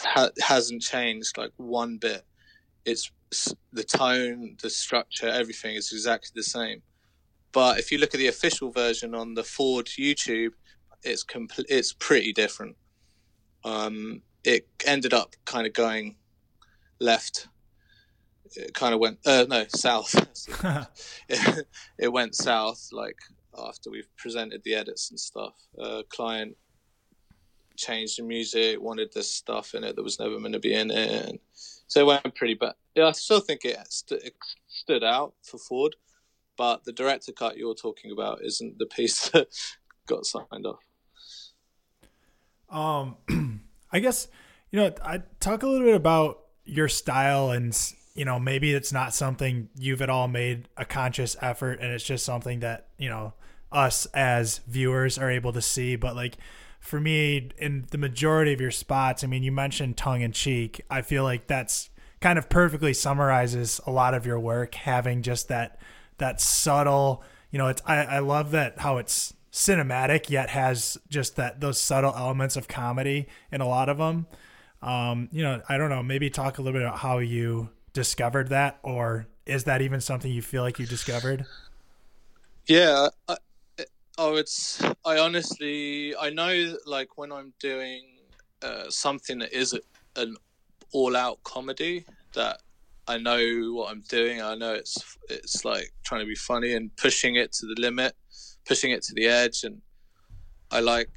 ha- 0.00 0.30
hasn't 0.40 0.82
changed 0.82 1.36
like 1.36 1.52
one 1.56 1.98
bit. 1.98 2.24
It's 2.84 3.10
the 3.72 3.84
tone, 3.84 4.56
the 4.62 4.70
structure, 4.70 5.28
everything 5.28 5.76
is 5.76 5.92
exactly 5.92 6.30
the 6.34 6.42
same 6.42 6.82
but 7.52 7.78
if 7.78 7.90
you 7.90 7.98
look 7.98 8.14
at 8.14 8.18
the 8.18 8.28
official 8.28 8.70
version 8.70 9.14
on 9.14 9.34
the 9.34 9.44
Ford 9.44 9.86
YouTube, 9.86 10.52
it's 11.02 11.22
complete. 11.22 11.66
It's 11.68 11.92
pretty 11.92 12.32
different. 12.32 12.76
Um, 13.64 14.22
it 14.44 14.68
ended 14.86 15.12
up 15.12 15.34
kind 15.44 15.66
of 15.66 15.72
going 15.72 16.16
left. 17.00 17.48
It 18.56 18.74
kind 18.74 18.94
of 18.94 19.00
went 19.00 19.18
uh, 19.26 19.46
no 19.48 19.64
south. 19.68 20.14
it, 21.28 21.66
it, 21.98 22.12
went 22.12 22.34
south 22.34 22.88
like 22.92 23.16
after 23.56 23.90
we've 23.90 24.08
presented 24.16 24.62
the 24.64 24.74
edits 24.74 25.10
and 25.10 25.18
stuff. 25.18 25.54
Uh, 25.78 26.02
client 26.08 26.56
changed 27.76 28.18
the 28.18 28.22
music, 28.22 28.80
wanted 28.80 29.10
this 29.14 29.32
stuff 29.32 29.74
in 29.74 29.84
it 29.84 29.96
that 29.96 30.02
was 30.02 30.20
never 30.20 30.38
meant 30.38 30.54
to 30.54 30.60
be 30.60 30.74
in 30.74 30.90
it, 30.90 31.28
and 31.28 31.38
so 31.86 32.00
it 32.00 32.06
went 32.06 32.34
pretty 32.34 32.54
bad. 32.54 32.74
Yeah, 32.94 33.06
I 33.06 33.12
still 33.12 33.40
think 33.40 33.64
it, 33.64 33.78
st- 33.88 34.22
it 34.22 34.34
stood 34.68 35.04
out 35.04 35.34
for 35.42 35.58
Ford 35.58 35.94
but 36.60 36.84
the 36.84 36.92
director 36.92 37.32
cut 37.32 37.56
you're 37.56 37.74
talking 37.74 38.12
about 38.12 38.44
isn't 38.44 38.78
the 38.78 38.84
piece 38.84 39.28
that 39.30 39.48
got 40.06 40.26
signed 40.26 40.66
off. 40.66 40.84
Um, 42.68 43.62
I 43.92 44.00
guess 44.00 44.28
you 44.70 44.78
know 44.78 44.92
I 45.02 45.22
talk 45.40 45.62
a 45.62 45.66
little 45.66 45.86
bit 45.86 45.96
about 45.96 46.40
your 46.66 46.86
style 46.86 47.50
and 47.50 47.74
you 48.14 48.26
know 48.26 48.38
maybe 48.38 48.74
it's 48.74 48.92
not 48.92 49.14
something 49.14 49.70
you've 49.74 50.02
at 50.02 50.10
all 50.10 50.28
made 50.28 50.68
a 50.76 50.84
conscious 50.84 51.34
effort 51.40 51.80
and 51.80 51.94
it's 51.94 52.04
just 52.04 52.26
something 52.26 52.60
that 52.60 52.88
you 52.98 53.08
know 53.08 53.32
us 53.72 54.04
as 54.12 54.58
viewers 54.68 55.16
are 55.16 55.30
able 55.30 55.54
to 55.54 55.62
see 55.62 55.96
but 55.96 56.14
like 56.14 56.36
for 56.78 57.00
me 57.00 57.50
in 57.56 57.86
the 57.90 57.98
majority 57.98 58.52
of 58.52 58.60
your 58.60 58.70
spots 58.70 59.22
i 59.22 59.26
mean 59.26 59.42
you 59.44 59.52
mentioned 59.52 59.96
tongue 59.96 60.22
in 60.22 60.32
cheek 60.32 60.80
i 60.90 61.00
feel 61.02 61.22
like 61.22 61.46
that's 61.46 61.88
kind 62.20 62.36
of 62.36 62.48
perfectly 62.48 62.92
summarizes 62.92 63.80
a 63.86 63.90
lot 63.90 64.12
of 64.12 64.26
your 64.26 64.40
work 64.40 64.74
having 64.74 65.22
just 65.22 65.48
that 65.48 65.78
that 66.20 66.40
subtle, 66.40 67.22
you 67.50 67.58
know, 67.58 67.68
it's 67.68 67.82
I, 67.84 67.96
I 68.04 68.18
love 68.20 68.52
that 68.52 68.78
how 68.78 68.96
it's 68.98 69.34
cinematic 69.52 70.30
yet 70.30 70.50
has 70.50 70.96
just 71.08 71.36
that 71.36 71.60
those 71.60 71.80
subtle 71.80 72.14
elements 72.16 72.56
of 72.56 72.68
comedy 72.68 73.26
in 73.50 73.60
a 73.60 73.68
lot 73.68 73.88
of 73.88 73.98
them. 73.98 74.26
Um, 74.82 75.28
you 75.32 75.42
know, 75.42 75.60
I 75.68 75.76
don't 75.76 75.90
know, 75.90 76.02
maybe 76.02 76.30
talk 76.30 76.58
a 76.58 76.62
little 76.62 76.78
bit 76.78 76.86
about 76.86 77.00
how 77.00 77.18
you 77.18 77.70
discovered 77.92 78.48
that 78.48 78.78
or 78.82 79.26
is 79.44 79.64
that 79.64 79.82
even 79.82 80.00
something 80.00 80.30
you 80.30 80.42
feel 80.42 80.62
like 80.62 80.78
you 80.78 80.86
discovered? 80.86 81.44
Yeah, 82.66 83.08
I, 83.28 83.36
oh, 84.16 84.36
it's 84.36 84.80
I 85.04 85.18
honestly 85.18 86.14
I 86.16 86.30
know 86.30 86.76
like 86.86 87.18
when 87.18 87.32
I'm 87.32 87.52
doing 87.58 88.04
uh, 88.62 88.84
something 88.88 89.38
that 89.38 89.52
is 89.52 89.76
an 90.16 90.36
all-out 90.92 91.42
comedy 91.44 92.04
that 92.34 92.60
I 93.10 93.18
know 93.18 93.72
what 93.72 93.90
I'm 93.90 94.02
doing. 94.02 94.40
I 94.40 94.54
know 94.54 94.72
it's 94.72 95.18
it's 95.28 95.64
like 95.64 95.92
trying 96.04 96.20
to 96.20 96.26
be 96.26 96.36
funny 96.36 96.74
and 96.74 96.94
pushing 96.96 97.34
it 97.34 97.52
to 97.54 97.66
the 97.66 97.74
limit, 97.76 98.14
pushing 98.64 98.92
it 98.92 99.02
to 99.02 99.14
the 99.14 99.26
edge, 99.26 99.64
and 99.64 99.82
I 100.70 100.78
like. 100.78 101.10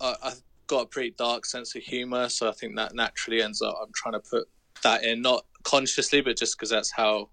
I, 0.00 0.14
I've 0.22 0.42
got 0.68 0.84
a 0.84 0.86
pretty 0.86 1.14
dark 1.18 1.44
sense 1.44 1.74
of 1.74 1.82
humor, 1.82 2.30
so 2.30 2.48
I 2.48 2.52
think 2.52 2.76
that 2.76 2.94
naturally 2.94 3.42
ends 3.42 3.60
up. 3.60 3.76
I'm 3.82 3.92
trying 3.94 4.14
to 4.14 4.20
put 4.20 4.48
that 4.82 5.04
in, 5.04 5.20
not 5.20 5.44
consciously, 5.62 6.22
but 6.22 6.38
just 6.38 6.56
because 6.56 6.70
that's 6.70 6.90
how 6.90 7.28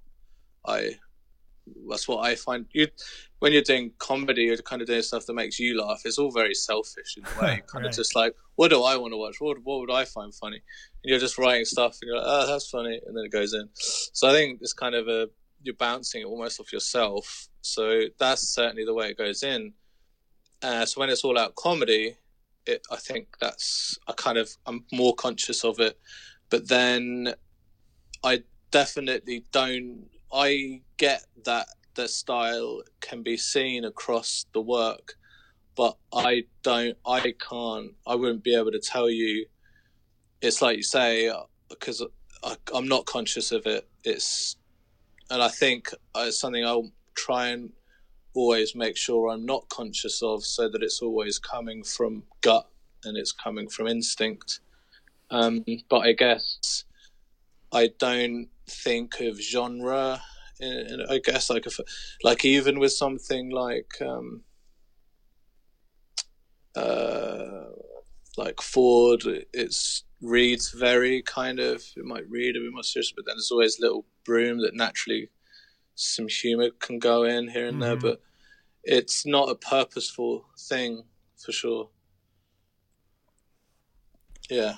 I. 0.65 0.95
That's 1.89 2.07
what 2.07 2.19
I 2.25 2.35
find. 2.35 2.65
You 2.71 2.87
when 3.39 3.53
you're 3.53 3.61
doing 3.61 3.91
comedy, 3.99 4.43
you're 4.43 4.57
kind 4.57 4.81
of 4.81 4.87
doing 4.87 5.01
stuff 5.01 5.25
that 5.25 5.33
makes 5.33 5.59
you 5.59 5.79
laugh. 5.81 6.01
It's 6.05 6.17
all 6.17 6.31
very 6.31 6.53
selfish 6.53 7.17
in 7.17 7.23
a 7.25 7.41
way. 7.41 7.61
kind 7.67 7.85
right. 7.85 7.89
of 7.89 7.95
just 7.95 8.15
like, 8.15 8.35
what 8.55 8.69
do 8.69 8.83
I 8.83 8.97
want 8.97 9.13
to 9.13 9.17
watch? 9.17 9.37
What 9.39 9.57
what 9.63 9.79
would 9.79 9.91
I 9.91 10.05
find 10.05 10.33
funny? 10.33 10.61
And 11.03 11.09
you're 11.09 11.19
just 11.19 11.37
writing 11.37 11.65
stuff, 11.65 11.97
and 12.01 12.09
you're 12.09 12.17
like, 12.17 12.27
oh, 12.27 12.47
that's 12.47 12.69
funny, 12.69 12.99
and 13.05 13.15
then 13.15 13.25
it 13.25 13.31
goes 13.31 13.53
in. 13.53 13.69
So 13.75 14.29
I 14.29 14.33
think 14.33 14.59
it's 14.61 14.73
kind 14.73 14.95
of 14.95 15.07
a 15.07 15.29
you're 15.61 15.75
bouncing 15.75 16.21
it 16.21 16.25
almost 16.25 16.59
off 16.59 16.71
yourself. 16.71 17.47
So 17.61 18.03
that's 18.17 18.49
certainly 18.49 18.85
the 18.85 18.93
way 18.93 19.09
it 19.09 19.17
goes 19.17 19.43
in. 19.43 19.73
Uh, 20.61 20.85
so 20.85 20.99
when 20.99 21.09
it's 21.09 21.23
all 21.23 21.37
out 21.37 21.55
comedy, 21.55 22.17
it, 22.65 22.85
I 22.91 22.97
think 22.97 23.37
that's 23.39 23.97
I 24.07 24.13
kind 24.13 24.37
of 24.37 24.49
I'm 24.65 24.85
more 24.91 25.15
conscious 25.15 25.63
of 25.63 25.79
it. 25.79 25.99
But 26.49 26.67
then 26.67 27.33
I 28.23 28.43
definitely 28.71 29.45
don't. 29.51 30.07
I 30.31 30.81
get 30.97 31.25
that 31.45 31.67
the 31.95 32.07
style 32.07 32.81
can 33.01 33.23
be 33.23 33.37
seen 33.37 33.85
across 33.85 34.45
the 34.53 34.61
work, 34.61 35.15
but 35.75 35.97
I 36.13 36.43
don't, 36.63 36.97
I 37.05 37.33
can't, 37.49 37.91
I 38.05 38.15
wouldn't 38.15 38.43
be 38.43 38.55
able 38.55 38.71
to 38.71 38.79
tell 38.79 39.09
you. 39.09 39.45
It's 40.41 40.61
like 40.61 40.77
you 40.77 40.83
say, 40.83 41.31
because 41.69 42.03
I, 42.43 42.55
am 42.73 42.87
not 42.87 43.05
conscious 43.05 43.51
of 43.51 43.65
it. 43.65 43.87
It's, 44.03 44.55
and 45.29 45.41
I 45.41 45.49
think 45.49 45.89
it's 46.15 46.39
something 46.39 46.63
I'll 46.65 46.91
try 47.15 47.47
and 47.47 47.71
always 48.33 48.75
make 48.75 48.95
sure 48.95 49.29
I'm 49.29 49.45
not 49.45 49.67
conscious 49.69 50.21
of 50.21 50.45
so 50.45 50.69
that 50.69 50.83
it's 50.83 51.01
always 51.01 51.39
coming 51.39 51.83
from 51.83 52.23
gut 52.41 52.69
and 53.03 53.17
it's 53.17 53.31
coming 53.31 53.67
from 53.67 53.87
instinct. 53.87 54.61
Um, 55.31 55.65
but 55.89 55.99
I 55.99 56.13
guess 56.13 56.85
I 57.71 57.89
don't 57.99 58.47
think 58.69 59.19
of 59.19 59.41
genre 59.41 60.21
and 60.59 61.03
I 61.09 61.19
guess 61.19 61.49
like 61.49 61.65
if 61.65 61.79
like 62.23 62.43
even 62.43 62.79
with 62.79 62.91
something 62.91 63.49
like 63.49 63.91
um, 64.01 64.41
uh, 66.75 67.65
like 68.37 68.61
Ford, 68.61 69.23
it's 69.53 70.03
reads 70.21 70.71
very 70.71 71.21
kind 71.21 71.59
of 71.59 71.83
it 71.95 72.03
might 72.03 72.29
read 72.29 72.55
a 72.55 72.59
bit 72.59 72.73
more 72.73 72.83
serious, 72.83 73.13
but 73.15 73.25
then 73.25 73.35
there's 73.35 73.51
always 73.51 73.79
little 73.79 74.05
broom 74.25 74.61
that 74.61 74.75
naturally 74.75 75.29
some 75.95 76.27
humor 76.27 76.69
can 76.79 76.99
go 76.99 77.23
in 77.23 77.49
here 77.49 77.67
and 77.67 77.81
mm-hmm. 77.81 77.81
there, 77.81 77.95
but 77.95 78.21
it's 78.83 79.25
not 79.25 79.49
a 79.49 79.55
purposeful 79.55 80.45
thing 80.57 81.03
for 81.37 81.51
sure. 81.51 81.89
Yeah. 84.49 84.75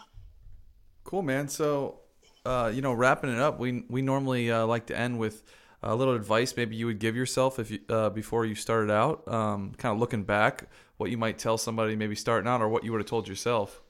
Cool, 1.03 1.21
man. 1.21 1.47
So, 1.47 2.00
uh, 2.45 2.71
you 2.73 2.81
know, 2.81 2.93
wrapping 2.93 3.31
it 3.31 3.39
up, 3.39 3.59
we 3.59 3.83
we 3.89 4.01
normally 4.01 4.51
uh, 4.51 4.65
like 4.65 4.87
to 4.87 4.97
end 4.97 5.19
with 5.19 5.43
a 5.83 5.95
little 5.95 6.13
advice 6.13 6.55
maybe 6.55 6.75
you 6.75 6.85
would 6.85 6.99
give 6.99 7.15
yourself 7.15 7.57
if 7.57 7.71
you, 7.71 7.79
uh, 7.89 8.09
before 8.09 8.45
you 8.45 8.53
started 8.53 8.91
out, 8.91 9.27
um, 9.27 9.73
kind 9.77 9.93
of 9.93 9.99
looking 9.99 10.23
back, 10.23 10.69
what 10.97 11.09
you 11.09 11.17
might 11.17 11.39
tell 11.39 11.57
somebody 11.57 11.95
maybe 11.95 12.15
starting 12.15 12.47
out, 12.47 12.61
or 12.61 12.69
what 12.69 12.83
you 12.83 12.91
would 12.91 13.01
have 13.01 13.07
told 13.07 13.27
yourself? 13.27 13.81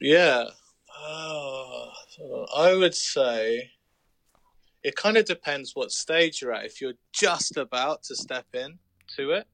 Yeah. 0.00 0.46
Uh, 1.04 1.86
I 2.56 2.74
would 2.74 2.94
say 2.94 3.70
it 4.82 4.96
kind 4.96 5.16
of 5.16 5.24
depends 5.24 5.72
what 5.74 5.92
stage 5.92 6.40
you're 6.40 6.52
at. 6.52 6.64
If 6.64 6.80
you're 6.80 6.94
just 7.12 7.56
about 7.56 8.02
to 8.04 8.16
step 8.16 8.46
in 8.54 8.78
to 9.16 9.32
it, 9.32 9.46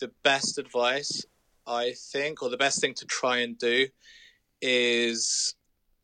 the 0.00 0.10
best 0.22 0.58
advice 0.58 1.24
I 1.66 1.92
think, 2.12 2.42
or 2.42 2.48
the 2.48 2.56
best 2.56 2.80
thing 2.80 2.94
to 2.94 3.04
try 3.04 3.38
and 3.38 3.58
do, 3.58 3.88
is 4.62 5.54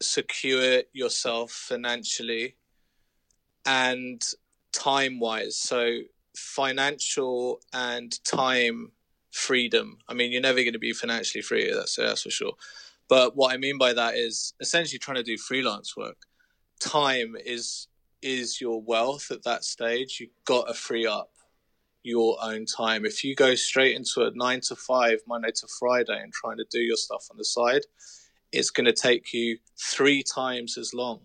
secure 0.01 0.83
yourself 0.93 1.51
financially 1.51 2.57
and 3.67 4.23
time 4.73 5.21
wise. 5.21 5.57
So, 5.57 6.01
financial 6.37 7.61
and 7.73 8.19
time 8.25 8.93
freedom. 9.31 9.99
I 10.09 10.15
mean, 10.15 10.33
you're 10.33 10.41
never 10.41 10.63
going 10.63 10.73
to 10.73 10.79
be 10.79 10.93
financially 10.93 11.43
free, 11.43 11.73
that's, 11.73 11.97
that's 11.97 12.23
for 12.23 12.31
sure. 12.31 12.53
But 13.09 13.37
what 13.37 13.53
I 13.53 13.57
mean 13.57 13.79
by 13.79 13.93
that 13.93 14.15
is 14.15 14.55
essentially 14.61 14.99
trying 14.99 15.17
to 15.17 15.23
do 15.23 15.37
freelance 15.37 15.97
work. 15.97 16.23
Time 16.81 17.37
is 17.45 17.89
is 18.23 18.59
your 18.59 18.81
wealth 18.81 19.31
at 19.31 19.45
that 19.45 19.65
stage. 19.65 20.19
You've 20.19 20.31
got 20.47 20.67
to 20.67 20.75
free 20.75 21.07
up 21.07 21.31
your 22.03 22.39
own 22.43 22.65
time. 22.65 23.05
If 23.05 23.23
you 23.23 23.35
go 23.35 23.55
straight 23.55 23.97
into 23.97 24.23
a 24.23 24.31
nine 24.35 24.61
to 24.69 24.77
five, 24.77 25.19
Monday 25.29 25.51
to 25.51 25.67
Friday, 25.79 26.19
and 26.23 26.33
trying 26.33 26.57
to 26.57 26.65
do 26.71 26.79
your 26.79 26.97
stuff 26.97 27.27
on 27.31 27.37
the 27.37 27.45
side, 27.45 27.83
it's 28.55 28.71
going 28.71 28.87
to 28.87 28.93
take 28.93 29.33
you 29.33 29.59
three 29.77 30.23
times 30.23 30.79
as 30.79 30.95
long. 30.95 31.21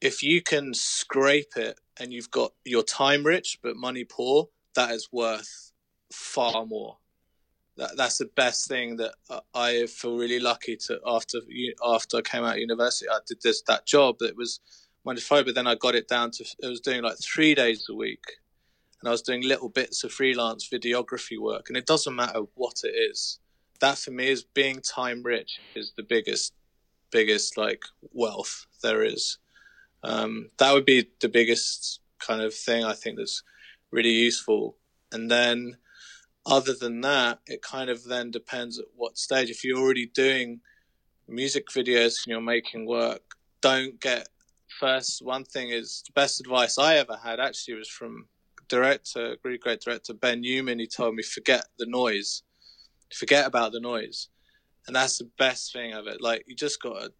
If 0.00 0.22
you 0.22 0.42
can 0.42 0.74
scrape 0.74 1.56
it 1.56 1.78
and 2.00 2.12
you've 2.12 2.30
got 2.30 2.52
your 2.64 2.82
time 2.82 3.24
rich 3.24 3.58
but 3.62 3.76
money 3.76 4.04
poor, 4.04 4.48
that 4.74 4.90
is 4.90 5.08
worth 5.12 5.72
far 6.12 6.64
more. 6.66 6.96
That, 7.76 7.96
that's 7.96 8.18
the 8.18 8.30
best 8.36 8.68
thing 8.68 8.96
that 8.96 9.14
I 9.54 9.86
feel 9.86 10.16
really 10.16 10.38
lucky 10.38 10.76
to 10.86 11.00
after 11.06 11.38
after 11.84 12.18
I 12.18 12.22
came 12.22 12.44
out 12.44 12.54
of 12.54 12.60
university. 12.60 13.08
I 13.08 13.18
did 13.26 13.38
this 13.42 13.62
that 13.66 13.86
job 13.86 14.16
that 14.20 14.36
was 14.36 14.60
Monday 15.04 15.22
then 15.52 15.66
I 15.66 15.74
got 15.74 15.94
it 15.94 16.08
down 16.08 16.30
to 16.32 16.44
I 16.64 16.68
was 16.68 16.80
doing 16.80 17.02
like 17.02 17.16
three 17.20 17.54
days 17.54 17.86
a 17.90 17.94
week, 17.94 18.22
and 19.00 19.08
I 19.08 19.12
was 19.12 19.22
doing 19.22 19.42
little 19.42 19.68
bits 19.68 20.04
of 20.04 20.12
freelance 20.12 20.68
videography 20.68 21.38
work, 21.38 21.66
and 21.68 21.76
it 21.76 21.86
doesn't 21.86 22.14
matter 22.14 22.42
what 22.54 22.80
it 22.84 22.94
is. 23.10 23.40
That 23.80 23.98
for 23.98 24.10
me 24.10 24.28
is 24.28 24.42
being 24.42 24.80
time 24.80 25.22
rich 25.22 25.60
is 25.74 25.92
the 25.96 26.02
biggest 26.02 26.52
biggest 27.10 27.56
like 27.56 27.82
wealth 28.12 28.66
there 28.82 29.04
is. 29.04 29.38
Um, 30.02 30.50
that 30.58 30.72
would 30.72 30.84
be 30.84 31.08
the 31.20 31.28
biggest 31.28 32.00
kind 32.18 32.42
of 32.42 32.54
thing 32.54 32.84
I 32.84 32.92
think 32.92 33.18
that's 33.18 33.42
really 33.90 34.10
useful. 34.10 34.76
And 35.12 35.30
then 35.30 35.76
other 36.46 36.74
than 36.74 37.00
that, 37.02 37.38
it 37.46 37.62
kind 37.62 37.88
of 37.88 38.04
then 38.04 38.30
depends 38.30 38.78
at 38.78 38.86
what 38.96 39.16
stage. 39.16 39.48
If 39.48 39.64
you're 39.64 39.78
already 39.78 40.06
doing 40.06 40.60
music 41.28 41.68
videos 41.68 42.24
and 42.24 42.32
you're 42.32 42.40
making 42.40 42.86
work, 42.86 43.22
don't 43.60 43.98
get 44.00 44.28
first. 44.78 45.22
One 45.22 45.44
thing 45.44 45.70
is 45.70 46.02
the 46.06 46.12
best 46.12 46.40
advice 46.40 46.78
I 46.78 46.96
ever 46.96 47.16
had 47.22 47.40
actually 47.40 47.74
was 47.74 47.88
from 47.88 48.26
director, 48.68 49.36
really 49.42 49.58
great 49.58 49.80
director 49.80 50.12
Ben 50.14 50.40
Newman. 50.40 50.78
He 50.78 50.86
told 50.86 51.14
me 51.14 51.22
forget 51.22 51.66
the 51.78 51.86
noise, 51.86 52.42
forget 53.12 53.46
about 53.46 53.72
the 53.72 53.80
noise, 53.80 54.28
and 54.86 54.94
that's 54.94 55.18
the 55.18 55.28
best 55.38 55.72
thing 55.72 55.92
of 55.92 56.06
it. 56.06 56.20
Like 56.20 56.44
you 56.46 56.54
just 56.54 56.80
got 56.80 57.00
to 57.00 57.12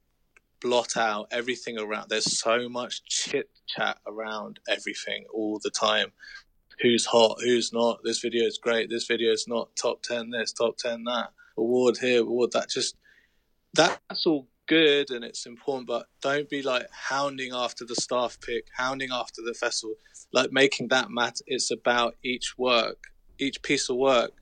blot 0.61 0.97
out 0.97 1.28
everything 1.30 1.78
around. 1.78 2.09
There's 2.09 2.39
so 2.39 2.68
much 2.68 3.05
chit 3.05 3.51
chat 3.66 3.99
around 4.07 4.61
everything 4.68 5.24
all 5.32 5.61
the 5.62 5.70
time 5.70 6.12
who's 6.80 7.07
hot, 7.07 7.39
who's 7.41 7.72
not. 7.72 8.01
This 8.03 8.20
video 8.20 8.45
is 8.45 8.59
great. 8.59 8.91
This 8.91 9.07
video 9.07 9.32
is 9.32 9.47
not 9.47 9.74
top 9.76 10.03
ten. 10.03 10.30
This 10.30 10.53
top 10.53 10.76
ten 10.76 11.05
that 11.05 11.30
award 11.57 11.99
here, 11.99 12.22
award 12.22 12.53
that. 12.53 12.70
Just 12.70 12.97
that's 13.74 14.26
all 14.26 14.49
good 14.66 15.11
and 15.11 15.24
it's 15.24 15.47
important, 15.47 15.87
but 15.87 16.07
don't 16.22 16.49
be 16.49 16.62
like 16.62 16.87
hounding 16.91 17.53
after 17.53 17.85
the 17.85 17.95
staff 17.95 18.39
pick, 18.41 18.66
hounding 18.76 19.11
after 19.12 19.43
the 19.43 19.55
festival, 19.55 19.95
like 20.32 20.53
making 20.53 20.89
that 20.89 21.11
matter. 21.11 21.45
It's 21.47 21.70
about 21.70 22.16
each 22.24 22.57
work, 22.57 23.05
each 23.39 23.62
piece 23.62 23.91
of 23.91 23.97
work, 23.97 24.32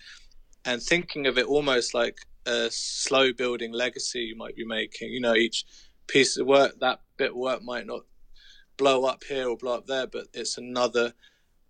and 0.65 0.83
thinking 0.83 1.27
of 1.27 1.39
it 1.39 1.47
almost 1.47 1.95
like 1.95 2.19
a 2.47 2.69
slow 2.71 3.33
building 3.33 3.73
legacy 3.73 4.21
you 4.21 4.37
might 4.37 4.57
be 4.57 4.65
making. 4.65 5.11
You 5.11 5.21
know, 5.21 5.35
each 5.35 5.65
piece 6.07 6.37
of 6.37 6.47
work, 6.47 6.79
that 6.81 7.01
bit 7.17 7.31
of 7.31 7.37
work 7.37 7.63
might 7.63 7.87
not 7.87 8.03
blow 8.77 9.05
up 9.05 9.25
here 9.25 9.49
or 9.49 9.57
blow 9.57 9.77
up 9.77 9.87
there, 9.87 10.07
but 10.07 10.27
it's 10.33 10.59
another 10.59 11.15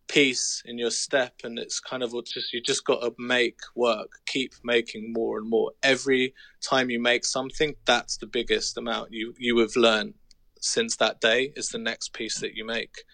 piece 0.09 0.63
in 0.67 0.79
your 0.79 0.91
step 0.91 1.33
and 1.43 1.59
it's 1.59 1.81
kind 1.81 2.03
of 2.03 2.13
just 2.27 2.53
you 2.53 2.61
just 2.61 2.85
got 2.85 3.01
to 3.01 3.15
make 3.19 3.59
work 3.75 4.11
keep 4.27 4.53
making 4.63 5.13
more 5.13 5.39
and 5.39 5.49
more. 5.49 5.73
Every 5.83 6.35
time 6.61 6.91
you 6.91 7.01
make 7.01 7.25
something 7.25 7.75
that's 7.87 8.19
the 8.19 8.27
biggest 8.27 8.77
amount 8.77 9.13
you 9.13 9.35
you 9.39 9.57
have 9.59 9.75
learned 9.75 10.15
since 10.61 10.97
that 10.97 11.21
day 11.21 11.53
is 11.57 11.71
the 11.71 11.79
next 11.79 12.13
piece 12.13 12.41
that 12.41 12.55
you 12.55 12.67
make. 12.67 13.05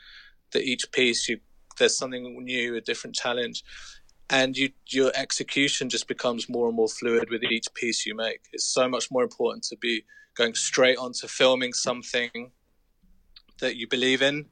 That 0.52 0.64
each 0.64 0.90
piece 0.90 1.28
you 1.28 1.38
there's 1.78 1.96
something 1.96 2.36
new 2.42 2.74
a 2.74 2.80
different 2.80 3.14
challenge 3.14 3.62
and 4.30 4.56
you 4.56 4.70
your 4.88 5.10
execution 5.14 5.88
just 5.88 6.08
becomes 6.08 6.48
more 6.48 6.66
and 6.66 6.76
more 6.76 6.88
fluid 6.88 7.30
with 7.30 7.42
each 7.44 7.66
piece 7.74 8.04
you 8.04 8.14
make 8.14 8.40
it's 8.52 8.66
so 8.66 8.88
much 8.88 9.10
more 9.10 9.22
important 9.22 9.62
to 9.62 9.76
be 9.76 10.04
going 10.34 10.54
straight 10.54 10.98
on 10.98 11.12
to 11.12 11.26
filming 11.26 11.72
something 11.72 12.52
that 13.60 13.76
you 13.76 13.88
believe 13.88 14.22
in 14.22 14.46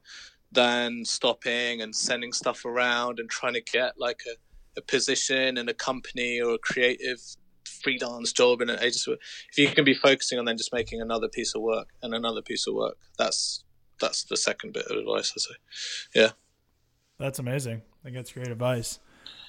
than 0.51 1.05
stopping 1.05 1.81
and 1.81 1.95
sending 1.95 2.33
stuff 2.33 2.65
around 2.65 3.19
and 3.19 3.29
trying 3.29 3.53
to 3.53 3.61
get 3.61 3.93
like 3.97 4.21
a, 4.27 4.79
a 4.79 4.81
position 4.81 5.57
in 5.57 5.67
a 5.69 5.73
company 5.73 6.41
or 6.41 6.55
a 6.55 6.57
creative 6.57 7.19
freelance 7.65 8.31
job 8.31 8.61
in 8.61 8.69
an 8.69 8.79
agency. 8.79 9.15
If 9.51 9.57
you 9.57 9.67
can 9.69 9.85
be 9.85 9.93
focusing 9.93 10.39
on 10.39 10.45
then 10.45 10.57
just 10.57 10.73
making 10.73 11.01
another 11.01 11.27
piece 11.27 11.53
of 11.55 11.61
work 11.61 11.89
and 12.01 12.13
another 12.13 12.41
piece 12.41 12.67
of 12.67 12.73
work, 12.73 12.97
that's 13.17 13.63
that's 13.99 14.23
the 14.25 14.37
second 14.37 14.73
bit 14.73 14.85
of 14.85 14.97
advice 14.97 15.33
I 15.35 15.39
say. 15.39 15.55
Yeah, 16.15 16.31
that's 17.19 17.39
amazing. 17.39 17.81
I 18.01 18.03
think 18.03 18.15
that's 18.15 18.31
great 18.31 18.49
advice. 18.49 18.99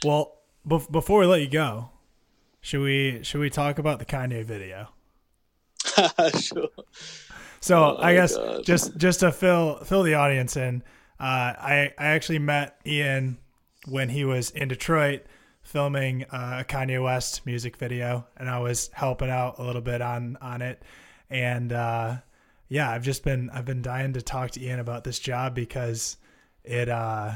Well, 0.05 0.37
be- 0.67 0.87
before 0.91 1.21
we 1.21 1.27
let 1.27 1.41
you 1.41 1.49
go, 1.49 1.91
should 2.61 2.83
we 2.83 3.23
should 3.23 3.41
we 3.41 3.51
talk 3.51 3.79
about 3.79 3.99
the 3.99 4.05
Kanye 4.05 4.45
video? 4.45 4.89
sure. 6.41 6.69
So 7.61 7.79
oh 7.79 7.99
I 8.01 8.15
guess 8.15 8.37
God. 8.37 8.65
just 8.65 8.97
just 8.97 9.21
to 9.21 9.33
fill 9.33 9.77
fill 9.85 10.03
the 10.03 10.15
audience 10.15 10.57
in, 10.57 10.83
uh, 11.19 11.23
I 11.59 11.93
I 11.99 12.07
actually 12.07 12.39
met 12.39 12.81
Ian 12.87 13.39
when 13.87 14.09
he 14.09 14.25
was 14.25 14.51
in 14.51 14.69
Detroit 14.69 15.23
filming 15.63 16.25
uh, 16.25 16.59
a 16.61 16.65
Kanye 16.65 17.03
West 17.03 17.45
music 17.45 17.77
video, 17.77 18.27
and 18.37 18.49
I 18.49 18.59
was 18.59 18.91
helping 18.93 19.31
out 19.31 19.59
a 19.59 19.63
little 19.63 19.83
bit 19.83 20.01
on 20.01 20.39
on 20.41 20.63
it. 20.63 20.83
And 21.31 21.73
uh, 21.73 22.17
yeah, 22.69 22.91
I've 22.91 23.03
just 23.03 23.25
been 23.25 23.51
I've 23.51 23.65
been 23.65 23.83
dying 23.83 24.13
to 24.15 24.23
talk 24.23 24.53
to 24.53 24.63
Ian 24.63 24.81
about 24.81 25.05
this 25.05 25.19
job 25.19 25.55
because 25.55 26.17
it 26.65 26.89
uh 26.89 27.33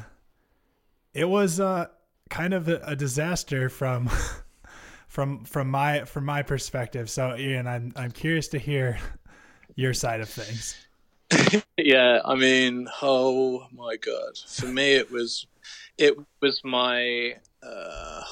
it 1.14 1.24
was 1.24 1.60
uh 1.60 1.86
kind 2.32 2.54
of 2.54 2.68
a, 2.68 2.80
a 2.84 2.96
disaster 2.96 3.68
from 3.68 4.10
from 5.06 5.44
from 5.44 5.70
my 5.70 6.04
from 6.04 6.24
my 6.24 6.42
perspective. 6.42 7.10
So 7.10 7.36
Ian, 7.36 7.66
I'm 7.66 7.92
I'm 7.94 8.10
curious 8.10 8.48
to 8.48 8.58
hear 8.58 8.98
your 9.76 9.94
side 9.94 10.20
of 10.20 10.28
things. 10.28 10.76
yeah, 11.76 12.20
I 12.24 12.34
mean, 12.34 12.88
oh 13.00 13.66
my 13.72 13.96
god. 13.96 14.36
For 14.46 14.66
me, 14.66 14.94
it 14.94 15.10
was, 15.10 15.46
it 15.98 16.16
was 16.40 16.60
my, 16.64 17.36
uh, 17.62 18.22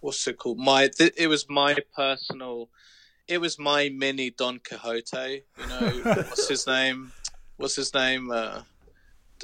what's 0.00 0.26
it 0.26 0.38
called? 0.38 0.58
My, 0.58 0.88
th- 0.88 1.14
it 1.16 1.28
was 1.28 1.48
my 1.48 1.76
personal, 1.94 2.68
it 3.28 3.40
was 3.40 3.58
my 3.58 3.90
mini 3.94 4.30
Don 4.30 4.58
Quixote. 4.58 5.44
You 5.58 5.66
know, 5.68 5.90
what's 6.02 6.48
his 6.48 6.66
name? 6.66 7.12
What's 7.56 7.76
his 7.76 7.94
name? 7.94 8.30
Uh, 8.30 8.62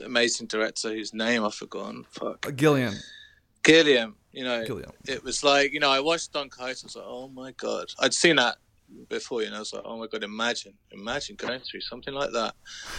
amazing 0.05 0.47
director 0.47 0.91
whose 0.91 1.15
name 1.15 1.45
I've 1.45 1.55
forgotten. 1.55 2.05
Fuck. 2.11 2.47
Uh, 2.47 2.51
Gilliam. 3.67 4.17
You 4.33 4.45
know, 4.45 4.65
Gilliam. 4.67 4.93
it 5.07 5.25
was 5.25 5.43
like 5.43 5.73
you 5.73 5.81
know, 5.81 5.91
I 5.91 6.01
watched 6.01 6.33
Don 6.33 6.49
Quixote. 6.49 6.85
I 6.85 6.87
was 6.87 6.97
like, 6.97 7.05
oh 7.07 7.29
my 7.29 7.53
god, 7.53 7.87
I'd 7.99 8.15
seen 8.15 8.37
that 8.37 8.57
before, 9.09 9.43
you 9.43 9.51
know, 9.51 9.57
I 9.57 9.61
was 9.61 9.73
like, 9.73 9.83
oh 9.85 9.99
my 9.99 10.07
god, 10.07 10.25
imagine, 10.25 10.75
imagine 10.91 11.37
going 11.37 11.61
through 11.61 11.81
something 11.81 12.15
like 12.15 12.31
that. 12.33 12.55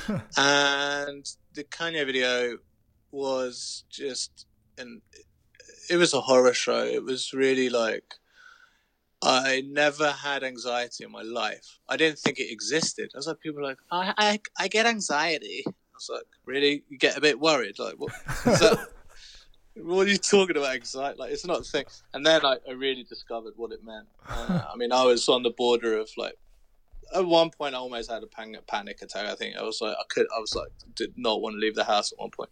and 0.38 1.26
the 1.54 1.64
Kanye 1.64 2.06
video 2.06 2.58
was 3.12 3.84
just, 3.90 4.46
and 4.78 5.02
it 5.90 5.98
was 5.98 6.14
a 6.14 6.22
horror 6.22 6.54
show. 6.54 6.84
It 6.84 7.04
was 7.04 7.34
really 7.34 7.70
like, 7.70 8.16
I 9.22 9.64
never 9.68 10.12
had 10.12 10.44
anxiety 10.44 11.04
in 11.04 11.12
my 11.12 11.24
life. 11.24 11.80
I 11.90 11.98
didn't 11.98 12.20
think 12.20 12.40
it 12.40 12.52
existed. 12.52 13.10
I 13.16 13.18
was 13.18 13.28
like, 13.28 13.40
people 13.40 13.64
like, 13.64 13.80
I, 13.92 14.14
I, 14.18 14.40
I 14.60 14.68
get 14.68 14.86
anxiety. 14.86 15.64
I 15.66 15.72
was 15.96 16.10
like, 16.12 16.28
really? 16.46 16.84
You 16.90 16.98
get 16.98 17.18
a 17.18 17.22
bit 17.22 17.40
worried? 17.40 17.80
Like, 17.80 17.96
what? 17.96 18.12
Is 18.46 18.60
that, 18.60 18.88
what 19.84 20.08
are 20.08 20.10
you 20.10 20.18
talking 20.18 20.58
about 20.58 20.76
anxiety? 20.76 21.20
Like, 21.20 21.32
it's 21.32 21.46
not 21.46 21.60
a 21.60 21.64
thing. 21.64 21.86
And 22.14 22.26
then 22.26 22.46
I, 22.46 22.58
I 22.68 22.72
really 22.72 23.04
discovered 23.04 23.54
what 23.56 23.72
it 23.72 23.84
meant. 23.84 24.08
Uh, 24.28 24.62
I 24.74 24.76
mean, 24.78 24.92
I 24.92 25.04
was 25.04 25.28
on 25.30 25.44
the 25.44 25.52
border 25.52 25.98
of 25.98 26.10
like, 26.18 26.38
at 27.16 27.26
one 27.26 27.50
point, 27.50 27.74
I 27.74 27.78
almost 27.78 28.12
had 28.12 28.24
a 28.24 28.28
panic, 28.28 28.68
panic 28.68 29.02
attack. 29.02 29.28
I 29.28 29.36
think 29.36 29.56
I 29.56 29.64
was 29.64 29.80
like, 29.80 29.96
I 29.96 30.04
could, 30.10 30.28
I 30.36 30.40
was 30.40 30.54
like, 30.56 30.70
did 30.94 31.14
not 31.16 31.42
want 31.42 31.56
to 31.56 31.60
leave 31.60 31.76
the 31.76 31.86
house 31.86 32.12
at 32.12 32.20
one 32.20 32.32
point. 32.32 32.50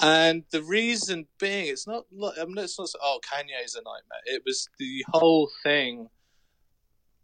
And 0.00 0.42
the 0.50 0.62
reason 0.62 1.26
being, 1.38 1.68
it's 1.68 1.86
not, 1.86 2.04
I 2.12 2.44
mean, 2.44 2.58
it's 2.58 2.78
not, 2.78 2.88
oh, 3.00 3.20
Kanye 3.24 3.64
is 3.64 3.76
a 3.76 3.78
nightmare. 3.78 4.20
It 4.26 4.42
was 4.44 4.68
the 4.78 5.04
whole 5.12 5.48
thing 5.62 6.08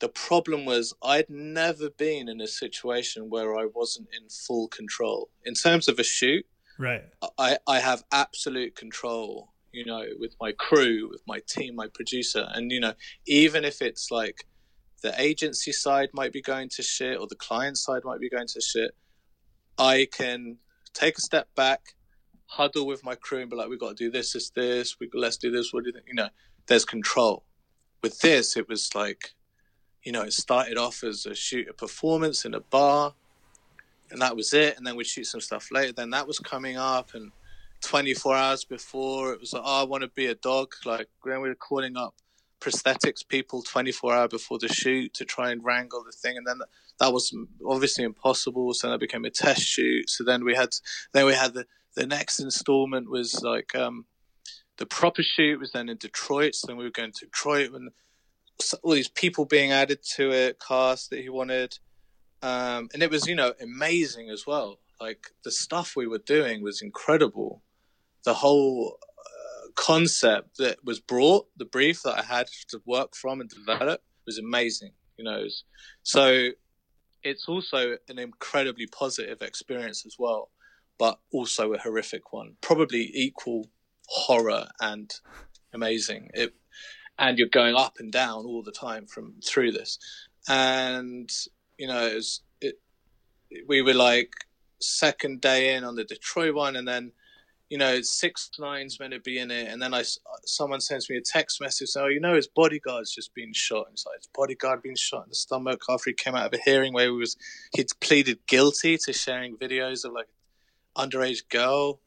the 0.02 0.08
problem 0.08 0.64
was 0.64 0.92
I'd 1.00 1.30
never 1.30 1.88
been 1.88 2.28
in 2.28 2.40
a 2.40 2.48
situation 2.48 3.30
where 3.30 3.56
I 3.56 3.66
wasn't 3.72 4.08
in 4.12 4.28
full 4.28 4.66
control. 4.66 5.30
In 5.44 5.54
terms 5.54 5.86
of 5.86 6.00
a 6.00 6.02
shoot, 6.02 6.44
right. 6.82 7.04
I, 7.38 7.58
I 7.66 7.80
have 7.80 8.04
absolute 8.12 8.76
control, 8.76 9.52
you 9.72 9.84
know, 9.84 10.04
with 10.18 10.34
my 10.40 10.52
crew, 10.52 11.08
with 11.10 11.22
my 11.26 11.40
team, 11.48 11.76
my 11.76 11.86
producer. 11.86 12.48
And, 12.52 12.70
you 12.70 12.80
know, 12.80 12.94
even 13.26 13.64
if 13.64 13.80
it's 13.80 14.10
like 14.10 14.46
the 15.02 15.18
agency 15.20 15.72
side 15.72 16.10
might 16.12 16.32
be 16.32 16.42
going 16.42 16.68
to 16.70 16.82
shit 16.82 17.18
or 17.18 17.26
the 17.26 17.36
client 17.36 17.78
side 17.78 18.02
might 18.04 18.20
be 18.20 18.28
going 18.28 18.48
to 18.48 18.60
shit, 18.60 18.92
I 19.78 20.08
can 20.12 20.58
take 20.92 21.18
a 21.18 21.20
step 21.20 21.48
back, 21.54 21.80
huddle 22.46 22.86
with 22.86 23.02
my 23.04 23.14
crew 23.14 23.40
and 23.40 23.50
be 23.50 23.56
like, 23.56 23.68
we've 23.68 23.80
got 23.80 23.96
to 23.96 24.04
do 24.04 24.10
this, 24.10 24.32
this, 24.32 24.50
this, 24.50 24.96
we 25.00 25.08
let's 25.14 25.38
do 25.38 25.50
this, 25.50 25.72
what 25.72 25.84
do 25.84 25.88
you 25.88 25.94
think? 25.94 26.06
You 26.08 26.14
know, 26.14 26.28
there's 26.66 26.84
control. 26.84 27.44
With 28.02 28.20
this, 28.20 28.56
it 28.56 28.68
was 28.68 28.94
like, 28.94 29.30
you 30.02 30.12
know, 30.12 30.22
it 30.22 30.32
started 30.32 30.76
off 30.76 31.04
as 31.04 31.24
a 31.26 31.34
shoot 31.34 31.68
a 31.68 31.72
performance 31.72 32.44
in 32.44 32.54
a 32.54 32.60
bar, 32.60 33.14
and 34.12 34.22
that 34.22 34.36
was 34.36 34.52
it. 34.52 34.76
And 34.76 34.86
then 34.86 34.96
we'd 34.96 35.06
shoot 35.06 35.26
some 35.26 35.40
stuff 35.40 35.70
later. 35.72 35.92
Then 35.92 36.10
that 36.10 36.26
was 36.26 36.38
coming 36.38 36.76
up, 36.76 37.14
and 37.14 37.32
24 37.82 38.36
hours 38.36 38.64
before, 38.64 39.32
it 39.32 39.40
was 39.40 39.52
like, 39.52 39.62
oh, 39.64 39.80
I 39.82 39.84
want 39.84 40.02
to 40.02 40.08
be 40.08 40.26
a 40.26 40.34
dog. 40.36 40.72
Like 40.84 41.08
when 41.22 41.40
we 41.40 41.48
were 41.48 41.54
calling 41.54 41.96
up 41.96 42.14
prosthetics 42.60 43.26
people 43.26 43.60
24 43.60 44.14
hours 44.14 44.28
before 44.30 44.58
the 44.58 44.68
shoot 44.68 45.12
to 45.14 45.24
try 45.24 45.50
and 45.50 45.64
wrangle 45.64 46.04
the 46.04 46.12
thing, 46.12 46.36
and 46.36 46.46
then 46.46 46.60
that 47.00 47.12
was 47.12 47.34
obviously 47.66 48.04
impossible. 48.04 48.72
So 48.74 48.86
then 48.86 48.94
that 48.94 49.00
became 49.00 49.24
a 49.24 49.30
test 49.30 49.62
shoot. 49.62 50.08
So 50.08 50.24
then 50.24 50.44
we 50.44 50.54
had, 50.54 50.70
then 51.12 51.26
we 51.26 51.34
had 51.34 51.54
the 51.54 51.66
the 51.94 52.06
next 52.06 52.40
installment 52.40 53.10
was 53.10 53.42
like 53.42 53.74
um, 53.74 54.06
the 54.78 54.86
proper 54.86 55.22
shoot 55.22 55.60
was 55.60 55.72
then 55.72 55.88
in 55.88 55.96
Detroit. 55.98 56.54
So 56.54 56.66
then 56.66 56.76
we 56.76 56.84
were 56.84 56.90
going 56.90 57.12
to 57.12 57.26
Detroit 57.26 57.72
and 57.72 57.90
all 58.82 58.92
these 58.92 59.08
people 59.08 59.44
being 59.44 59.72
added 59.72 60.02
to 60.16 60.30
it, 60.30 60.60
cast 60.66 61.10
that 61.10 61.20
he 61.20 61.28
wanted, 61.28 61.78
um, 62.42 62.88
and 62.92 63.02
it 63.02 63.10
was 63.10 63.26
you 63.26 63.34
know 63.34 63.54
amazing 63.60 64.30
as 64.30 64.46
well. 64.46 64.80
Like 65.00 65.28
the 65.44 65.50
stuff 65.50 65.94
we 65.96 66.06
were 66.06 66.18
doing 66.18 66.62
was 66.62 66.82
incredible. 66.82 67.62
The 68.24 68.34
whole 68.34 68.98
uh, 69.00 69.68
concept 69.74 70.58
that 70.58 70.84
was 70.84 71.00
brought, 71.00 71.46
the 71.56 71.64
brief 71.64 72.02
that 72.02 72.18
I 72.18 72.22
had 72.22 72.48
to 72.68 72.80
work 72.86 73.16
from 73.16 73.40
and 73.40 73.50
develop 73.50 74.02
was 74.26 74.38
amazing. 74.38 74.92
You 75.16 75.24
know, 75.24 75.44
so 76.02 76.48
it's 77.22 77.48
also 77.48 77.96
an 78.08 78.18
incredibly 78.18 78.86
positive 78.86 79.42
experience 79.42 80.04
as 80.06 80.16
well, 80.18 80.50
but 80.98 81.18
also 81.32 81.72
a 81.72 81.78
horrific 81.78 82.32
one. 82.32 82.56
Probably 82.60 83.10
equal 83.14 83.68
horror 84.08 84.66
and 84.80 85.12
amazing. 85.72 86.30
It 86.34 86.54
and 87.18 87.38
you're 87.38 87.48
going 87.48 87.74
up 87.74 87.94
and 87.98 88.10
down 88.10 88.44
all 88.46 88.62
the 88.62 88.72
time 88.72 89.06
from 89.06 89.34
through 89.44 89.72
this. 89.72 89.98
And 90.48 91.30
you 91.78 91.86
know, 91.86 92.06
it, 92.06 92.14
was, 92.14 92.40
it 92.60 92.74
we 93.68 93.82
were 93.82 93.94
like 93.94 94.32
second 94.80 95.40
day 95.40 95.74
in 95.74 95.84
on 95.84 95.94
the 95.94 96.04
Detroit 96.04 96.54
one, 96.54 96.76
and 96.76 96.86
then 96.86 97.12
you 97.68 97.78
know 97.78 98.00
six 98.02 98.50
lines 98.58 98.98
meant 99.00 99.12
to 99.12 99.20
be 99.20 99.38
in 99.38 99.50
it, 99.50 99.68
and 99.68 99.80
then 99.80 99.94
I 99.94 100.04
someone 100.44 100.80
sends 100.80 101.08
me 101.08 101.16
a 101.16 101.22
text 101.22 101.60
message, 101.60 101.88
saying, 101.88 102.06
oh, 102.06 102.08
you 102.10 102.20
know, 102.20 102.34
his 102.34 102.48
bodyguard's 102.48 103.14
just 103.14 103.34
been 103.34 103.52
shot. 103.52 103.86
And 103.86 103.94
it's 103.94 104.06
like 104.06 104.18
his 104.18 104.28
bodyguard 104.34 104.82
being 104.82 104.96
shot 104.96 105.24
in 105.24 105.30
the 105.30 105.34
stomach 105.34 105.82
after 105.88 106.10
he 106.10 106.14
came 106.14 106.34
out 106.34 106.46
of 106.46 106.58
a 106.58 106.62
hearing 106.62 106.92
where 106.92 107.06
he 107.06 107.10
was 107.10 107.36
he'd 107.74 107.88
pleaded 108.00 108.38
guilty 108.46 108.98
to 108.98 109.12
sharing 109.12 109.56
videos 109.56 110.04
of 110.04 110.12
like 110.12 110.28
underage 110.96 111.48
girl 111.48 112.00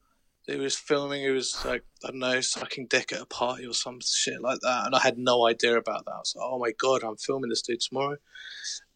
he 0.46 0.56
was 0.56 0.76
filming. 0.76 1.22
He 1.22 1.30
was 1.30 1.64
like, 1.64 1.82
I 2.04 2.08
don't 2.08 2.20
know, 2.20 2.40
sucking 2.40 2.86
dick 2.86 3.12
at 3.12 3.20
a 3.20 3.26
party 3.26 3.66
or 3.66 3.74
some 3.74 3.98
shit 4.00 4.40
like 4.40 4.60
that. 4.60 4.86
And 4.86 4.94
I 4.94 5.00
had 5.00 5.18
no 5.18 5.46
idea 5.46 5.76
about 5.76 6.04
that. 6.04 6.12
I 6.12 6.18
was 6.18 6.34
like, 6.36 6.46
oh 6.46 6.58
my 6.58 6.72
God, 6.80 7.02
I'm 7.02 7.16
filming 7.16 7.50
this 7.50 7.62
dude 7.62 7.80
tomorrow. 7.80 8.16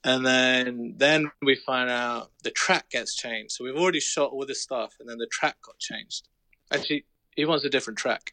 And 0.02 0.24
then, 0.24 0.94
then 0.96 1.30
we 1.42 1.56
find 1.56 1.90
out 1.90 2.30
the 2.42 2.50
track 2.50 2.90
gets 2.90 3.14
changed. 3.14 3.52
So 3.52 3.64
we've 3.64 3.76
already 3.76 4.00
shot 4.00 4.30
all 4.30 4.46
this 4.46 4.62
stuff, 4.62 4.94
and 4.98 5.08
then 5.08 5.18
the 5.18 5.28
track 5.30 5.56
got 5.64 5.78
changed. 5.78 6.28
Actually, 6.72 7.04
he 7.36 7.44
wants 7.44 7.64
a 7.64 7.70
different 7.70 7.98
track. 7.98 8.32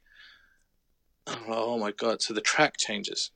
Oh 1.47 1.77
my 1.77 1.91
God. 1.91 2.21
So 2.21 2.33
the 2.33 2.41
track 2.41 2.77
changes. 2.77 3.31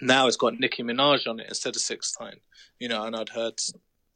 Now 0.00 0.26
it's 0.26 0.36
got 0.36 0.58
Nicki 0.58 0.82
Minaj 0.82 1.26
on 1.26 1.40
it 1.40 1.46
instead 1.48 1.76
of 1.76 1.82
Six 1.82 2.14
Nine. 2.20 2.40
You 2.78 2.88
know, 2.88 3.04
and 3.04 3.16
I'd 3.16 3.30
heard 3.30 3.54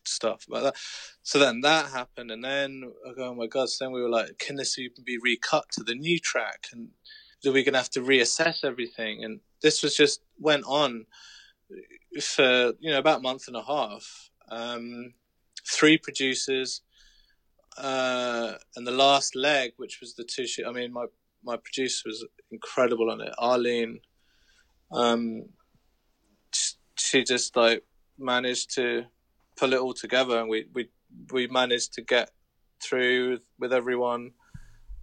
stuff 0.05 0.45
about 0.49 0.63
that. 0.65 0.77
So 1.23 1.39
then 1.39 1.61
that 1.63 1.91
happened, 1.91 2.31
and 2.31 2.45
then 2.45 2.83
oh 3.19 3.35
my 3.35 3.47
god! 3.47 3.69
So 3.69 3.85
then 3.85 3.93
we 3.93 4.03
were 4.03 4.11
like, 4.11 4.39
can 4.39 4.57
this 4.57 4.79
even 4.79 5.05
be 5.05 5.19
recut 5.19 5.65
to 5.73 5.83
the 5.83 5.95
new 5.95 6.19
track? 6.19 6.67
And 6.73 6.89
are 7.47 7.53
we 7.53 7.63
gonna 7.63 7.79
have 7.79 7.91
to 7.91 8.01
reassess 8.01 8.65
everything? 8.65 9.25
And 9.25 9.41
this 9.63 9.83
was 9.83 9.97
just 9.97 10.21
went 10.39 10.65
on 10.67 11.07
for 12.21 12.73
you 12.81 12.91
know 12.91 12.99
about 12.99 13.19
a 13.19 13.23
month 13.23 13.49
and 13.49 13.57
a 13.57 13.63
half. 13.63 14.31
Um, 14.51 15.15
three 15.69 15.99
producers, 15.99 16.83
uh, 17.79 18.55
and 18.77 18.87
the 18.87 18.93
last 18.93 19.35
leg, 19.35 19.73
which 19.77 20.01
was 20.01 20.15
the 20.15 20.25
two. 20.25 20.47
shoot. 20.47 20.67
I 20.67 20.73
mean, 20.73 20.93
my 20.93 21.07
my 21.45 21.57
producer 21.57 22.03
was 22.07 22.25
incredible 22.51 23.11
on 23.11 23.21
it. 23.21 23.33
Arlene, 23.39 24.01
um, 24.93 25.45
she 26.97 27.25
just 27.25 27.57
like 27.57 27.85
managed 28.19 28.75
to 28.77 29.05
pull 29.57 29.73
it 29.73 29.81
all 29.81 29.95
together, 29.95 30.39
and 30.39 30.49
we 30.49 30.67
we 30.75 30.89
we 31.33 31.47
managed 31.49 31.93
to 31.95 32.03
get 32.03 32.31
through 32.83 33.41
with 33.59 33.73
everyone. 33.73 34.33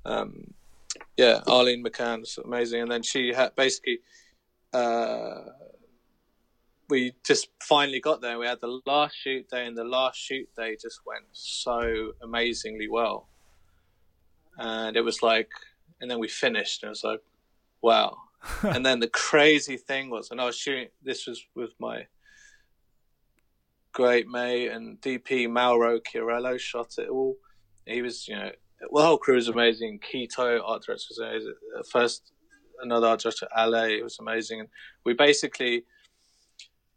Um, 0.05 0.53
yeah, 1.17 1.41
Arlene 1.47 1.83
McCann's 1.83 2.37
amazing, 2.43 2.81
and 2.81 2.91
then 2.91 3.03
she 3.03 3.33
had 3.33 3.55
basically. 3.55 3.99
Uh, 4.73 5.43
we 6.93 7.15
just 7.25 7.47
finally 7.59 7.99
got 7.99 8.21
there. 8.21 8.37
We 8.37 8.45
had 8.45 8.61
the 8.61 8.79
last 8.85 9.15
shoot 9.15 9.49
day, 9.49 9.65
and 9.65 9.75
the 9.75 9.83
last 9.83 10.15
shoot 10.19 10.47
day 10.55 10.77
just 10.79 10.99
went 11.07 11.25
so 11.31 12.11
amazingly 12.21 12.87
well. 12.87 13.29
And 14.59 14.95
it 14.95 15.01
was 15.01 15.23
like, 15.23 15.49
and 15.99 16.11
then 16.11 16.19
we 16.19 16.27
finished, 16.27 16.83
and 16.83 16.89
it 16.89 16.91
was 16.91 17.03
like, 17.03 17.21
wow. 17.81 18.15
and 18.61 18.85
then 18.85 18.99
the 18.99 19.07
crazy 19.07 19.75
thing 19.75 20.11
was, 20.11 20.29
and 20.29 20.39
I 20.39 20.45
was 20.45 20.55
shooting. 20.55 20.89
This 21.01 21.25
was 21.25 21.43
with 21.55 21.71
my 21.79 22.05
great 23.91 24.27
mate 24.27 24.69
and 24.69 25.01
DP 25.01 25.49
Mauro 25.49 25.99
Chiarello 25.99 26.59
shot 26.59 26.93
it 26.99 27.09
all. 27.09 27.37
He 27.87 28.03
was, 28.03 28.27
you 28.27 28.35
know, 28.35 28.51
well, 28.91 29.03
the 29.03 29.07
whole 29.07 29.17
crew 29.17 29.35
was 29.35 29.47
amazing. 29.47 29.99
Keto, 29.99 30.61
art 30.63 30.83
director, 30.83 31.05
was 31.09 31.19
amazing. 31.19 31.53
First, 31.91 32.33
another 32.81 33.07
art 33.07 33.21
director, 33.21 33.47
Ale, 33.57 33.85
it 33.85 34.03
was 34.03 34.19
amazing. 34.19 34.59
And 34.59 34.69
we 35.05 35.13
basically, 35.13 35.85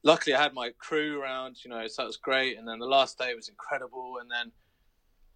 luckily, 0.07 0.35
I 0.35 0.43
had 0.43 0.55
my 0.55 0.71
crew 0.79 1.21
around, 1.21 1.57
you 1.65 1.71
know, 1.71 1.87
so 1.89 2.03
that 2.03 2.07
was 2.07 2.17
great. 2.17 2.57
And 2.57 2.67
then 2.67 2.79
the 2.79 2.87
last 2.87 3.19
day 3.19 3.35
was 3.35 3.49
incredible. 3.49 4.19
And 4.21 4.31
then, 4.31 4.53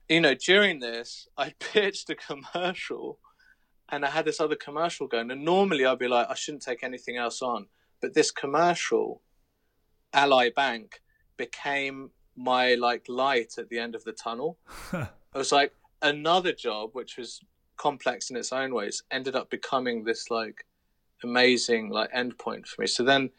you 0.09 0.21
know, 0.21 0.35
during 0.35 0.79
this, 0.79 1.29
I 1.37 1.53
pitched 1.59 2.09
a 2.09 2.15
commercial 2.15 3.19
and 3.91 4.05
I 4.05 4.11
had 4.11 4.25
this 4.25 4.41
other 4.41 4.55
commercial 4.55 5.09
going. 5.09 5.31
And 5.31 5.45
normally 5.45 5.85
I'd 5.85 5.99
be 5.99 6.07
like, 6.07 6.29
I 6.31 6.35
shouldn't 6.35 6.63
take 6.63 6.85
anything 6.85 7.17
else 7.17 7.43
on. 7.43 7.67
But 8.01 8.15
this 8.15 8.31
commercial, 8.31 9.21
Ally 10.15 10.51
Bank, 10.55 11.03
became 11.37 12.11
my 12.37 12.75
like 12.75 13.05
light 13.09 13.55
at 13.59 13.69
the 13.69 13.79
end 13.79 13.97
of 13.97 14.05
the 14.05 14.13
tunnel. 14.13 14.57
it 14.93 15.09
was 15.35 15.51
like 15.51 15.75
another 16.01 16.53
job, 16.53 16.91
which 16.93 17.19
was 17.19 17.41
complex 17.77 18.31
in 18.31 18.37
its 18.37 18.53
own 18.53 18.73
ways, 18.73 19.03
ended 19.11 19.35
up 19.35 19.51
becoming 19.51 20.05
this 20.05 20.31
like 20.31 20.65
amazing 21.25 21.91
like 21.91 22.13
endpoint 22.13 22.67
for 22.67 22.83
me. 22.83 22.87
So 22.87 23.03
then 23.03 23.31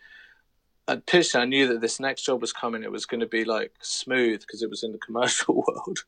at 0.88 1.06
pitched, 1.06 1.36
I 1.36 1.46
knew 1.46 1.68
that 1.68 1.82
this 1.82 2.00
next 2.00 2.24
job 2.24 2.42
was 2.42 2.54
coming. 2.54 2.84
It 2.84 2.92
was 2.92 3.06
going 3.06 3.22
to 3.22 3.28
be 3.28 3.46
like 3.46 3.74
smooth 3.82 4.42
because 4.42 4.64
it 4.64 4.70
was 4.70 4.84
in 4.84 4.92
the 4.92 4.98
commercial 4.98 5.56
world. 5.68 6.00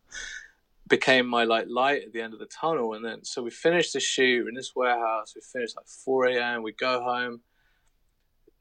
Became 0.88 1.28
my 1.28 1.46
like 1.46 1.68
light 1.70 2.04
at 2.04 2.14
the 2.14 2.22
end 2.22 2.34
of 2.34 2.40
the 2.40 2.46
tunnel, 2.46 2.94
and 2.94 3.06
then 3.06 3.24
so 3.24 3.42
we 3.42 3.50
finished 3.50 3.94
the 3.94 4.00
shoot 4.00 4.48
in 4.48 4.54
this 4.54 4.74
warehouse. 4.76 5.34
We 5.34 5.42
finished 5.42 5.78
like 5.78 5.88
four 5.88 6.26
a.m. 6.26 6.62
We 6.62 6.74
go 6.74 7.02
home 7.02 7.42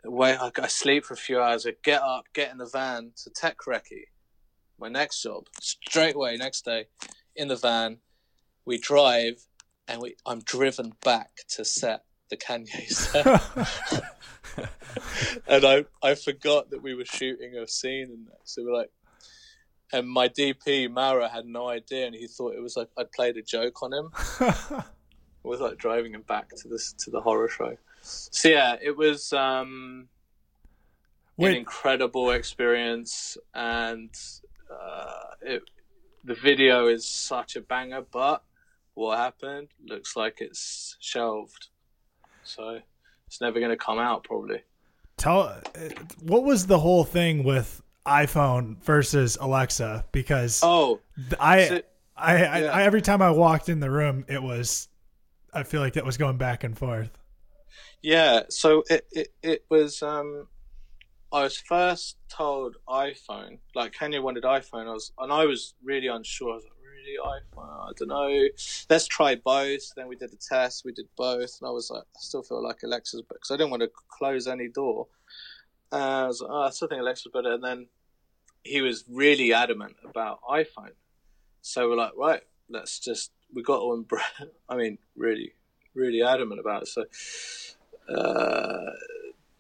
wait, 0.05 0.37
I, 0.37 0.51
I 0.59 0.67
sleep 0.69 1.05
for 1.05 1.15
a 1.15 1.17
few 1.17 1.41
hours. 1.41 1.67
I 1.67 1.75
get 1.83 2.03
up, 2.03 2.25
get 2.33 2.51
in 2.51 2.59
the 2.59 2.67
van 2.67 3.13
to 3.23 3.31
Tech 3.31 3.59
Recce, 3.67 4.05
my 4.79 4.89
next 4.89 5.23
job. 5.23 5.47
Straight 5.61 6.15
away, 6.15 6.37
next 6.37 6.65
day, 6.65 6.87
in 7.37 7.49
the 7.49 7.57
van, 7.57 7.99
we 8.65 8.79
drive, 8.79 9.45
and 9.89 10.01
we 10.01 10.17
I'm 10.27 10.41
driven 10.41 10.93
back 11.05 11.31
to 11.51 11.65
set 11.65 12.05
the 12.31 12.37
Kanye 12.37 12.89
set. 12.89 13.25
and 15.47 15.65
I 15.65 15.85
I 16.03 16.15
forgot 16.15 16.71
that 16.71 16.83
we 16.83 16.95
were 16.95 17.05
shooting 17.05 17.57
a 17.57 17.67
scene 17.67 18.11
in. 18.11 18.27
So 18.45 18.65
we're 18.65 18.75
like, 18.75 18.91
and 19.93 20.09
my 20.09 20.29
DP 20.29 20.91
Mauro 20.91 21.29
had 21.29 21.47
no 21.47 21.69
idea, 21.69 22.07
and 22.07 22.15
he 22.15 22.27
thought 22.27 22.55
it 22.55 22.63
was 22.63 22.77
like 22.77 22.89
I'd 22.97 23.13
played 23.13 23.37
a 23.37 23.43
joke 23.43 23.83
on 23.83 23.93
him. 23.93 24.11
it 24.41 24.85
was 25.45 25.61
like 25.61 25.79
driving 25.79 26.15
him 26.15 26.23
back 26.23 26.49
to 26.57 26.69
this 26.69 26.93
to 26.95 27.11
the 27.11 27.21
horror 27.21 27.49
show. 27.49 27.77
So 28.03 28.49
yeah, 28.49 28.77
it 28.83 28.97
was 28.97 29.33
um, 29.33 30.09
an 31.39 31.55
incredible 31.55 32.31
experience, 32.31 33.37
and 33.55 34.11
uh, 34.71 35.35
it, 35.43 35.63
the 36.25 36.35
video 36.35 36.89
is 36.89 37.07
such 37.07 37.57
a 37.57 37.61
banger. 37.61 38.03
But 38.03 38.43
what 38.95 39.19
happened 39.19 39.69
looks 39.85 40.17
like 40.17 40.39
it's 40.41 40.97
shelved, 41.01 41.69
so 42.43 42.81
it's 43.33 43.41
never 43.41 43.59
going 43.61 43.71
to 43.71 43.79
come 43.79 43.99
out 43.99 44.25
probably. 44.25 44.63
tell 45.17 45.41
uh, 45.41 45.61
what 46.21 46.45
was 46.45 46.67
the 46.67 46.79
whole 46.79 47.03
thing 47.03 47.45
with 47.45 47.81
iPhone 48.05 48.77
versus 48.83 49.39
Alexa? 49.41 50.05
Because 50.13 50.61
Oh, 50.63 51.01
I, 51.41 51.65
so- 51.65 51.81
I, 52.15 52.35
I, 52.45 52.59
yeah. 52.61 52.73
I, 52.73 52.83
every 52.83 53.01
time 53.01 53.23
I 53.23 53.31
walked 53.31 53.71
in 53.71 53.81
the 53.81 53.91
room, 53.91 54.27
it 54.29 54.43
was, 54.43 54.89
I 55.55 55.63
feel 55.63 55.81
like 55.81 55.97
it 55.97 56.05
was 56.05 56.19
going 56.19 56.37
back 56.37 56.63
and 56.63 56.77
forth. 56.77 57.11
Yeah, 58.03 58.43
so 58.51 58.85
it, 58.91 59.07
it, 59.13 59.29
it 59.43 59.65
was 59.71 60.03
um 60.03 60.49
I 61.33 61.45
was 61.45 61.57
first 61.57 62.19
told 62.29 62.77
iPhone, 62.87 63.61
like 63.75 63.95
Kanye 63.95 64.23
wanted 64.23 64.43
iPhone, 64.43 64.89
I 64.89 64.93
was 64.93 65.13
and 65.17 65.33
I 65.33 65.47
was 65.47 65.73
really 65.83 66.09
unsure. 66.09 66.53
I 66.53 66.57
was 66.57 66.65
iPhone? 67.25 67.89
I 67.89 67.93
don't 67.97 68.09
know. 68.09 68.49
Let's 68.91 69.07
try 69.07 69.35
both. 69.37 69.95
Then 69.97 70.09
we 70.09 70.17
did 70.17 70.31
the 70.31 70.37
test, 70.37 70.85
we 70.85 70.93
did 70.93 71.07
both, 71.17 71.59
and 71.61 71.69
I 71.69 71.71
was 71.71 71.91
like, 71.91 72.03
I 72.03 72.21
still 72.21 72.43
feel 72.43 72.63
like 72.63 72.83
Alexa's 72.83 73.23
because 73.23 73.51
I 73.51 73.57
didn't 73.57 73.71
want 73.71 73.83
to 73.83 73.91
close 74.09 74.47
any 74.47 74.69
door. 74.69 75.09
Uh, 75.93 76.25
I 76.25 76.27
was 76.27 76.41
like, 76.41 76.51
oh, 76.51 76.63
I 76.63 76.71
still 76.71 76.89
think 76.89 77.01
Alexa's 77.01 77.33
better. 77.33 77.53
And 77.53 77.65
then 77.65 77.87
he 78.65 78.81
was 78.81 79.05
really 79.09 79.53
adamant 79.53 79.97
about 80.09 80.41
iPhone. 80.49 80.95
So 81.61 81.89
we're 81.89 81.97
like, 81.97 82.13
right, 82.17 82.43
let's 82.69 82.99
just 82.99 83.33
we 83.55 83.63
got 83.63 83.81
to 83.81 83.93
embrace. 83.93 84.25
I 84.69 84.77
mean, 84.77 84.99
really, 85.17 85.53
really 85.95 86.23
adamant 86.23 86.61
about 86.61 86.83
it. 86.83 86.89
So 86.89 87.05
uh, 88.13 88.91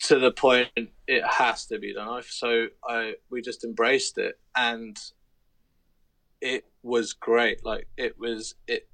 to 0.00 0.18
the 0.18 0.32
point 0.32 0.68
it 1.06 1.24
has 1.24 1.66
to 1.66 1.78
be 1.78 1.94
done. 1.94 2.22
So 2.26 2.66
I 2.86 3.14
we 3.30 3.40
just 3.42 3.64
embraced 3.64 4.18
it, 4.18 4.38
and 4.56 4.98
it 6.40 6.64
was 6.82 7.12
great. 7.12 7.64
Like 7.64 7.88
it 7.96 8.18
was 8.18 8.54
it 8.66 8.88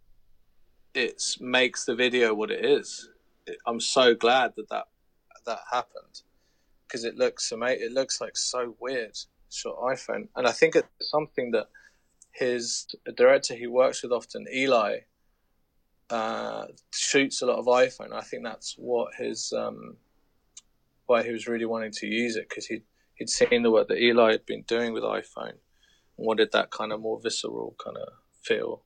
it 0.94 1.22
makes 1.40 1.84
the 1.84 1.94
video 1.94 2.34
what 2.34 2.50
it 2.50 2.64
is. 2.64 3.08
It, 3.46 3.58
I'm 3.66 3.80
so 3.80 4.14
glad 4.14 4.54
that 4.56 4.68
that 4.70 4.88
that 5.46 5.60
happened 5.70 6.22
because 6.86 7.04
it 7.04 7.16
looks 7.16 7.50
amazing. 7.52 7.86
It 7.86 7.92
looks 7.92 8.20
like 8.20 8.36
so 8.36 8.76
weird 8.80 9.16
shot 9.50 9.78
iPhone, 9.78 10.28
and 10.36 10.46
I 10.46 10.52
think 10.52 10.76
it's 10.76 10.88
something 11.00 11.52
that 11.52 11.68
his 12.32 12.86
director 13.16 13.54
he 13.54 13.66
works 13.66 14.02
with 14.02 14.12
often, 14.12 14.46
Eli, 14.52 14.98
uh, 16.10 16.66
shoots 16.92 17.42
a 17.42 17.46
lot 17.46 17.58
of 17.58 17.66
iPhone. 17.66 18.12
I 18.12 18.20
think 18.20 18.44
that's 18.44 18.74
what 18.78 19.14
his 19.18 19.52
um, 19.52 19.96
why 21.06 21.22
he 21.22 21.32
was 21.32 21.48
really 21.48 21.64
wanting 21.64 21.92
to 21.92 22.06
use 22.06 22.36
it 22.36 22.48
because 22.48 22.66
he 22.66 22.82
he'd 23.14 23.30
seen 23.30 23.62
the 23.62 23.70
work 23.70 23.88
that 23.88 23.98
Eli 23.98 24.32
had 24.32 24.46
been 24.46 24.62
doing 24.62 24.92
with 24.92 25.02
iPhone 25.02 25.54
wanted 26.18 26.52
that 26.52 26.70
kind 26.70 26.92
of 26.92 27.00
more 27.00 27.18
visceral 27.22 27.74
kind 27.82 27.96
of 27.96 28.08
feel. 28.42 28.82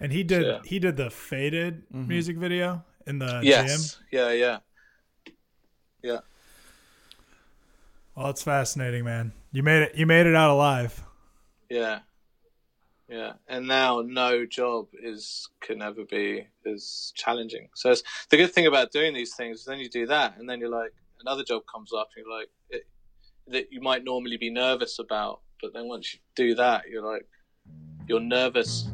And 0.00 0.12
he 0.12 0.22
did, 0.24 0.44
Yeah. 0.46 0.60
he 0.64 0.78
did 0.78 0.96
the 0.96 1.10
faded 1.10 1.88
Mhm. 1.92 2.08
music 2.08 2.36
video 2.36 2.84
in 3.06 3.18
the 3.18 3.40
gym. 3.42 3.80
yeah, 4.12 4.30
yeah, 4.32 4.58
yeah. 6.02 6.20
Well, 8.14 8.30
it's 8.30 8.42
fascinating, 8.42 9.04
man. 9.04 9.32
You 9.52 9.62
made 9.62 9.82
it. 9.82 9.94
You 9.94 10.06
made 10.06 10.26
it 10.26 10.34
out 10.34 10.50
alive. 10.50 11.02
Yeah. 11.68 12.00
Yeah. 13.08 13.34
And 13.46 13.66
now 13.68 14.00
no 14.00 14.46
job 14.46 14.88
is 14.94 15.48
can 15.60 15.82
ever 15.82 16.04
be 16.04 16.46
as 16.64 17.12
challenging. 17.14 17.68
So 17.74 17.90
it's, 17.90 18.02
the 18.30 18.36
good 18.36 18.52
thing 18.52 18.66
about 18.66 18.90
doing 18.90 19.14
these 19.14 19.34
things 19.36 19.60
is 19.60 19.64
then 19.66 19.78
you 19.78 19.88
do 19.88 20.06
that 20.06 20.38
and 20.38 20.48
then 20.48 20.60
you're 20.60 20.70
like 20.70 20.92
another 21.20 21.44
job 21.44 21.62
comes 21.72 21.92
up 21.92 22.08
and 22.16 22.24
you're 22.24 22.38
like 22.38 22.48
it, 22.70 22.86
that 23.48 23.72
you 23.72 23.80
might 23.80 24.02
normally 24.02 24.36
be 24.38 24.50
nervous 24.50 24.98
about, 24.98 25.40
but 25.60 25.72
then 25.74 25.88
once 25.88 26.14
you 26.14 26.20
do 26.34 26.54
that 26.54 26.82
you're 26.88 27.02
like 27.04 27.26
your 28.08 28.20
nervous 28.20 28.88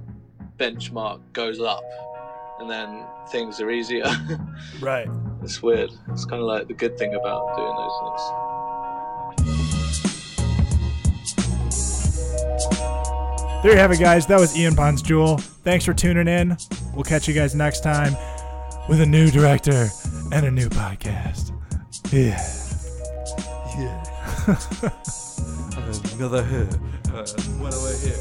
benchmark 0.59 1.21
goes 1.33 1.61
up 1.61 1.83
and 2.61 2.71
then 2.71 3.05
things 3.29 3.61
are 3.61 3.71
easier. 3.71 4.05
Right. 4.81 5.09
it's 5.43 5.63
weird. 5.63 5.91
It's 6.11 6.25
kind 6.25 6.41
of 6.41 6.47
like 6.49 6.67
the 6.67 6.75
good 6.75 6.97
thing 6.99 7.15
about 7.15 7.57
doing 7.57 7.77
those 7.77 7.99
things. 8.01 8.23
There 13.63 13.71
you 13.73 13.79
have 13.79 13.93
it, 13.93 14.01
guys. 14.01 14.27
That 14.27 14.41
was 14.41 14.57
Ian 14.57 14.75
Pons 14.75 15.03
Jewell. 15.03 15.39
Thanks 15.39 15.85
for 15.85 15.95
tuning 15.95 16.27
in. 16.27 16.57
We'll 16.95 17.05
catch 17.05 17.29
you 17.29 17.35
guys 17.35 17.55
next 17.55 17.81
time 17.85 18.17
with 18.89 19.01
a 19.01 19.07
new 19.07 19.31
director 19.31 19.89
and 20.33 20.47
a 20.47 20.51
new 20.51 20.69
podcast. 20.69 21.53
Yeah. 22.13 22.43
Yeah. 23.79 25.59
another 26.15 26.45
here, 26.45 26.69
here. 28.01 28.17